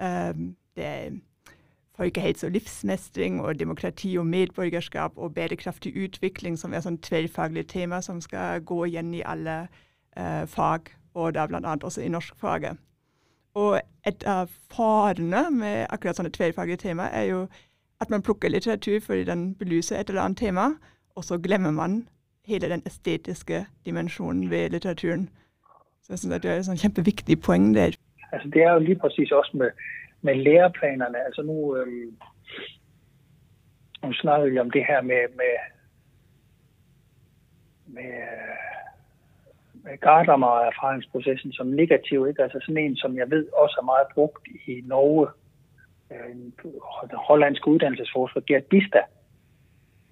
Um, 0.00 0.56
det 0.76 0.84
er 0.84 1.10
folkehelse 1.96 2.46
og 2.46 2.50
livsmestring 2.50 3.40
og 3.40 3.58
demokrati 3.58 4.16
og 4.18 4.26
medborgerskab 4.26 5.10
og 5.16 5.34
bærekraftig 5.34 5.96
udvikling, 6.02 6.58
som 6.58 6.74
er 6.74 6.80
sådan 6.80 6.98
tværfaglige 6.98 7.64
tema, 7.64 8.00
som 8.00 8.20
skal 8.20 8.60
gå 8.60 8.84
igen 8.84 9.14
i 9.14 9.22
alle 9.24 9.68
uh, 10.16 10.48
fag, 10.48 10.80
og 11.14 11.34
der 11.34 11.46
blandt 11.46 11.66
andet 11.66 11.84
også 11.84 12.00
i 12.02 12.08
norskfaget. 12.08 12.76
Og 13.54 13.80
et 14.06 14.22
af 14.26 14.48
farene 14.48 15.50
med 15.50 15.86
akkurat 15.90 16.16
sånne 16.16 16.30
tverrfaglige 16.30 16.76
tema 16.76 17.08
er 17.12 17.22
jo 17.22 17.46
at 18.00 18.10
man 18.10 18.22
plukker 18.22 18.48
litteratur 18.48 19.00
fordi 19.00 19.24
den 19.24 19.54
belyser 19.54 20.00
et 20.00 20.08
eller 20.08 20.22
andet 20.22 20.38
tema, 20.38 20.66
og 21.16 21.24
så 21.24 21.38
glemmer 21.38 21.70
man 21.70 22.08
hele 22.46 22.70
den 22.70 22.82
æstetiske 22.86 23.66
dimensionen 23.86 24.50
ved 24.50 24.70
litteraturen. 24.70 25.28
Så 26.02 26.12
jeg 26.12 26.18
synes, 26.18 26.34
at 26.34 26.42
det 26.42 26.50
er 26.50 26.72
et 26.72 26.80
kæmpeviktigt 26.80 27.42
poeng 27.42 27.74
der. 27.74 27.90
Altså 28.32 28.48
det 28.52 28.62
er 28.62 28.72
jo 28.72 28.78
lige 28.78 28.98
præcis 28.98 29.30
også 29.30 29.50
med, 29.54 29.70
med 30.22 30.34
læreplanerne. 30.34 31.24
Altså 31.24 31.42
nu, 31.42 31.76
øhm, 31.76 32.16
nu 34.04 34.12
snakker 34.12 34.50
vi 34.50 34.58
om 34.58 34.70
det 34.70 34.84
her 34.84 35.02
med, 35.02 35.22
med, 35.36 35.54
med, 37.86 38.22
med 39.72 39.98
Gardammer 39.98 40.46
og 40.46 40.66
erfaringsprocessen 40.66 41.52
som 41.52 41.66
negativ. 41.66 42.26
Ikke? 42.28 42.42
Altså 42.42 42.58
sådan 42.60 42.84
en, 42.84 42.96
som 42.96 43.16
jeg 43.16 43.30
ved 43.30 43.46
også 43.52 43.76
er 43.80 43.84
meget 43.84 44.06
brugt 44.14 44.48
i 44.66 44.82
Norge. 44.84 45.28
Øh, 46.12 46.36
den 47.10 47.18
hollandske 47.28 47.68
uddannelsesforsker, 47.68 48.40
Gert 48.40 48.64
Bista. 48.64 49.00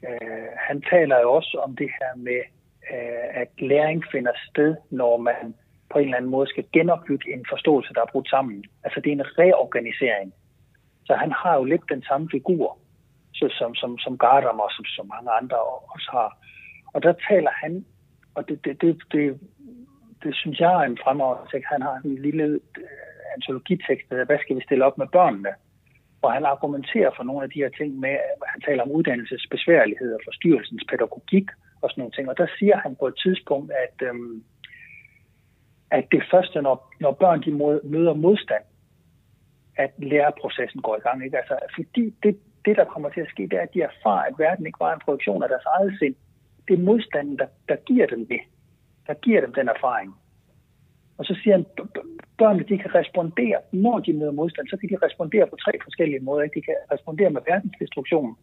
Øh, 0.08 0.48
han 0.56 0.82
taler 0.90 1.20
jo 1.20 1.32
også 1.32 1.60
om 1.62 1.76
det 1.76 1.90
her 2.00 2.16
med, 2.16 2.42
øh, 2.92 3.40
at 3.42 3.48
læring 3.58 4.04
finder 4.12 4.32
sted, 4.50 4.76
når 4.90 5.16
man 5.16 5.54
på 5.90 5.98
en 5.98 6.04
eller 6.04 6.16
anden 6.16 6.30
måde 6.30 6.48
skal 6.48 6.66
genopbygge 6.72 7.32
en 7.34 7.46
forståelse, 7.48 7.94
der 7.94 8.00
er 8.00 8.12
brudt 8.12 8.28
sammen. 8.28 8.64
Altså 8.84 9.00
det 9.00 9.08
er 9.10 9.16
en 9.16 9.38
reorganisering. 9.38 10.34
Så 11.06 11.14
han 11.14 11.32
har 11.32 11.54
jo 11.56 11.64
lidt 11.64 11.82
den 11.88 12.02
samme 12.02 12.28
figur, 12.30 12.78
så 13.34 13.54
som, 13.58 13.74
som, 13.74 13.98
som 13.98 14.18
Gardam 14.18 14.60
og 14.60 14.70
som, 14.76 14.84
som 14.84 15.06
mange 15.14 15.30
andre 15.30 15.58
også 15.94 16.08
har. 16.12 16.38
Og 16.94 17.02
der 17.02 17.14
taler 17.28 17.50
han, 17.62 17.84
og 18.34 18.48
det, 18.48 18.64
det, 18.64 18.80
det, 18.80 19.02
det, 19.12 19.40
det 20.22 20.34
synes 20.36 20.60
jeg 20.60 20.72
er 20.74 20.86
en 20.86 20.98
fremragende 21.04 21.50
tekst. 21.50 21.68
Han 21.72 21.82
har 21.82 22.00
en 22.04 22.22
lille 22.22 22.44
øh, 22.44 23.14
antologitekst, 23.36 24.10
der 24.10 24.24
hvad 24.24 24.38
skal 24.38 24.56
vi 24.56 24.62
stille 24.62 24.84
op 24.84 24.98
med 24.98 25.06
børnene? 25.06 25.52
Og 26.22 26.32
han 26.32 26.44
argumenterer 26.44 27.10
for 27.16 27.24
nogle 27.24 27.42
af 27.44 27.50
de 27.50 27.62
her 27.62 27.72
ting 27.78 27.90
med, 28.00 28.10
at 28.10 28.48
han 28.52 28.60
taler 28.60 28.82
om 28.82 28.90
uddannelsesbesværligheder, 28.90 30.18
forstyrrelsens 30.24 30.84
pædagogik 30.90 31.48
og 31.82 31.90
sådan 31.90 32.00
nogle 32.00 32.16
ting. 32.16 32.28
Og 32.28 32.38
der 32.38 32.46
siger 32.58 32.76
han 32.76 32.96
på 32.96 33.06
et 33.06 33.16
tidspunkt, 33.24 33.72
at 33.84 33.96
øhm, 34.08 34.44
at 35.98 36.04
det 36.12 36.22
første, 36.30 36.62
når, 36.62 36.94
når 37.00 37.12
børn 37.12 37.42
de 37.42 37.52
møder 37.94 38.14
modstand, 38.14 38.64
at 39.76 39.92
læreprocessen 39.98 40.80
går 40.82 40.96
i 40.96 41.04
gang. 41.06 41.24
Ikke? 41.24 41.38
Altså, 41.38 41.58
fordi 41.74 42.14
det, 42.22 42.38
det, 42.64 42.76
der 42.76 42.84
kommer 42.84 43.08
til 43.08 43.20
at 43.20 43.28
ske, 43.28 43.42
det 43.42 43.56
er, 43.58 43.62
at 43.62 43.74
de 43.74 43.82
erfarer, 43.82 44.24
at 44.30 44.38
verden 44.38 44.66
ikke 44.66 44.80
var 44.80 44.92
en 44.94 45.04
produktion 45.04 45.42
af 45.42 45.48
deres 45.48 45.66
eget 45.74 45.98
sind. 45.98 46.14
Det 46.68 46.74
er 46.74 46.82
modstanden, 46.90 47.38
der, 47.38 47.46
der 47.68 47.76
giver 47.76 48.06
dem 48.06 48.26
det. 48.26 48.40
Der 49.06 49.14
giver 49.14 49.40
dem 49.40 49.52
den 49.52 49.68
erfaring. 49.68 50.14
Og 51.18 51.24
så 51.24 51.34
siger 51.42 51.54
han, 51.56 51.66
børnene 52.38 52.64
de 52.68 52.78
kan 52.78 52.94
respondere, 52.94 53.58
når 53.72 53.98
de 53.98 54.12
møder 54.12 54.32
modstand, 54.32 54.68
så 54.68 54.76
kan 54.76 54.88
de 54.88 55.06
respondere 55.06 55.46
på 55.46 55.56
tre 55.64 55.72
forskellige 55.82 56.20
måder. 56.20 56.54
De 56.54 56.62
kan 56.62 56.76
respondere 56.92 57.30
med 57.30 57.42
verdensdestruktion, 57.48 58.36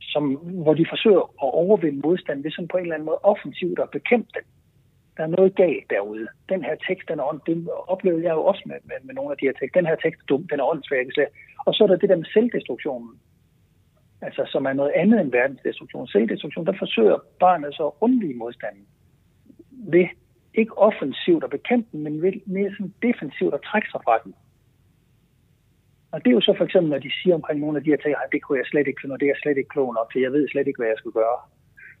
som, 0.00 0.24
hvor 0.64 0.74
de 0.74 0.86
forsøger 0.88 1.24
at 1.44 1.50
overvinde 1.62 2.00
modstand 2.00 2.42
ved 2.42 2.50
sådan 2.50 2.68
på 2.68 2.76
en 2.76 2.82
eller 2.82 2.94
anden 2.94 3.06
måde 3.06 3.20
offensivt 3.22 3.78
at 3.78 3.90
bekæmpe 3.90 4.28
den 4.34 4.44
der 5.18 5.24
er 5.24 5.36
noget 5.36 5.54
galt 5.54 5.90
derude. 5.90 6.26
Den 6.48 6.64
her 6.64 6.76
tekst, 6.88 7.08
den 7.08 7.18
er 7.18 7.24
ånd, 7.30 7.40
det 7.46 7.68
oplevede 7.94 8.24
jeg 8.24 8.34
jo 8.38 8.44
også 8.44 8.62
med, 8.66 8.76
med, 8.84 8.96
med 9.02 9.14
nogle 9.14 9.30
af 9.32 9.38
de 9.38 9.46
her 9.46 9.52
tekster. 9.52 9.80
Den 9.80 9.90
her 9.90 9.96
tekst 9.96 10.20
er 10.22 10.26
dum, 10.26 10.48
den 10.50 10.60
er 10.60 10.70
åndssvagt. 10.72 11.18
Og 11.66 11.74
så 11.74 11.84
er 11.84 11.88
der 11.88 11.96
det 11.96 12.08
der 12.08 12.16
med 12.16 12.32
selvdestruktionen, 12.34 13.12
altså 14.22 14.42
som 14.52 14.64
er 14.66 14.72
noget 14.72 14.92
andet 14.94 15.20
end 15.20 15.30
verdensdestruktion. 15.30 16.08
Selvdestruktion, 16.08 16.66
der 16.66 16.76
forsøger 16.78 17.18
barnet 17.40 17.74
så 17.74 17.86
at 17.86 17.98
undvige 18.00 18.34
modstanden 18.34 18.86
ved 19.70 20.06
ikke 20.54 20.78
offensivt 20.78 21.44
at 21.44 21.50
bekæmpe 21.50 21.88
den, 21.92 22.02
men 22.02 22.22
ved 22.22 22.32
mere 22.46 22.70
sådan 22.70 22.94
defensivt 23.02 23.54
at 23.54 23.62
trække 23.62 23.88
sig 23.90 24.00
fra 24.04 24.18
den. 24.24 24.34
Og 26.12 26.18
det 26.24 26.30
er 26.30 26.34
jo 26.34 26.40
så 26.40 26.54
for 26.56 26.64
eksempel, 26.64 26.90
når 26.90 26.98
de 26.98 27.12
siger 27.22 27.34
omkring 27.34 27.60
nogle 27.60 27.78
af 27.78 27.84
de 27.84 27.90
her 27.90 27.96
ting, 27.96 28.14
det 28.32 28.42
kunne 28.42 28.58
jeg 28.58 28.66
slet 28.66 28.86
ikke 28.86 29.00
finde, 29.00 29.12
og 29.12 29.20
det 29.20 29.26
er 29.26 29.34
jeg 29.34 29.42
slet 29.42 29.58
ikke 29.58 29.74
klog 29.74 29.94
nok 29.94 30.12
til, 30.12 30.20
jeg 30.20 30.32
ved 30.32 30.48
slet 30.48 30.66
ikke, 30.66 30.80
hvad 30.80 30.88
jeg 30.88 30.98
skal 30.98 31.10
gøre. 31.10 31.38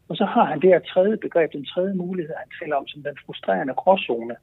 Og 0.08 0.16
så 0.16 0.24
har 0.24 0.44
han 0.44 0.60
det 0.60 0.70
her 0.70 0.78
tredje 0.78 1.16
begreb, 1.16 1.52
den 1.52 1.64
tredje 1.64 1.94
mulighed, 1.94 2.34
han 2.38 2.50
taler 2.60 2.76
om 2.76 2.86
som 2.86 3.02
den 3.02 3.16
frustrerende 3.26 3.74
gråzone. 3.74 4.36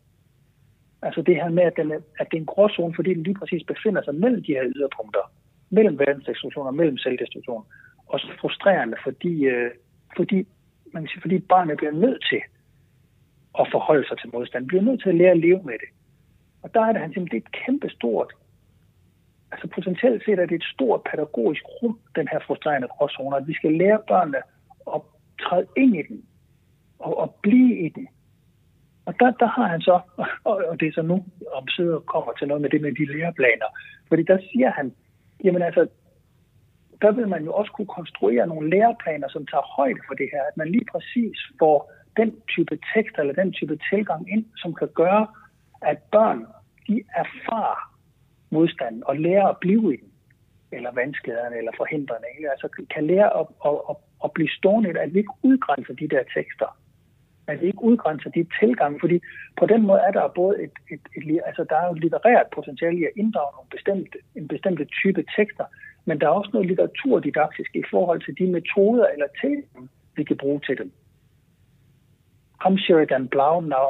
Altså 1.01 1.21
det 1.21 1.35
her 1.35 1.49
med, 1.49 1.63
at, 1.63 1.77
den 1.77 1.91
er, 1.91 1.99
at 2.19 2.27
det 2.31 2.37
er 2.37 2.41
en 2.41 2.53
gråzone, 2.53 2.95
fordi 2.95 3.13
den 3.13 3.23
lige 3.23 3.39
præcis 3.39 3.63
befinder 3.63 4.01
sig 4.03 4.15
mellem 4.15 4.43
de 4.43 4.53
her 4.53 4.71
yderpunkter. 4.75 5.31
Mellem 5.69 5.99
verdensdestruktion 5.99 6.67
og 6.67 6.75
mellem 6.75 6.97
selvdestruktion. 6.97 7.63
Og 8.07 8.19
så 8.19 8.27
frustrerende, 8.41 8.97
fordi, 9.03 9.45
øh, 9.45 9.71
fordi, 10.17 10.47
man 10.93 11.03
kan 11.03 11.09
sige, 11.09 11.21
fordi 11.21 11.39
barnet 11.39 11.77
bliver 11.77 11.91
nødt 11.91 12.25
til 12.29 12.41
at 13.59 13.67
forholde 13.71 14.07
sig 14.07 14.17
til 14.17 14.29
modstand. 14.33 14.67
Bliver 14.67 14.83
nødt 14.83 15.01
til 15.01 15.09
at 15.09 15.15
lære 15.15 15.31
at 15.31 15.39
leve 15.39 15.61
med 15.63 15.73
det. 15.73 15.89
Og 16.63 16.73
der 16.73 16.81
er 16.81 16.91
det, 16.91 17.01
han 17.01 17.13
siger, 17.13 17.25
det 17.25 17.33
er 17.33 17.37
et 17.47 17.51
kæmpe 17.65 17.89
stort, 17.89 18.33
altså 19.51 19.67
potentielt 19.67 20.25
set 20.25 20.39
er 20.39 20.45
det 20.45 20.55
et 20.55 20.71
stort 20.73 21.01
pædagogisk 21.11 21.63
rum, 21.65 21.99
den 22.15 22.27
her 22.31 22.39
frustrerende 22.47 22.87
gråzone, 22.87 23.37
at 23.37 23.47
vi 23.47 23.53
skal 23.53 23.73
lære 23.73 23.99
børnene 24.07 24.41
at 24.95 25.01
træde 25.41 25.67
ind 25.77 25.95
i 25.95 26.01
den 26.09 26.25
og, 26.99 27.17
og 27.17 27.35
blive 27.41 27.85
i 27.85 27.89
den. 27.89 28.07
Og 29.05 29.19
der, 29.19 29.31
der 29.31 29.45
har 29.45 29.67
han 29.67 29.81
så, 29.81 29.99
og, 30.49 30.55
og 30.69 30.79
det 30.79 30.87
er 30.87 30.91
så 30.91 31.01
nu, 31.01 31.25
om 31.53 31.67
sidder 31.67 31.99
kommer 31.99 32.33
til 32.33 32.47
noget 32.47 32.61
med 32.61 32.69
det 32.69 32.81
med 32.81 32.91
de 32.91 33.05
læreplaner, 33.17 33.69
fordi 34.07 34.23
der 34.23 34.37
siger 34.51 34.71
han, 34.71 34.93
jamen 35.43 35.61
altså, 35.61 35.87
der 37.01 37.11
vil 37.11 37.27
man 37.27 37.43
jo 37.43 37.53
også 37.53 37.71
kunne 37.71 37.93
konstruere 37.99 38.47
nogle 38.47 38.69
læreplaner, 38.69 39.27
som 39.29 39.45
tager 39.45 39.73
højde 39.75 39.99
for 40.07 40.13
det 40.13 40.29
her, 40.33 40.41
at 40.49 40.57
man 40.57 40.67
lige 40.71 40.85
præcis 40.91 41.37
får 41.59 41.91
den 42.17 42.35
type 42.47 42.79
tekst 42.95 43.15
eller 43.19 43.33
den 43.33 43.51
type 43.53 43.79
tilgang 43.91 44.31
ind, 44.31 44.45
som 44.57 44.73
kan 44.73 44.87
gøre, 44.87 45.27
at 45.81 45.97
børn, 46.11 46.45
de 46.87 47.03
erfarer 47.15 47.95
modstanden 48.49 49.03
og 49.05 49.15
lærer 49.15 49.47
at 49.47 49.57
blive 49.57 49.93
i 49.93 49.97
den, 49.97 50.11
eller 50.71 50.91
vanskelighederne, 50.91 51.57
eller 51.57 51.71
forhindrende, 51.77 52.27
ikke? 52.37 52.51
altså 52.51 52.67
kan 52.93 53.07
lære 53.07 53.39
at, 53.39 53.45
at, 53.65 53.71
at, 53.89 53.95
at 54.23 54.31
blive 54.31 54.49
stående, 54.49 54.99
at 54.99 55.13
vi 55.13 55.19
ikke 55.19 55.37
udgrænser 55.43 55.93
de 55.93 56.07
der 56.07 56.23
tekster. 56.37 56.77
At 57.47 57.61
vi 57.61 57.65
ikke 57.65 57.83
udgrænser 57.83 58.29
de 58.29 58.47
tilgange, 58.59 58.99
fordi 58.99 59.19
på 59.59 59.65
den 59.65 59.81
måde 59.81 59.99
er 60.07 60.11
der 60.11 60.27
både 60.27 60.63
et, 60.63 60.71
et, 60.91 60.99
et, 61.17 61.23
et 61.31 61.41
altså 61.45 61.63
der 61.69 61.75
er 61.75 61.87
jo 61.87 61.93
litterært 61.93 62.47
potentiale 62.55 62.99
i 62.99 63.03
at 63.03 63.15
inddrage 63.15 63.51
nogle 63.55 63.69
bestemte, 63.71 64.17
en 64.35 64.47
bestemte 64.47 64.85
type 64.85 65.25
tekster, 65.37 65.65
men 66.05 66.19
der 66.19 66.27
er 66.27 66.31
også 66.31 66.49
noget 66.53 66.67
litteraturdidaktisk 66.67 67.75
i 67.75 67.83
forhold 67.89 68.21
til 68.25 68.37
de 68.39 68.51
metoder 68.51 69.05
eller 69.07 69.27
temaer, 69.41 69.87
vi 70.15 70.23
kan 70.23 70.37
bruge 70.37 70.59
til 70.59 70.77
dem. 70.77 70.91
Ham 72.65 72.77
Sheridan 72.77 73.27
Blau, 73.27 73.55
der 73.69 73.81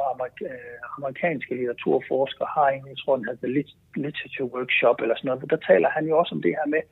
øh, 0.42 0.76
amerikanske 0.98 1.54
litteraturforsker, 1.54 2.46
har 2.56 2.68
en, 2.68 2.86
jeg 2.92 2.98
tror, 2.98 3.16
han 3.16 3.24
hedder 3.28 3.62
Literature 4.04 4.52
Workshop 4.54 4.96
eller 5.02 5.16
sådan 5.16 5.28
noget, 5.28 5.50
der 5.50 5.66
taler 5.70 5.88
han 5.96 6.04
jo 6.08 6.18
også 6.18 6.34
om 6.34 6.42
det 6.42 6.54
her 6.58 6.66
med, 6.74 6.82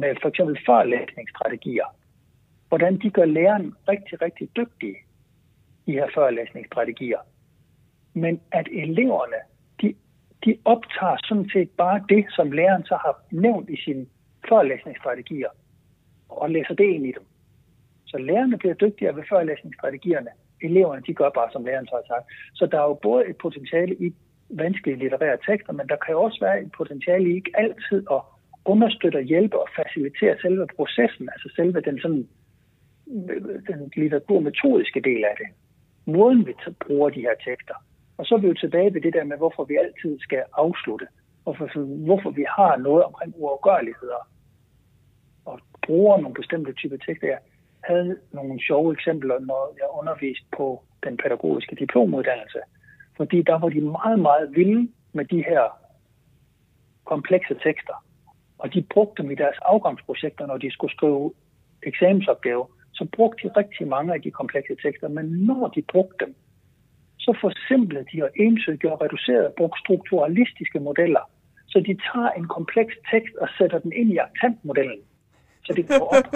med 0.00 0.10
for 0.22 0.28
eksempel 0.28 0.56
førlæsningsstrategier 0.66 1.88
hvordan 2.74 2.98
de 2.98 3.10
gør 3.10 3.24
læreren 3.24 3.74
rigtig, 3.88 4.22
rigtig 4.22 4.48
dygtig, 4.56 4.94
de 5.86 5.92
her 5.92 6.08
førlæsningsstrategier. 6.14 7.18
Men 8.14 8.40
at 8.52 8.68
eleverne, 8.72 9.36
de, 9.80 9.94
de 10.44 10.58
optager 10.64 11.16
sådan 11.28 11.50
set 11.52 11.70
bare 11.70 12.04
det, 12.08 12.26
som 12.30 12.52
læreren 12.52 12.84
så 12.84 12.96
har 13.04 13.22
nævnt 13.30 13.70
i 13.70 13.76
sine 13.84 14.06
førlæsningsstrategier, 14.48 15.48
og 16.28 16.50
læser 16.50 16.74
det 16.74 16.84
ind 16.84 17.06
i 17.06 17.12
dem. 17.12 17.26
Så 18.04 18.18
lærerne 18.18 18.58
bliver 18.58 18.74
dygtigere 18.74 19.16
ved 19.16 19.24
førlæsningsstrategierne. 19.28 20.30
Eleverne, 20.68 21.02
de 21.06 21.14
gør 21.14 21.30
bare, 21.30 21.52
som 21.52 21.64
læreren 21.64 21.86
så 21.86 21.94
har 21.94 22.06
sagt. 22.14 22.26
Så 22.54 22.66
der 22.66 22.78
er 22.78 22.88
jo 22.90 22.98
både 23.08 23.28
et 23.30 23.36
potentiale 23.36 23.94
i 23.94 24.14
vanskelige 24.50 24.98
litterære 24.98 25.38
tekster, 25.48 25.72
men 25.72 25.88
der 25.88 25.96
kan 25.96 26.12
jo 26.12 26.22
også 26.22 26.40
være 26.40 26.62
et 26.62 26.72
potentiale 26.72 27.30
i 27.30 27.34
ikke 27.34 27.52
altid 27.54 28.00
at 28.10 28.20
understøtte 28.64 29.16
og 29.16 29.22
hjælpe 29.22 29.60
og 29.60 29.68
facilitere 29.76 30.36
selve 30.42 30.66
processen, 30.76 31.28
altså 31.34 31.48
selve 31.56 31.80
den 31.80 32.00
sådan 32.00 32.28
den 33.68 33.92
litteraturmetodiske 33.96 35.00
del 35.00 35.24
af 35.24 35.34
det. 35.38 35.48
Måden 36.14 36.46
vi 36.46 36.54
bruger 36.86 37.10
de 37.10 37.20
her 37.20 37.34
tekster. 37.44 37.74
Og 38.18 38.26
så 38.26 38.34
er 38.34 38.38
vi 38.38 38.46
jo 38.46 38.54
tilbage 38.54 38.94
ved 38.94 39.00
det 39.00 39.12
der 39.12 39.24
med, 39.24 39.36
hvorfor 39.36 39.64
vi 39.64 39.76
altid 39.76 40.18
skal 40.20 40.42
afslutte. 40.52 41.06
Hvorfor, 41.42 41.66
hvorfor 41.80 42.30
vi 42.30 42.46
har 42.48 42.76
noget 42.76 43.04
omkring 43.04 43.34
uafgørligheder. 43.36 44.28
Og 45.44 45.60
bruger 45.86 46.20
nogle 46.20 46.34
bestemte 46.34 46.72
typer 46.72 46.96
tekster. 46.96 47.38
Havde 47.86 48.18
nogle 48.32 48.62
sjove 48.62 48.92
eksempler, 48.92 49.38
når 49.38 49.74
jeg 49.76 49.88
underviste 50.00 50.46
på 50.56 50.82
den 51.04 51.16
pædagogiske 51.16 51.76
diplomuddannelse, 51.76 52.58
Fordi 53.16 53.42
der 53.42 53.58
var 53.58 53.68
de 53.68 53.80
meget, 53.80 54.18
meget 54.18 54.56
vilde 54.56 54.88
med 55.12 55.24
de 55.24 55.42
her 55.42 55.62
komplekse 57.04 57.54
tekster. 57.54 58.04
Og 58.58 58.74
de 58.74 58.82
brugte 58.82 59.22
dem 59.22 59.30
i 59.30 59.34
deres 59.34 59.56
afgangsprojekter, 59.62 60.46
når 60.46 60.56
de 60.56 60.70
skulle 60.70 60.94
skrive 60.94 61.32
eksamensopgave. 61.82 62.66
Så 62.92 63.06
brugte 63.16 63.48
de 63.48 63.52
rigtig 63.56 63.88
mange 63.88 64.14
af 64.14 64.22
de 64.22 64.30
komplekse 64.30 64.76
tekster, 64.82 65.08
men 65.08 65.24
når 65.24 65.68
de 65.68 65.82
brugte 65.82 66.24
dem, 66.24 66.34
så 67.18 67.38
forsimplede 67.40 68.06
de 68.12 68.22
og 68.22 68.30
ensøgte 68.36 68.92
og 68.92 69.00
reducerede 69.00 69.46
og 69.46 69.54
brugte 69.56 69.80
strukturalistiske 69.80 70.80
modeller. 70.80 71.30
Så 71.66 71.80
de 71.80 71.94
tager 72.12 72.30
en 72.30 72.48
kompleks 72.48 72.94
tekst 73.10 73.34
og 73.36 73.48
sætter 73.58 73.78
den 73.78 73.92
ind 73.92 74.10
i 74.12 74.16
aktantmodellen, 74.16 75.00
så 75.64 75.72
det 75.76 75.88
går 75.88 76.08
op. 76.16 76.26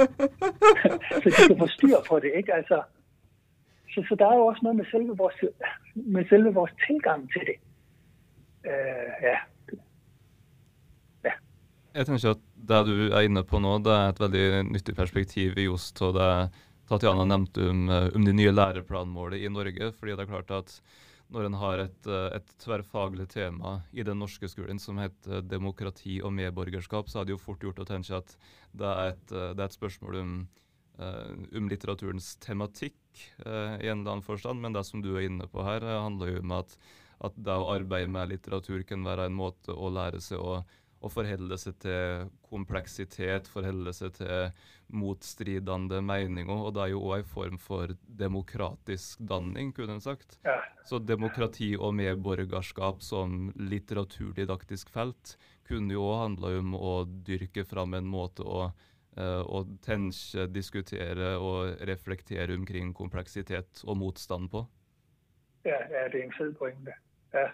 så 1.22 1.26
de 1.30 1.48
kan 1.48 1.58
få 1.58 1.68
styr 1.76 1.98
på 2.08 2.20
det, 2.24 2.32
ikke? 2.36 2.54
Altså, 2.54 2.82
så, 3.92 4.04
så 4.08 4.14
der 4.18 4.26
er 4.26 4.36
jo 4.36 4.46
også 4.46 4.60
noget 4.62 4.76
med 4.76 4.86
selve 4.90 5.16
vores, 5.16 5.34
med 5.94 6.24
selve 6.28 6.54
vores 6.54 6.72
tilgang 6.86 7.30
til 7.32 7.42
det. 7.50 7.58
Uh, 8.64 9.10
ja. 9.22 9.36
ja. 11.24 11.34
Jeg 11.94 12.06
tenker 12.06 12.30
at 12.30 12.42
det 12.68 12.86
du 12.86 12.94
er 13.16 13.20
inne 13.20 13.44
på 13.44 13.58
nå, 13.58 13.78
det 13.78 13.92
er 13.92 14.08
et 14.08 14.20
veldig 14.20 14.64
nyttig 14.72 14.96
perspektiv 14.96 15.58
i 15.58 15.64
just 15.64 16.02
og 16.02 16.14
det 16.14 16.32
Tatjana 16.88 17.24
nevnte 17.28 17.68
om, 17.68 17.88
om 17.88 18.24
de 18.24 18.32
nye 18.32 18.52
læreplanmålet 18.52 19.44
i 19.44 19.48
Norge. 19.52 19.92
fordi 19.92 20.12
det 20.12 20.20
er 20.24 20.30
klart 20.32 20.50
at 20.50 20.80
når 21.34 21.48
en 21.48 21.56
har 21.60 21.82
et, 21.82 22.06
eh, 22.08 22.28
et, 22.38 22.52
tverrfaglig 22.62 23.28
tema 23.32 23.78
i 23.92 24.04
den 24.06 24.20
norske 24.22 24.48
skolen 24.48 24.80
som 24.80 25.00
heter 25.00 25.42
demokrati 25.44 26.18
og 26.24 26.32
medborgerskap, 26.36 27.10
så 27.10 27.20
er 27.20 27.28
det 27.28 27.36
jo 27.36 27.42
fort 27.42 27.64
gjort 27.64 27.82
å 27.82 27.88
tenke 27.88 28.16
at 28.16 28.36
det 28.72 28.88
er 28.88 29.12
et, 29.12 29.32
eh, 29.32 29.52
det 29.52 29.64
er 29.64 29.68
et 29.68 29.76
spørsmål 29.76 30.20
om 30.22 30.38
eh, 30.98 31.34
om 31.58 31.68
litteraturens 31.70 32.32
tematikk 32.42 32.96
i 33.38 33.86
en 33.86 34.00
eller 34.00 34.12
annen 34.12 34.22
forstand, 34.22 34.60
men 34.60 34.72
det 34.74 34.84
som 34.86 35.02
du 35.02 35.12
er 35.16 35.28
inne 35.28 35.46
på 35.50 35.62
her, 35.62 35.82
handler 35.82 36.32
jo 36.32 36.40
om 36.42 36.52
at, 36.56 36.74
at, 37.22 37.36
det 37.36 37.54
å 37.54 37.70
arbeide 37.70 38.10
med 38.10 38.32
litteratur 38.32 38.82
kan 38.86 39.06
være 39.06 39.26
en 39.26 39.36
måte 39.38 39.74
å 39.74 39.90
lære 39.94 40.20
seg 40.22 40.42
å, 40.42 40.64
å 40.98 41.10
forholde 41.12 41.58
seg 41.60 41.76
til 41.84 42.30
kompleksitet, 42.48 43.46
forholde 43.50 43.92
seg 43.94 44.16
til 44.16 44.64
motstridende 44.98 46.00
meninger, 46.02 46.54
og 46.54 46.74
det 46.74 46.84
er 46.86 46.92
jo 46.94 47.04
òg 47.10 47.20
en 47.20 47.30
form 47.30 47.60
for 47.62 47.92
demokratisk 48.20 49.22
danning, 49.30 49.70
kunne 49.76 49.98
en 49.98 50.04
sagt. 50.04 50.38
Ja. 50.48 50.58
Så 50.88 50.98
demokrati 51.04 51.74
og 51.76 51.94
medborgerskap 51.98 53.04
som 53.04 53.52
litteraturdidaktisk 53.60 54.90
felt 54.94 55.36
kunne 55.68 55.94
jo 55.94 56.08
òg 56.08 56.22
handla 56.24 56.54
om 56.62 56.76
å 56.78 56.94
dyrke 57.06 57.66
fram 57.68 57.94
en 57.98 58.08
måte 58.08 58.46
å 58.46 58.70
Eh, 59.18 59.44
og 59.50 59.70
tenke, 59.82 60.46
diskutere 60.54 61.32
og 61.42 61.80
reflektere 61.90 62.54
omkring 62.54 62.92
kompleksitet 62.94 63.82
og 63.84 63.98
motstand 63.98 64.50
på. 64.52 64.66
Ja, 65.66 65.80
ja 65.90 66.06
det 66.12 66.20
er 66.22 66.28
en 66.28 66.36
fed 66.38 66.54
pointe. 66.60 66.94
Ja. 67.34 67.48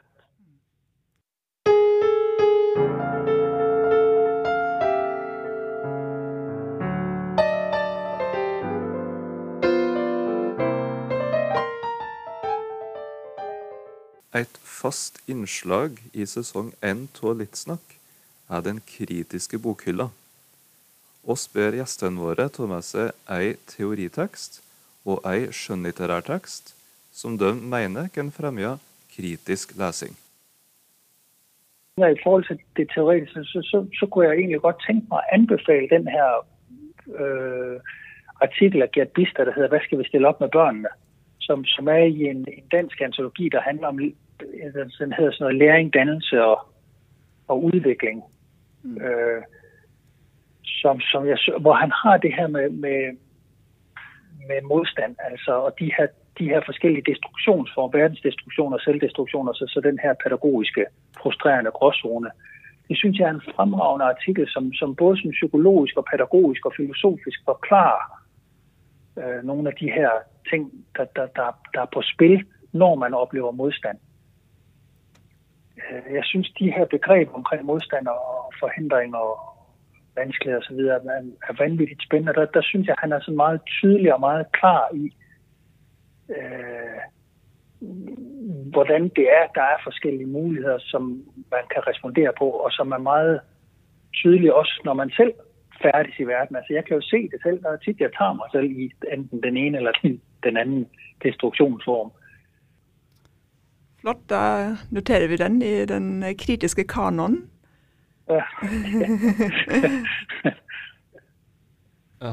Et 14.35 14.61
fast 14.65 15.23
innslag 15.31 16.01
i 16.13 16.27
sesong 16.27 16.73
én 16.83 17.07
av 17.23 17.39
Littsnakk 17.39 17.99
er 18.51 18.61
den 18.67 18.81
kritiske 18.87 19.59
bokhylla 19.63 20.11
oss 21.27 21.47
ber 21.49 21.77
gjestene 21.79 22.21
våre 22.21 22.49
ta 22.53 22.67
med 22.69 22.85
seg 22.85 23.13
ei 23.37 23.55
teoritekst 23.71 24.61
og 25.09 25.25
ei 25.29 25.47
skjønnlitterær 25.59 26.27
tekst 26.27 26.75
som 27.15 27.39
de 27.41 27.53
mener 27.55 28.11
kan 28.15 28.33
fremme 28.35 28.77
kritisk 29.15 29.77
lesing. 29.79 30.15
I 31.97 32.19
forhold 32.25 32.45
til 32.49 32.59
det 32.77 32.89
teoretiske, 32.91 33.45
så, 33.53 33.63
så, 33.63 33.85
så 33.99 34.07
kunne 34.07 34.27
jeg 34.27 34.39
egentlig 34.39 34.61
godt 34.65 34.83
tenke 34.87 35.07
meg 35.13 35.21
å 35.21 35.37
anbefale 35.37 35.91
den 35.93 36.09
her 36.11 36.41
øh, 37.23 37.77
artikkel 38.43 38.83
av 38.83 38.91
Gert 38.97 39.15
Bister, 39.15 39.47
der 39.47 39.55
heter 39.55 39.71
'Hva 39.71 39.81
skal 39.85 39.99
vi 40.03 40.09
stille 40.09 40.29
opp 40.29 40.41
med 40.41 40.51
børnene?', 40.51 40.91
som, 41.47 41.65
som 41.65 41.89
er 41.89 42.11
i 42.11 42.27
en, 42.33 42.43
en 42.51 42.67
dansk 42.73 43.01
antologi, 43.01 43.49
der 43.49 43.61
handler 43.61 43.89
om 43.89 44.01
den 44.41 45.13
hedder 45.13 45.33
sådan 45.33 45.37
noget 45.41 45.59
læring, 45.59 45.95
dannelse 45.95 46.45
og, 46.45 46.67
og 47.49 47.65
udvikling. 47.65 48.25
Mm. 48.83 48.97
Øh, 49.03 49.43
som, 50.65 51.01
som 51.01 51.27
jeg, 51.27 51.39
hvor 51.61 51.75
han 51.75 51.93
har 52.03 52.17
det 52.17 52.35
her 52.35 52.47
med, 52.47 52.71
med, 52.71 53.01
med 54.49 54.63
modstand, 54.63 55.17
altså, 55.31 55.53
og 55.53 55.73
de 55.79 55.91
her, 55.97 56.07
de 56.39 56.45
her 56.45 56.61
forskellige 56.67 57.09
destruktionsformer, 57.11 57.99
verdensdestruktion 57.99 58.73
og 58.73 58.81
selvdestruktion, 58.81 59.49
og 59.49 59.55
så, 59.55 59.65
så 59.69 59.81
den 59.81 59.99
her 60.03 60.15
pædagogiske, 60.25 60.85
frustrerende 61.23 61.71
gråzone. 61.71 62.31
Det 62.89 62.97
synes 62.99 63.19
jeg 63.19 63.27
er 63.27 63.35
en 63.35 63.49
fremragende 63.55 64.05
artikel, 64.05 64.49
som, 64.49 64.73
som 64.73 64.95
både 64.95 65.21
som 65.23 65.31
psykologisk 65.31 65.97
og 65.97 66.05
pædagogisk 66.13 66.67
og 66.67 66.73
filosofisk 66.77 67.39
forklarer 67.45 68.05
øh, 69.19 69.45
nogle 69.45 69.69
af 69.69 69.75
de 69.81 69.91
her 69.91 70.11
ting, 70.51 70.73
der, 70.97 71.05
der, 71.17 71.27
der, 71.27 71.49
der 71.75 71.81
er 71.81 71.91
på 71.95 72.03
spil, 72.03 72.45
når 72.73 72.95
man 72.95 73.15
oplever 73.15 73.51
modstand. 73.51 73.99
Øh, 73.99 74.14
Øh, 75.77 76.15
jeg 76.15 76.25
synes, 76.25 76.51
de 76.59 76.73
her 76.73 76.85
begreber 76.85 77.33
omkring 77.33 77.65
modstandere 77.65 78.19
og 78.19 78.53
forhindringer 78.61 79.19
og, 79.19 79.55
vanskeligheder 80.17 80.63
osv. 80.65 80.79
Er, 80.79 81.23
er 81.49 81.55
vanvittigt 81.59 82.03
spændende. 82.03 82.35
Der, 82.35 82.47
der 82.47 82.63
synes 82.63 82.87
jeg, 82.87 82.97
han 82.99 83.13
er 83.13 83.21
så 83.21 83.31
meget 83.31 83.61
tydelig 83.67 84.15
og 84.15 84.21
meget 84.21 84.47
klar 84.53 84.89
i, 84.95 85.05
øh, 86.37 87.01
hvordan 88.75 89.03
det 89.17 89.27
er, 89.39 89.47
der 89.55 89.63
er 89.63 89.79
forskellige 89.85 90.27
muligheder, 90.27 90.79
som 90.79 91.03
man 91.51 91.65
kan 91.75 91.87
respondere 91.87 92.33
på, 92.39 92.51
og 92.51 92.71
som 92.73 92.93
er 92.93 92.99
meget 92.99 93.41
tydelig 94.15 94.55
også, 94.55 94.81
når 94.85 94.95
man 94.95 95.11
selv 95.11 95.33
færdes 95.83 96.19
i 96.19 96.23
verden. 96.23 96.57
Altså 96.57 96.73
jeg 96.73 96.85
kan 96.85 96.97
jo 96.97 97.03
se 97.03 97.29
det 97.33 97.41
selv, 97.43 97.63
der 97.63 97.71
er 97.71 97.77
tit, 97.77 98.01
jeg 98.01 98.11
tager 98.19 98.33
mig 98.33 98.49
selv 98.53 98.71
i 98.71 98.93
enten 99.13 99.43
den 99.43 99.57
ene 99.57 99.77
eller 99.77 99.93
den, 100.03 100.21
den 100.45 100.57
anden 100.57 100.87
destruktionsform. 101.23 102.11
Flott, 104.05 104.29
da 104.29 104.77
noterer 104.93 105.27
vi 105.29 105.37
den 105.41 105.63
i 105.63 105.87
den 105.89 106.37
kritiske 106.39 106.85
kanon. 106.85 107.49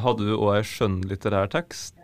har 0.04 0.14
du 0.20 0.36
òg 0.36 0.58
ei 0.58 0.64
skjønnlitterær 0.68 1.48
tekst? 1.54 1.96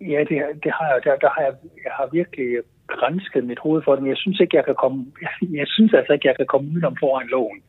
Ja, 0.00 0.24
det, 0.30 0.38
det 0.64 0.72
har 0.72 0.86
jeg. 0.94 1.02
Der, 1.04 1.16
der 1.24 1.30
har 1.34 1.42
jeg, 1.42 1.54
jeg 1.84 1.92
har 1.92 2.06
virkelig 2.12 2.62
gransket 2.86 3.44
mitt 3.44 3.58
hoved 3.58 3.82
for 3.84 3.96
dem. 3.96 4.06
Jeg 4.06 4.16
syns 4.16 4.40
ikke 4.40 4.56
jeg 4.56 4.64
kan 4.64 4.78
komme 4.80 5.00
jeg, 5.20 5.32
jeg 5.60 5.68
synes 5.68 5.92
altså 5.94 6.12
ikke 6.12 6.28
jeg 6.28 6.36
kan 6.36 6.46
komme 6.46 6.70
udenom 6.70 6.96
foran 7.00 7.28
loven. 7.28 7.60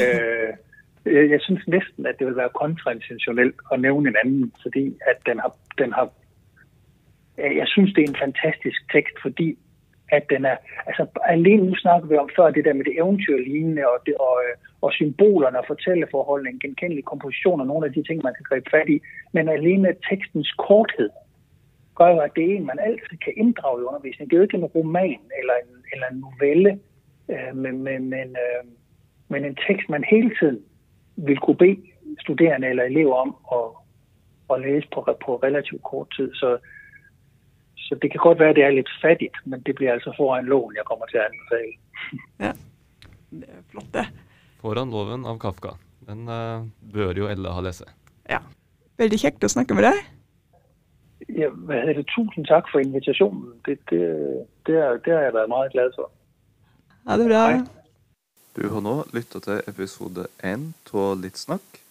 øh, 0.00 0.50
jeg, 1.16 1.30
jeg 1.30 1.40
syns 1.40 1.68
nesten 1.68 2.06
at 2.06 2.16
det 2.18 2.26
vil 2.26 2.36
være 2.36 2.56
kontraintensjonelt 2.62 3.56
å 3.72 3.76
nevne 3.76 4.08
en 4.08 4.20
annen, 4.24 4.52
fordi 4.62 4.84
at 5.04 5.18
den 5.28 5.38
har, 5.44 5.52
den 5.78 5.92
har 5.92 6.08
Jeg 7.36 7.68
syns 7.68 7.92
det 7.94 8.02
er 8.04 8.08
en 8.08 8.22
fantastisk 8.24 8.80
tekst 8.96 9.16
fordi 9.22 9.58
at 10.08 10.24
den 10.30 10.44
er, 10.44 10.56
altså 10.86 11.06
alene 11.24 11.66
nu 11.66 11.74
snakker 11.76 12.08
vi 12.08 12.16
om 12.16 12.30
før 12.36 12.50
det 12.50 12.64
der 12.64 12.72
med 12.72 12.84
det 12.84 12.98
eventyrlignende 13.02 13.82
og, 13.92 13.98
det, 14.06 14.14
og, 14.14 14.36
øh, 14.44 14.54
og 14.80 14.92
symbolerne 14.92 15.58
og 15.58 15.64
fortælleforholdene, 15.66 16.50
en 16.50 16.58
genkendelig 16.58 17.04
komposition 17.04 17.60
og 17.60 17.66
nogle 17.66 17.86
af 17.86 17.92
de 17.92 18.02
ting, 18.02 18.20
man 18.24 18.34
kan 18.34 18.46
gribe 18.48 18.70
fat 18.70 18.88
i, 18.88 19.00
men 19.32 19.48
alene 19.48 19.96
tekstens 20.10 20.52
korthed 20.52 21.10
gør 21.94 22.08
jo, 22.14 22.18
at 22.18 22.30
det 22.36 22.44
er 22.44 22.56
en, 22.56 22.66
man 22.66 22.78
altid 22.78 23.16
kan 23.24 23.32
inddrage 23.36 23.80
i 23.80 23.84
undervisningen. 23.84 24.30
Det 24.30 24.36
er 24.36 24.38
jo 24.38 24.48
ikke 24.48 24.56
en 24.56 24.72
roman 24.76 25.20
eller 25.40 25.54
en, 25.62 25.70
eller 25.92 26.06
en 26.12 26.18
novelle, 26.26 26.72
øh, 27.32 27.56
men, 27.56 27.82
men, 27.82 28.10
men, 28.10 28.28
øh, 28.44 28.62
men 29.28 29.44
en 29.44 29.58
tekst, 29.66 29.88
man 29.88 30.04
hele 30.04 30.30
tiden 30.40 30.60
vil 31.16 31.38
kunne 31.38 31.56
bede 31.56 31.82
studerende 32.20 32.68
eller 32.68 32.84
elever 32.84 33.14
om 33.14 33.36
at, 33.58 33.68
at 34.52 34.60
læse 34.66 34.88
på, 34.94 35.00
på 35.24 35.36
relativt 35.36 35.82
kort 35.82 36.08
tid. 36.16 36.34
Så, 36.34 36.58
så 37.86 37.94
det 38.02 38.10
kan 38.12 38.22
godt 38.22 38.40
være, 38.42 38.54
at 38.54 38.58
det 38.58 38.64
er 38.66 38.74
litt 38.74 38.90
fattigt, 39.02 39.36
men 39.46 39.62
det 39.66 39.76
blir 39.78 39.94
altså 39.94 40.12
foran 40.16 40.48
loven 40.50 40.74
jeg 40.78 40.86
kommer 40.88 41.10
til 41.12 41.22
å 41.22 41.28
anbefale. 41.28 41.74
Ja, 42.44 42.52
det 43.30 43.48
er 43.50 43.62
flott 43.70 43.92
det. 43.94 44.04
Foran 44.62 44.90
loven 44.90 45.24
av 45.26 45.38
Kafka. 45.42 45.76
Den 46.06 46.26
uh, 46.30 46.66
bør 46.92 47.18
jo 47.18 47.30
alle 47.30 47.54
ha 47.54 47.62
lese. 47.64 47.86
Ja. 48.30 48.42
Veldig 49.00 49.18
kjekt 49.20 49.46
å 49.46 49.50
snakke 49.52 49.76
med 49.76 49.86
deg. 49.88 50.02
Ja, 51.28 51.48
hvad 51.50 51.80
hedder 51.82 52.00
det? 52.00 52.06
Tusind 52.12 52.46
takk 52.48 52.68
for 52.70 52.82
invitasjonen. 52.82 53.56
Det, 53.66 53.78
det, 53.90 54.02
det, 54.68 54.76
er, 54.76 55.00
det 55.04 55.14
har 55.14 55.26
jeg 55.26 55.34
vært 55.34 55.50
meget 55.52 55.74
glad 55.74 55.96
for. 55.96 56.12
Ha 57.06 57.18
det 57.20 57.26
bra. 57.30 57.42
Du 58.56 58.62
har 58.72 58.84
nå 58.84 58.94
lytta 59.12 59.42
til 59.44 59.66
episode 59.68 60.28
én 60.46 60.70
av 60.94 61.18
Litt 61.20 61.38
snakk. 61.38 61.82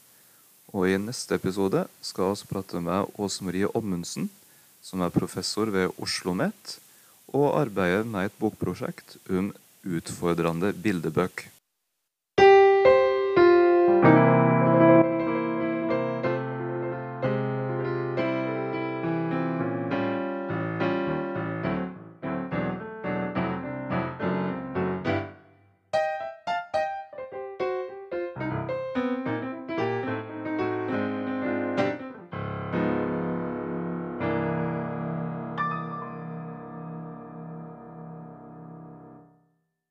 Og 0.75 0.89
i 0.89 0.97
neste 0.99 1.37
episode 1.37 1.85
skal 2.03 2.33
vi 2.35 2.49
prate 2.49 2.81
med 2.83 3.11
Åse 3.21 3.45
Marie 3.45 3.69
Ommundsen 3.77 4.31
som 4.85 5.01
er 5.01 5.13
professor 5.13 5.71
ved 5.73 5.89
Oslo 5.97 6.05
OsloMet, 6.05 6.77
og 7.33 7.57
arbeider 7.57 8.05
med 8.05 8.29
et 8.29 8.37
bokprosjekt 8.37 9.17
om 9.33 9.49
utfordrende 9.85 10.71
bildebøker. 10.77 11.49